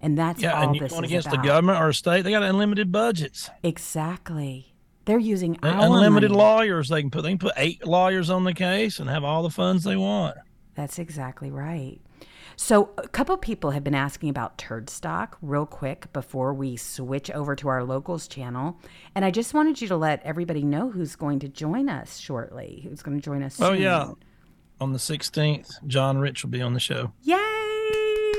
and 0.00 0.18
that's 0.18 0.42
yeah, 0.42 0.54
all 0.54 0.64
and 0.64 0.74
you 0.74 0.80
this 0.80 0.90
going 0.90 1.04
is 1.04 1.10
against 1.12 1.28
about. 1.28 1.42
the 1.42 1.46
government 1.46 1.78
or 1.80 1.90
a 1.90 1.94
state, 1.94 2.22
they 2.22 2.32
got 2.32 2.42
unlimited 2.42 2.90
budgets. 2.90 3.50
Exactly. 3.62 4.74
They're 5.04 5.20
using 5.20 5.56
They- 5.62 5.68
unlimited 5.70 6.32
money. 6.32 6.42
lawyers. 6.42 6.88
They 6.88 7.02
can 7.02 7.10
put 7.12 7.22
they 7.22 7.28
can 7.28 7.38
put 7.38 7.54
eight 7.56 7.86
lawyers 7.86 8.30
on 8.30 8.42
the 8.42 8.52
case 8.52 8.98
and 8.98 9.08
have 9.08 9.22
all 9.22 9.44
the 9.44 9.50
funds 9.50 9.84
they 9.84 9.94
want. 9.96 10.38
That's 10.74 10.98
exactly 10.98 11.52
right. 11.52 12.00
So, 12.60 12.90
a 12.98 13.06
couple 13.06 13.36
people 13.36 13.70
have 13.70 13.84
been 13.84 13.94
asking 13.94 14.30
about 14.30 14.58
turd 14.58 14.90
stock 14.90 15.38
real 15.40 15.64
quick 15.64 16.12
before 16.12 16.52
we 16.52 16.76
switch 16.76 17.30
over 17.30 17.54
to 17.54 17.68
our 17.68 17.84
locals 17.84 18.26
channel. 18.26 18.76
And 19.14 19.24
I 19.24 19.30
just 19.30 19.54
wanted 19.54 19.80
you 19.80 19.86
to 19.88 19.96
let 19.96 20.20
everybody 20.24 20.64
know 20.64 20.90
who's 20.90 21.14
going 21.14 21.38
to 21.38 21.48
join 21.48 21.88
us 21.88 22.18
shortly, 22.18 22.80
who's 22.82 23.00
going 23.00 23.16
to 23.16 23.24
join 23.24 23.44
us 23.44 23.60
Oh 23.60 23.74
soon. 23.74 23.82
yeah, 23.82 24.10
on 24.80 24.92
the 24.92 24.98
sixteenth, 24.98 25.70
John 25.86 26.18
Rich 26.18 26.42
will 26.42 26.50
be 26.50 26.60
on 26.60 26.74
the 26.74 26.80
show. 26.80 27.12
Yay! 27.22 27.36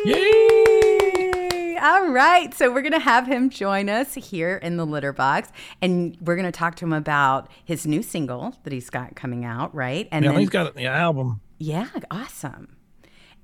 Yay! 0.05 1.77
All 1.81 2.09
right. 2.09 2.53
So 2.53 2.73
we're 2.73 2.81
going 2.81 2.91
to 2.91 2.99
have 2.99 3.25
him 3.25 3.49
join 3.49 3.87
us 3.87 4.13
here 4.15 4.57
in 4.57 4.75
the 4.75 4.85
litter 4.85 5.13
box. 5.13 5.49
And 5.81 6.17
we're 6.19 6.35
going 6.35 6.45
to 6.45 6.51
talk 6.51 6.75
to 6.75 6.85
him 6.85 6.91
about 6.91 7.49
his 7.63 7.87
new 7.87 8.03
single 8.03 8.53
that 8.63 8.73
he's 8.73 8.89
got 8.89 9.15
coming 9.15 9.45
out, 9.45 9.73
right? 9.73 10.09
And 10.11 10.25
yeah, 10.25 10.31
then, 10.31 10.41
he's 10.41 10.49
got 10.49 10.75
the 10.75 10.87
album. 10.87 11.39
yeah, 11.57 11.87
awesome. 12.11 12.75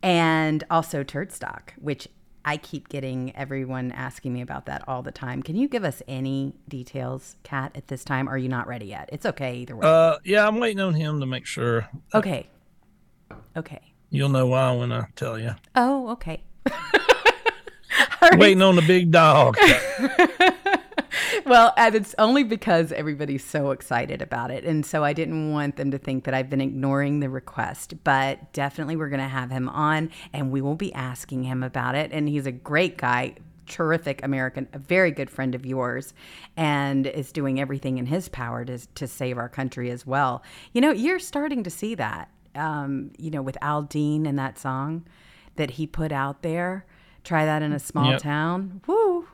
And 0.06 0.64
also 0.70 1.03
Turd 1.03 1.32
Stock, 1.32 1.74
which 1.80 2.08
I 2.45 2.58
keep 2.58 2.89
getting 2.89 3.36
everyone 3.36 3.91
asking 3.91 4.34
me 4.34 4.41
about 4.41 4.68
that 4.68 4.84
all 4.88 5.01
the 5.01 5.12
time. 5.12 5.41
Can 5.41 5.56
you 5.56 5.68
give 5.68 5.84
us 5.84 6.03
any 6.08 6.53
details, 6.68 7.38
Kat, 7.41 7.72
at 7.74 7.88
this 7.88 8.03
time? 8.03 8.30
Are 8.30 8.38
you 8.38 8.47
not 8.47 8.68
ready 8.68 8.86
yet? 8.86 9.10
It's 9.12 9.26
okay 9.26 9.56
either 9.56 9.76
way. 9.76 9.88
Uh, 9.88 10.18
yeah, 10.24 10.47
I'm 10.47 10.60
waiting 10.60 10.80
on 10.80 10.93
him 10.93 11.20
to 11.22 11.26
make 11.26 11.47
sure. 11.47 11.89
okay. 12.14 12.47
Okay. 13.58 13.82
You'll 14.12 14.30
know 14.30 14.45
why 14.45 14.72
when 14.74 14.91
I 14.91 15.08
tell 15.16 15.39
you. 15.39 15.56
Oh, 15.76 16.10
okay. 16.10 16.43
Right. 18.22 18.39
Waiting 18.39 18.64
on 18.64 18.76
the 18.76 18.82
big 18.82 19.12
dog. 19.12 19.56
Well, 21.45 21.73
and 21.77 21.95
it's 21.95 22.15
only 22.17 22.43
because 22.43 22.91
everybody's 22.91 23.43
so 23.43 23.71
excited 23.71 24.21
about 24.21 24.51
it. 24.51 24.63
And 24.63 24.86
so 24.86 25.03
I 25.03 25.13
didn't 25.13 25.51
want 25.51 25.75
them 25.75 25.91
to 25.91 25.97
think 25.97 26.23
that 26.25 26.33
I've 26.33 26.49
been 26.49 26.61
ignoring 26.61 27.19
the 27.19 27.29
request. 27.29 27.93
But 28.03 28.53
definitely, 28.53 28.95
we're 28.95 29.09
going 29.09 29.21
to 29.21 29.27
have 29.27 29.51
him 29.51 29.69
on 29.69 30.09
and 30.33 30.51
we 30.51 30.61
will 30.61 30.75
be 30.75 30.93
asking 30.93 31.43
him 31.43 31.63
about 31.63 31.95
it. 31.95 32.11
And 32.11 32.27
he's 32.29 32.45
a 32.45 32.51
great 32.51 32.97
guy, 32.97 33.36
terrific 33.67 34.23
American, 34.23 34.67
a 34.73 34.79
very 34.79 35.11
good 35.11 35.29
friend 35.29 35.55
of 35.55 35.65
yours, 35.65 36.13
and 36.55 37.07
is 37.07 37.31
doing 37.31 37.59
everything 37.59 37.97
in 37.97 38.05
his 38.05 38.29
power 38.29 38.63
to, 38.65 38.77
to 38.95 39.07
save 39.07 39.38
our 39.38 39.49
country 39.49 39.89
as 39.91 40.05
well. 40.05 40.43
You 40.73 40.81
know, 40.81 40.91
you're 40.91 41.19
starting 41.19 41.63
to 41.63 41.69
see 41.69 41.95
that, 41.95 42.29
um, 42.55 43.11
you 43.17 43.31
know, 43.31 43.41
with 43.41 43.57
Aldean 43.61 44.27
and 44.27 44.38
that 44.39 44.57
song 44.59 45.05
that 45.55 45.71
he 45.71 45.88
put 45.88 46.11
out 46.11 46.41
there. 46.43 46.86
Try 47.23 47.45
that 47.45 47.63
in 47.63 47.73
a 47.73 47.79
small 47.79 48.11
Yep. 48.11 48.21
town. 48.21 48.81
Woo! 48.86 49.27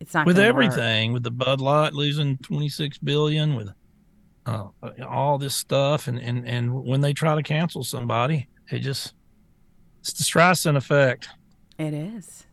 It's 0.00 0.14
not 0.14 0.26
with 0.26 0.36
gonna 0.36 0.52
work. 0.52 0.64
everything, 0.64 1.12
with 1.12 1.22
the 1.22 1.30
Bud 1.30 1.60
Light 1.60 1.92
losing 1.94 2.38
26 2.38 2.98
billion, 2.98 3.54
with 3.56 3.70
uh, 4.44 4.68
all 5.08 5.38
this 5.38 5.54
stuff, 5.54 6.06
and 6.06 6.18
and 6.18 6.46
and 6.46 6.84
when 6.84 7.00
they 7.00 7.12
try 7.12 7.34
to 7.34 7.42
cancel 7.42 7.82
somebody, 7.82 8.48
it 8.70 8.80
just 8.80 9.14
it's 10.00 10.12
the 10.12 10.24
Streisand 10.24 10.76
effect. 10.76 11.28
It 11.78 11.94
is. 11.94 12.46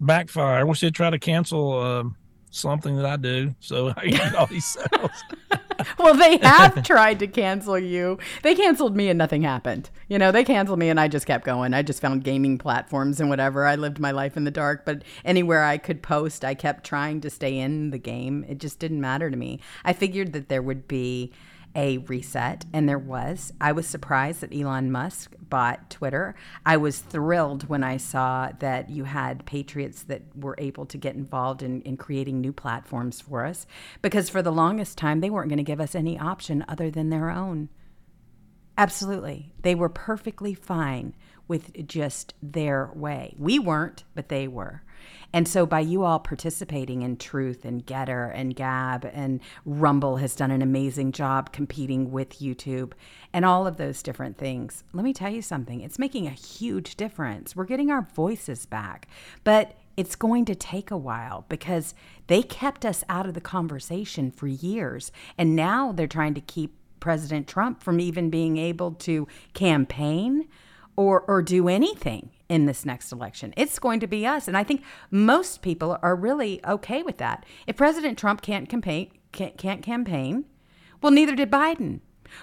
Backfire. 0.00 0.58
I 0.58 0.64
wish 0.64 0.80
they'd 0.80 0.94
try 0.94 1.10
to 1.10 1.18
cancel 1.18 1.78
um, 1.80 2.16
something 2.50 2.96
that 2.96 3.06
I 3.06 3.16
do, 3.16 3.54
so 3.60 3.92
I 3.96 4.06
get 4.06 4.34
all 4.34 4.46
these 4.46 4.64
sales. 4.64 5.10
Well, 5.98 6.14
they 6.14 6.38
have 6.38 6.82
tried 6.84 7.18
to 7.18 7.26
cancel 7.26 7.78
you. 7.78 8.18
They 8.42 8.54
canceled 8.54 8.96
me 8.96 9.08
and 9.08 9.18
nothing 9.18 9.42
happened. 9.42 9.90
You 10.08 10.18
know, 10.18 10.32
they 10.32 10.44
canceled 10.44 10.78
me 10.78 10.88
and 10.88 10.98
I 10.98 11.08
just 11.08 11.26
kept 11.26 11.44
going. 11.44 11.74
I 11.74 11.82
just 11.82 12.00
found 12.00 12.24
gaming 12.24 12.58
platforms 12.58 13.20
and 13.20 13.28
whatever. 13.28 13.66
I 13.66 13.74
lived 13.74 13.98
my 13.98 14.10
life 14.10 14.36
in 14.36 14.44
the 14.44 14.50
dark, 14.50 14.84
but 14.84 15.02
anywhere 15.24 15.62
I 15.62 15.78
could 15.78 16.02
post, 16.02 16.44
I 16.44 16.54
kept 16.54 16.84
trying 16.84 17.20
to 17.20 17.30
stay 17.30 17.58
in 17.58 17.90
the 17.90 17.98
game. 17.98 18.44
It 18.48 18.58
just 18.58 18.78
didn't 18.78 19.00
matter 19.00 19.30
to 19.30 19.36
me. 19.36 19.60
I 19.84 19.92
figured 19.92 20.32
that 20.32 20.48
there 20.48 20.62
would 20.62 20.88
be 20.88 21.32
a 21.74 21.98
reset, 21.98 22.66
and 22.72 22.88
there 22.88 22.98
was. 22.98 23.52
I 23.60 23.72
was 23.72 23.86
surprised 23.86 24.40
that 24.40 24.54
Elon 24.54 24.90
Musk 24.90 25.34
bought 25.40 25.90
Twitter. 25.90 26.34
I 26.66 26.76
was 26.76 26.98
thrilled 26.98 27.68
when 27.68 27.84
I 27.84 27.96
saw 27.96 28.50
that 28.58 28.90
you 28.90 29.04
had 29.04 29.46
patriots 29.46 30.02
that 30.04 30.22
were 30.36 30.56
able 30.58 30.86
to 30.86 30.98
get 30.98 31.14
involved 31.14 31.62
in, 31.62 31.82
in 31.82 31.96
creating 31.96 32.40
new 32.40 32.52
platforms 32.52 33.20
for 33.20 33.44
us 33.44 33.66
because 34.02 34.28
for 34.28 34.42
the 34.42 34.52
longest 34.52 34.98
time, 34.98 35.20
they 35.20 35.30
weren't 35.30 35.48
going 35.48 35.58
to 35.58 35.62
give 35.62 35.80
us 35.80 35.94
any 35.94 36.18
option 36.18 36.64
other 36.68 36.90
than 36.90 37.10
their 37.10 37.30
own. 37.30 37.68
Absolutely. 38.76 39.52
They 39.60 39.74
were 39.74 39.88
perfectly 39.88 40.54
fine 40.54 41.14
with 41.46 41.86
just 41.86 42.34
their 42.42 42.90
way. 42.94 43.34
We 43.38 43.58
weren't, 43.58 44.04
but 44.14 44.28
they 44.28 44.48
were. 44.48 44.82
And 45.32 45.46
so, 45.46 45.66
by 45.66 45.80
you 45.80 46.02
all 46.02 46.18
participating 46.18 47.02
in 47.02 47.16
Truth 47.16 47.64
and 47.64 47.86
GETTR 47.86 48.32
and 48.34 48.54
Gab 48.54 49.04
and 49.12 49.40
Rumble 49.64 50.16
has 50.16 50.34
done 50.34 50.50
an 50.50 50.62
amazing 50.62 51.12
job 51.12 51.52
competing 51.52 52.10
with 52.10 52.40
YouTube 52.40 52.92
and 53.32 53.44
all 53.44 53.66
of 53.66 53.76
those 53.76 54.02
different 54.02 54.36
things, 54.38 54.84
let 54.92 55.04
me 55.04 55.12
tell 55.12 55.30
you 55.30 55.42
something. 55.42 55.80
It's 55.80 55.98
making 55.98 56.26
a 56.26 56.30
huge 56.30 56.96
difference. 56.96 57.54
We're 57.54 57.64
getting 57.64 57.90
our 57.90 58.08
voices 58.14 58.66
back, 58.66 59.08
but 59.44 59.76
it's 59.96 60.16
going 60.16 60.44
to 60.46 60.54
take 60.54 60.90
a 60.90 60.96
while 60.96 61.44
because 61.48 61.94
they 62.26 62.42
kept 62.42 62.84
us 62.84 63.04
out 63.08 63.26
of 63.26 63.34
the 63.34 63.40
conversation 63.40 64.30
for 64.30 64.46
years. 64.46 65.12
And 65.36 65.54
now 65.54 65.92
they're 65.92 66.06
trying 66.06 66.34
to 66.34 66.40
keep 66.40 66.74
President 67.00 67.46
Trump 67.46 67.82
from 67.82 68.00
even 68.00 68.30
being 68.30 68.56
able 68.56 68.92
to 68.92 69.26
campaign 69.54 70.48
or 70.96 71.22
or 71.22 71.42
do 71.42 71.68
anything 71.68 72.30
in 72.50 72.66
this 72.66 72.84
next 72.84 73.12
election. 73.12 73.54
It's 73.56 73.78
going 73.78 74.00
to 74.00 74.06
be 74.06 74.26
us, 74.26 74.48
and 74.48 74.56
I 74.56 74.64
think 74.64 74.82
most 75.10 75.62
people 75.62 75.96
are 76.02 76.16
really 76.16 76.60
okay 76.66 77.02
with 77.02 77.16
that. 77.18 77.46
If 77.66 77.76
President 77.76 78.18
Trump 78.18 78.42
can't 78.42 78.68
campaign, 78.68 79.10
can't, 79.32 79.56
can't 79.56 79.82
campaign, 79.82 80.44
well, 81.00 81.12
neither 81.12 81.34
did 81.34 81.50
Biden. 81.50 82.00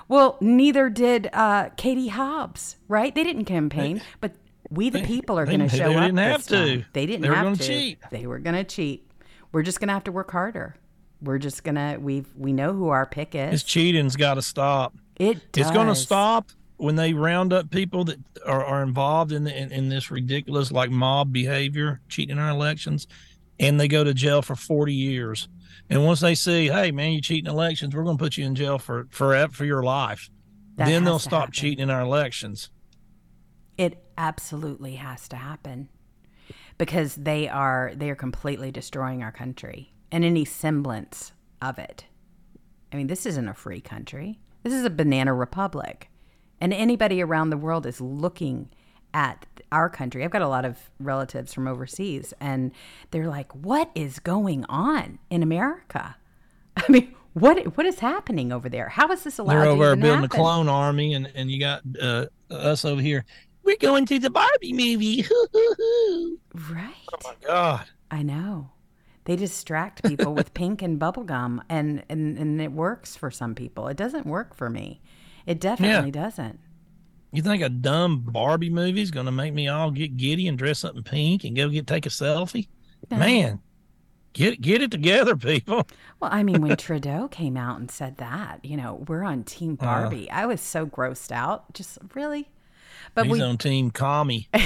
Well, 0.07 0.37
neither 0.41 0.89
did 0.89 1.29
uh, 1.33 1.69
Katie 1.77 2.07
Hobbs. 2.07 2.77
Right? 2.87 3.13
They 3.13 3.23
didn't 3.23 3.45
campaign, 3.45 4.01
but 4.21 4.31
we 4.69 4.89
the 4.89 5.01
people 5.01 5.37
are 5.37 5.45
going 5.45 5.59
to 5.59 5.69
show 5.69 5.91
up. 5.91 6.01
didn't 6.03 6.17
have 6.17 6.37
this 6.39 6.47
time. 6.47 6.79
to. 6.81 6.85
They 6.93 7.05
didn't 7.05 7.21
They 7.21 7.29
were 7.29 7.35
have 7.35 7.45
gonna 7.45 7.55
to. 7.57 7.63
cheat. 7.63 7.99
They 8.11 8.25
were 8.27 8.39
going 8.39 8.55
to 8.55 8.63
cheat. 8.63 9.09
We're 9.51 9.61
just 9.63 9.79
going 9.79 9.87
to 9.87 9.93
have 9.93 10.03
to 10.05 10.11
work 10.11 10.31
harder. 10.31 10.75
We're 11.21 11.39
just 11.39 11.63
gonna 11.63 11.97
we've 11.99 12.27
we 12.37 12.53
know 12.53 12.73
who 12.73 12.89
our 12.89 13.05
pick 13.07 13.33
is. 13.33 13.49
This 13.51 13.63
cheating's 13.63 14.15
got 14.15 14.35
to 14.35 14.41
stop. 14.41 14.93
It 15.15 15.51
does. 15.51 15.67
It's 15.67 15.71
going 15.71 15.87
to 15.87 15.95
stop 15.95 16.51
when 16.77 16.95
they 16.95 17.13
round 17.13 17.53
up 17.53 17.69
people 17.69 18.03
that 18.05 18.19
are, 18.45 18.63
are 18.63 18.83
involved 18.83 19.31
in, 19.31 19.43
the, 19.43 19.55
in 19.55 19.71
in 19.71 19.89
this 19.89 20.09
ridiculous 20.09 20.71
like 20.71 20.89
mob 20.89 21.33
behavior, 21.33 21.99
cheating 22.07 22.37
in 22.37 22.39
our 22.41 22.49
elections, 22.49 23.07
and 23.59 23.79
they 23.79 23.87
go 23.87 24.03
to 24.03 24.13
jail 24.13 24.41
for 24.41 24.55
forty 24.55 24.93
years. 24.93 25.47
And 25.89 26.05
once 26.05 26.19
they 26.19 26.35
see, 26.35 26.67
hey 26.67 26.91
man, 26.91 27.11
you 27.11 27.21
cheating 27.21 27.51
elections, 27.51 27.95
we're 27.95 28.03
going 28.03 28.17
to 28.17 28.23
put 28.23 28.37
you 28.37 28.45
in 28.45 28.55
jail 28.55 28.77
for 28.77 29.07
forever 29.09 29.51
for 29.53 29.65
your 29.65 29.83
life. 29.83 30.29
That 30.75 30.87
then 30.87 31.03
they'll 31.03 31.19
stop 31.19 31.39
happen. 31.39 31.53
cheating 31.53 31.83
in 31.83 31.89
our 31.89 32.01
elections. 32.01 32.69
It 33.77 34.03
absolutely 34.17 34.95
has 34.95 35.27
to 35.29 35.35
happen 35.35 35.89
because 36.77 37.15
they 37.15 37.47
are 37.47 37.91
they 37.95 38.09
are 38.09 38.15
completely 38.15 38.71
destroying 38.71 39.23
our 39.23 39.31
country 39.31 39.93
and 40.11 40.23
any 40.23 40.45
semblance 40.45 41.31
of 41.61 41.79
it. 41.79 42.05
I 42.91 42.95
mean, 42.97 43.07
this 43.07 43.25
isn't 43.25 43.47
a 43.47 43.53
free 43.53 43.81
country. 43.81 44.39
This 44.63 44.73
is 44.73 44.85
a 44.85 44.89
banana 44.89 45.33
republic. 45.33 46.09
And 46.59 46.73
anybody 46.73 47.21
around 47.21 47.49
the 47.49 47.57
world 47.57 47.85
is 47.85 48.01
looking 48.01 48.69
at 49.13 49.45
our 49.71 49.89
country. 49.89 50.23
I've 50.23 50.31
got 50.31 50.41
a 50.41 50.47
lot 50.47 50.65
of 50.65 50.77
relatives 50.99 51.53
from 51.53 51.67
overseas, 51.67 52.33
and 52.39 52.71
they're 53.11 53.27
like, 53.27 53.53
"What 53.53 53.91
is 53.95 54.19
going 54.19 54.65
on 54.65 55.19
in 55.29 55.43
America?" 55.43 56.15
I 56.77 56.83
mean, 56.89 57.15
what 57.33 57.77
what 57.77 57.85
is 57.85 57.99
happening 57.99 58.51
over 58.51 58.69
there? 58.69 58.89
How 58.89 59.11
is 59.11 59.23
this 59.23 59.39
allowed? 59.39 59.61
They're 59.61 59.65
over 59.65 59.95
building 59.95 60.21
happen? 60.21 60.25
a 60.25 60.29
clone 60.29 60.69
army, 60.69 61.13
and 61.13 61.31
and 61.35 61.51
you 61.51 61.59
got 61.59 61.81
uh, 62.01 62.27
us 62.49 62.85
over 62.85 63.01
here. 63.01 63.25
We're 63.63 63.77
going 63.77 64.05
to 64.05 64.19
the 64.19 64.29
Barbie 64.29 64.73
movie. 64.73 65.25
Right. 66.71 66.95
Oh 67.13 67.17
my 67.23 67.35
god! 67.45 67.85
I 68.09 68.23
know. 68.23 68.71
They 69.25 69.35
distract 69.35 70.03
people 70.03 70.33
with 70.33 70.53
pink 70.55 70.81
and 70.81 70.97
bubble 70.97 71.23
gum 71.23 71.61
and, 71.69 72.03
and 72.09 72.37
and 72.37 72.59
it 72.59 72.71
works 72.71 73.15
for 73.15 73.29
some 73.29 73.53
people. 73.53 73.87
It 73.89 73.97
doesn't 73.97 74.25
work 74.25 74.55
for 74.55 74.69
me. 74.69 75.01
It 75.47 75.59
definitely 75.59 76.11
doesn't. 76.11 76.59
You 77.31 77.41
think 77.41 77.63
a 77.63 77.69
dumb 77.69 78.19
Barbie 78.19 78.69
movie 78.69 79.01
is 79.01 79.11
going 79.11 79.25
to 79.25 79.31
make 79.31 79.53
me 79.53 79.67
all 79.67 79.91
get 79.91 80.17
giddy 80.17 80.47
and 80.47 80.57
dress 80.57 80.83
up 80.83 80.95
in 80.95 81.03
pink 81.03 81.43
and 81.43 81.55
go 81.55 81.69
get 81.69 81.87
take 81.87 82.05
a 82.05 82.09
selfie? 82.09 82.67
Man, 83.09 83.61
get 84.33 84.61
get 84.61 84.81
it 84.81 84.91
together, 84.91 85.35
people. 85.35 85.87
Well, 86.19 86.31
I 86.33 86.43
mean, 86.43 86.61
when 86.61 86.75
Trudeau 86.77 87.27
came 87.29 87.57
out 87.57 87.79
and 87.79 87.89
said 87.89 88.17
that, 88.17 88.63
you 88.63 88.77
know, 88.77 89.05
we're 89.07 89.23
on 89.23 89.43
Team 89.43 89.77
Uh. 89.79 89.85
Barbie, 89.85 90.29
I 90.29 90.45
was 90.45 90.61
so 90.61 90.85
grossed 90.85 91.31
out. 91.31 91.73
Just 91.73 91.97
really. 92.13 92.49
But 93.13 93.25
He's 93.25 93.33
we 93.33 93.41
on 93.41 93.57
Team 93.57 93.91
Commie. 93.91 94.49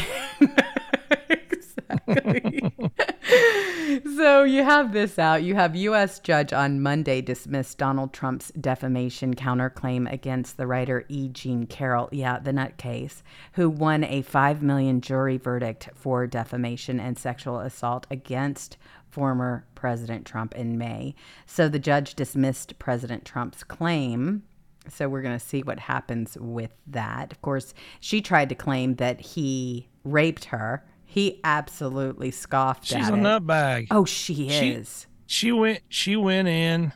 so 4.15 4.43
you 4.43 4.63
have 4.63 4.93
this 4.93 5.19
out. 5.19 5.43
You 5.43 5.55
have 5.55 5.75
U.S. 5.75 6.19
judge 6.19 6.53
on 6.53 6.81
Monday 6.81 7.21
dismissed 7.21 7.77
Donald 7.77 8.13
Trump's 8.13 8.51
defamation 8.59 9.35
counterclaim 9.35 10.11
against 10.11 10.57
the 10.57 10.67
writer 10.67 11.05
E. 11.09 11.29
Jean 11.29 11.65
Carroll, 11.65 12.09
yeah, 12.11 12.39
the 12.39 12.51
nutcase, 12.51 13.21
who 13.53 13.69
won 13.69 14.03
a 14.03 14.21
five 14.21 14.61
million 14.61 15.01
jury 15.01 15.37
verdict 15.37 15.89
for 15.95 16.27
defamation 16.27 16.99
and 16.99 17.17
sexual 17.17 17.59
assault 17.59 18.07
against 18.09 18.77
former 19.11 19.65
President 19.75 20.25
Trump 20.25 20.55
in 20.55 20.77
May. 20.77 21.13
So 21.45 21.67
the 21.67 21.79
judge 21.79 22.15
dismissed 22.15 22.79
President 22.79 23.25
Trump's 23.25 23.63
claim. 23.63 24.43
So 24.87 25.07
we're 25.07 25.21
going 25.21 25.37
to 25.37 25.45
see 25.45 25.61
what 25.61 25.79
happens 25.79 26.37
with 26.39 26.71
that. 26.87 27.31
Of 27.31 27.41
course, 27.41 27.73
she 27.99 28.21
tried 28.21 28.49
to 28.49 28.55
claim 28.55 28.95
that 28.95 29.21
he 29.21 29.87
raped 30.03 30.45
her. 30.45 30.83
He 31.11 31.41
absolutely 31.43 32.31
scoffed 32.31 32.85
She's 32.85 32.95
at 33.07 33.13
a 33.13 33.17
it. 33.17 33.19
nutbag. 33.19 33.87
Oh, 33.91 34.05
she 34.05 34.47
She- 34.49 34.69
is. 34.71 35.07
she 35.25 35.51
went 35.51 35.81
she 35.89 36.15
went 36.15 36.47
in 36.47 36.93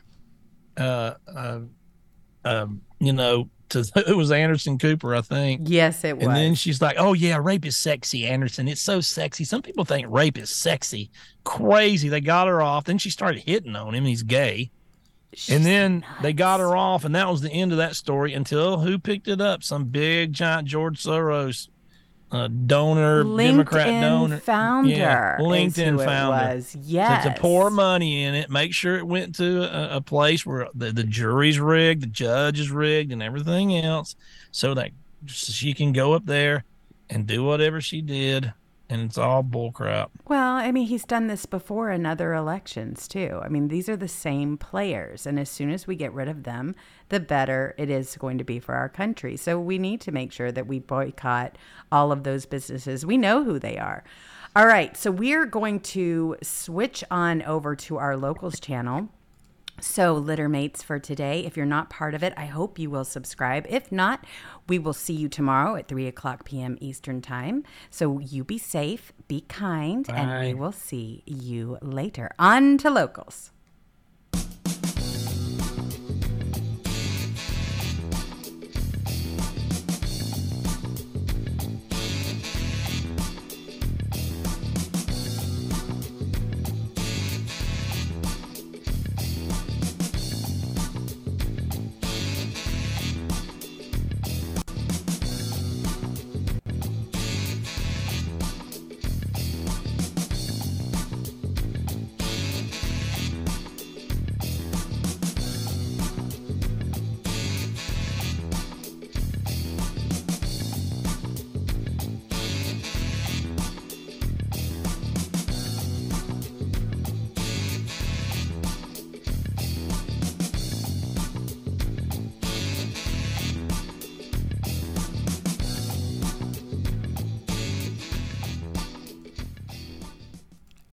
uh 0.78 1.14
uh 1.34 1.60
um 2.46 2.80
you 2.98 3.12
know 3.12 3.50
to 3.68 3.80
it 4.08 4.16
was 4.16 4.30
anderson 4.32 4.78
cooper 4.78 5.14
i 5.14 5.20
think. 5.20 5.62
Yes 5.64 6.02
it 6.04 6.16
was 6.16 6.26
and 6.26 6.34
then 6.36 6.54
she's 6.54 6.80
like 6.80 6.96
oh 6.98 7.12
yeah 7.12 7.38
rape 7.42 7.66
is 7.66 7.76
sexy 7.76 8.26
anderson. 8.26 8.68
It's 8.68 8.80
so 8.80 9.00
sexy. 9.02 9.44
Some 9.44 9.60
people 9.62 9.84
think 9.84 10.06
rape 10.08 10.38
is 10.38 10.48
sexy. 10.50 11.10
Crazy. 11.44 12.08
They 12.08 12.20
got 12.22 12.48
her 12.48 12.62
off. 12.62 12.84
Then 12.84 12.96
she 12.98 13.10
started 13.10 13.42
hitting 13.42 13.76
on 13.76 13.94
him. 13.94 14.04
He's 14.04 14.22
gay. 14.22 14.70
And 15.50 15.66
then 15.66 16.04
they 16.22 16.32
got 16.32 16.60
her 16.60 16.74
off 16.74 17.04
and 17.04 17.14
that 17.14 17.28
was 17.28 17.42
the 17.42 17.50
end 17.50 17.72
of 17.72 17.78
that 17.78 17.96
story 17.96 18.32
until 18.32 18.78
who 18.78 18.98
picked 18.98 19.28
it 19.28 19.40
up? 19.42 19.62
Some 19.62 19.84
big 19.84 20.32
giant 20.32 20.66
george 20.68 21.02
soros 21.02 21.68
uh, 22.32 22.48
donor 22.48 23.22
democrat 23.22 23.86
donor 24.02 24.38
founder 24.38 24.90
yeah, 24.90 25.36
linkedin 25.38 26.00
it 26.00 26.04
founder 26.04 26.54
was. 26.56 26.72
to- 26.72 26.78
Yes. 26.78 27.24
to, 27.24 27.40
pour 27.40 27.70
money 27.70 28.24
in 28.24 28.34
it, 28.34 28.50
make 28.50 28.72
sure 28.74 28.96
it 28.98 29.06
went 29.06 29.36
to 29.36 29.62
a, 29.62 29.96
a 29.96 30.00
place 30.00 30.44
where 30.44 30.68
the, 30.74 30.90
the 30.92 31.04
jury's 31.04 31.60
rigged, 31.60 32.02
the 32.02 32.06
judge 32.08 32.58
is 32.58 32.70
rigged, 32.70 33.12
and 33.12 33.22
everything 33.22 33.76
else, 33.76 34.16
so 34.50 34.74
that 34.74 34.90
she 35.28 35.72
can 35.72 35.92
go 35.92 36.12
up 36.14 36.26
there 36.26 36.64
and 37.08 37.26
do 37.26 37.44
whatever 37.44 37.80
she 37.80 38.02
did, 38.02 38.52
and 38.88 39.02
it's 39.02 39.18
all 39.18 39.42
bullcrap. 39.42 40.08
Well, 40.28 40.56
I 40.56 40.72
mean, 40.72 40.86
he's 40.86 41.04
done 41.04 41.26
this 41.26 41.46
before 41.46 41.90
in 41.90 42.06
other 42.06 42.34
elections 42.34 43.08
too. 43.08 43.40
I 43.42 43.48
mean, 43.48 43.68
these 43.68 43.88
are 43.88 43.96
the 43.96 44.08
same 44.08 44.56
players, 44.56 45.26
and 45.26 45.38
as 45.38 45.50
soon 45.50 45.70
as 45.70 45.86
we 45.86 45.96
get 45.96 46.12
rid 46.12 46.28
of 46.28 46.44
them, 46.44 46.74
the 47.08 47.20
better 47.20 47.74
it 47.78 47.90
is 47.90 48.16
going 48.16 48.38
to 48.38 48.44
be 48.44 48.58
for 48.58 48.74
our 48.74 48.88
country. 48.88 49.36
So 49.36 49.58
we 49.60 49.78
need 49.78 50.00
to 50.02 50.12
make 50.12 50.32
sure 50.32 50.52
that 50.52 50.66
we 50.66 50.78
boycott 50.78 51.56
all 51.90 52.12
of 52.12 52.24
those 52.24 52.46
businesses. 52.46 53.06
We 53.06 53.16
know 53.16 53.44
who 53.44 53.58
they 53.58 53.78
are. 53.78 54.04
All 54.54 54.66
right, 54.66 54.96
so 54.96 55.10
we're 55.10 55.44
going 55.44 55.80
to 55.80 56.36
switch 56.42 57.04
on 57.10 57.42
over 57.42 57.76
to 57.76 57.98
our 57.98 58.16
locals 58.16 58.58
channel. 58.58 59.10
So, 59.80 60.20
Littermates 60.20 60.82
for 60.82 60.98
today. 60.98 61.44
If 61.44 61.56
you're 61.56 61.66
not 61.66 61.90
part 61.90 62.14
of 62.14 62.22
it, 62.22 62.32
I 62.36 62.46
hope 62.46 62.78
you 62.78 62.88
will 62.88 63.04
subscribe. 63.04 63.66
If 63.68 63.92
not, 63.92 64.24
we 64.68 64.78
will 64.78 64.94
see 64.94 65.12
you 65.12 65.28
tomorrow 65.28 65.76
at 65.76 65.86
3 65.86 66.06
o'clock 66.06 66.44
p.m. 66.44 66.78
Eastern 66.80 67.20
Time. 67.20 67.62
So, 67.90 68.18
you 68.18 68.42
be 68.42 68.58
safe, 68.58 69.12
be 69.28 69.42
kind, 69.42 70.08
and 70.08 70.46
we 70.46 70.54
will 70.54 70.72
see 70.72 71.22
you 71.26 71.78
later. 71.82 72.30
On 72.38 72.78
to 72.78 72.90
locals. 72.90 73.52